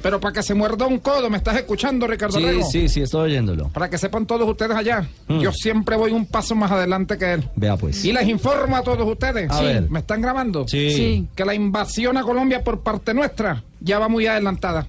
Pero 0.02 0.18
para 0.18 0.32
que 0.32 0.42
se 0.42 0.54
muerda 0.54 0.86
un 0.86 0.98
codo, 0.98 1.28
¿me 1.28 1.36
estás 1.36 1.56
escuchando, 1.56 2.06
Ricardo 2.06 2.38
Sí, 2.38 2.44
Rego? 2.44 2.64
sí, 2.70 2.88
sí, 2.88 3.02
estoy 3.02 3.30
oyéndolo. 3.30 3.68
Para 3.68 3.90
que 3.90 3.98
sepan 3.98 4.24
todos 4.26 4.48
ustedes 4.48 4.74
allá, 4.76 5.06
Mm. 5.28 5.40
yo 5.40 5.52
siempre 5.52 5.96
voy 5.96 6.12
un 6.12 6.24
paso 6.26 6.54
más 6.54 6.70
adelante 6.72 7.18
que 7.18 7.34
él. 7.34 7.48
Vea 7.56 7.76
pues. 7.76 8.04
Y 8.04 8.12
les 8.12 8.26
informo 8.28 8.76
a 8.76 8.82
todos 8.82 9.06
ustedes. 9.06 9.50
A 9.50 9.60
ver. 9.60 9.90
¿Me 9.90 10.00
están 10.00 10.20
grabando? 10.22 10.66
Sí. 10.66 10.90
Sí. 10.92 11.28
Que 11.34 11.44
la 11.44 11.54
invasión 11.54 12.16
a 12.16 12.22
Colombia 12.22 12.64
por 12.64 12.80
parte 12.80 13.12
nuestra 13.12 13.62
ya 13.80 13.98
va 13.98 14.08
muy 14.08 14.26
adelantada. 14.26 14.86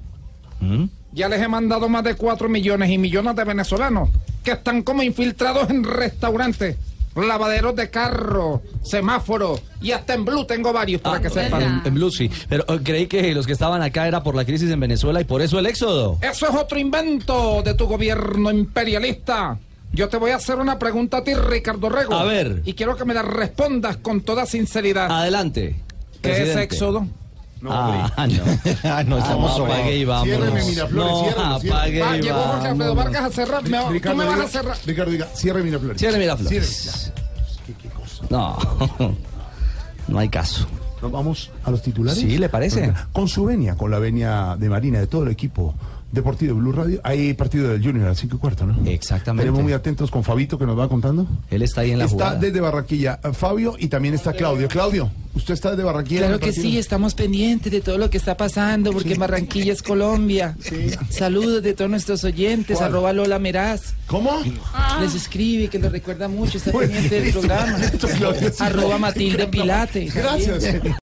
¿Mm? 0.59 0.85
Ya 1.13 1.27
les 1.27 1.41
he 1.41 1.47
mandado 1.49 1.89
más 1.89 2.03
de 2.05 2.15
4 2.15 2.47
millones 2.47 2.89
y 2.89 2.97
millones 2.97 3.35
de 3.35 3.43
venezolanos 3.43 4.09
que 4.43 4.51
están 4.51 4.81
como 4.81 5.03
infiltrados 5.03 5.69
en 5.69 5.83
restaurantes, 5.83 6.77
lavaderos 7.15 7.75
de 7.75 7.89
carro, 7.89 8.61
semáforos 8.83 9.61
y 9.81 9.91
hasta 9.91 10.13
en 10.13 10.25
Blue 10.25 10.45
tengo 10.45 10.71
varios 10.71 11.01
para 11.01 11.21
que 11.21 11.29
sepan. 11.29 11.61
En, 11.61 11.81
en 11.85 11.93
Blue, 11.93 12.11
sí. 12.11 12.29
Pero 12.47 12.65
eh, 12.67 12.79
creí 12.83 13.07
que 13.07 13.33
los 13.33 13.45
que 13.45 13.53
estaban 13.53 13.81
acá 13.81 14.07
era 14.07 14.23
por 14.23 14.35
la 14.35 14.45
crisis 14.45 14.69
en 14.69 14.79
Venezuela 14.79 15.21
y 15.21 15.25
por 15.25 15.41
eso 15.41 15.59
el 15.59 15.65
éxodo. 15.65 16.17
Eso 16.21 16.47
es 16.47 16.55
otro 16.55 16.79
invento 16.79 17.61
de 17.63 17.73
tu 17.73 17.87
gobierno 17.87 18.51
imperialista. 18.51 19.57
Yo 19.93 20.07
te 20.07 20.17
voy 20.17 20.31
a 20.31 20.37
hacer 20.37 20.57
una 20.57 20.79
pregunta 20.79 21.17
a 21.17 21.23
ti, 21.23 21.33
Ricardo 21.33 21.89
Rego. 21.89 22.13
A 22.13 22.23
ver. 22.23 22.61
Y 22.65 22.73
quiero 22.73 22.95
que 22.95 23.03
me 23.03 23.13
la 23.13 23.23
respondas 23.23 23.97
con 23.97 24.21
toda 24.21 24.45
sinceridad. 24.45 25.11
Adelante. 25.11 25.75
¿Qué 26.21 26.31
es 26.31 26.37
presidente. 26.37 26.61
Éxodo? 27.69 28.13
ah, 28.17 28.27
no. 28.27 28.89
Ah, 28.89 29.03
no, 29.03 29.17
estamos 29.19 29.57
no, 29.57 29.65
apague 29.65 29.97
y. 29.97 30.05
Ciérreme, 30.05 30.63
Miraflores, 30.65 31.11
no, 31.11 31.23
ciérreme, 31.23 31.59
ciérreme. 31.59 31.71
apague 31.79 32.01
Va, 32.01 32.17
y 32.17 32.21
llegó 32.21 32.39
Jorge 32.39 32.67
Alfredo 32.67 32.77
vámonos. 32.95 32.95
Vargas 32.95 33.23
a 33.23 33.29
cerrar. 33.31 33.63
Me- 33.69 33.77
tú 33.79 33.89
Ricardo, 33.89 34.17
me 34.17 34.25
vas 34.25 34.33
a 34.33 34.37
diga- 34.43 34.47
cerrar. 34.49 34.77
Ricardo, 34.85 35.11
diga, 35.11 35.27
cierre 35.33 35.63
Miraflores. 35.63 35.99
Cierre 35.99 36.17
Miraflores. 36.19 37.11
No, 38.29 38.57
no 40.07 40.19
hay 40.19 40.29
caso. 40.29 40.67
¿Nos 41.01 41.11
vamos 41.11 41.49
a 41.63 41.71
los 41.71 41.81
titulares? 41.81 42.19
Sí, 42.21 42.37
¿le 42.37 42.47
parece? 42.49 42.93
Con 43.11 43.27
su 43.27 43.45
venia, 43.45 43.75
con 43.75 43.89
la 43.89 43.97
venia 43.99 44.55
de 44.57 44.69
Marina, 44.69 44.99
de 44.99 45.07
todo 45.07 45.23
el 45.23 45.29
equipo 45.31 45.73
deportivo 46.11 46.53
de 46.55 46.59
Blue 46.59 46.71
Radio, 46.71 46.99
hay 47.03 47.33
partido 47.33 47.69
del 47.69 47.83
Junior 47.83 48.05
a 48.05 48.09
las 48.09 48.19
5 48.19 48.35
y 48.35 48.39
cuarto, 48.39 48.65
¿no? 48.65 48.77
Exactamente. 48.89 49.43
Tenemos 49.43 49.63
muy 49.63 49.73
atentos 49.73 50.11
con 50.11 50.23
Fabito 50.23 50.57
que 50.57 50.65
nos 50.65 50.77
va 50.77 50.87
contando. 50.89 51.25
Él 51.49 51.61
está 51.61 51.81
ahí 51.81 51.91
en 51.91 51.99
la 51.99 52.05
está 52.05 52.15
jugada. 52.15 52.35
desde 52.39 52.59
Barranquilla 52.59 53.19
eh, 53.23 53.33
Fabio 53.33 53.75
y 53.77 53.87
también 53.87 54.13
está 54.13 54.33
Claudio. 54.33 54.67
Claudio, 54.67 55.09
¿usted 55.35 55.53
está 55.53 55.71
desde 55.71 55.83
Barranquilla? 55.83 56.21
Claro 56.21 56.39
que 56.39 56.53
sí, 56.53 56.77
estamos 56.77 57.15
pendientes 57.15 57.71
de 57.71 57.81
todo 57.81 57.97
lo 57.97 58.09
que 58.09 58.17
está 58.17 58.35
pasando, 58.37 58.91
porque 58.91 59.15
Barranquilla 59.15 59.73
es 59.73 59.81
Colombia. 59.81 60.57
Saludos 61.09 61.63
de 61.63 61.73
todos 61.73 61.89
nuestros 61.89 62.23
oyentes, 62.23 62.77
¿Cuál? 62.77 62.89
arroba 62.89 63.13
Lola 63.13 63.39
Meraz. 63.39 63.93
¿Cómo? 64.07 64.41
Les 64.99 65.15
escribe 65.15 65.67
que 65.69 65.79
lo 65.79 65.89
recuerda 65.89 66.27
mucho, 66.27 66.57
está 66.57 66.71
pendiente 66.71 67.21
del 67.21 67.31
programa. 67.31 67.79
Claudio, 68.17 68.49
sí. 68.51 68.63
arroba 68.63 68.97
Matilde 68.97 69.47
Pilate. 69.51 70.05
Gracias. 70.05 71.01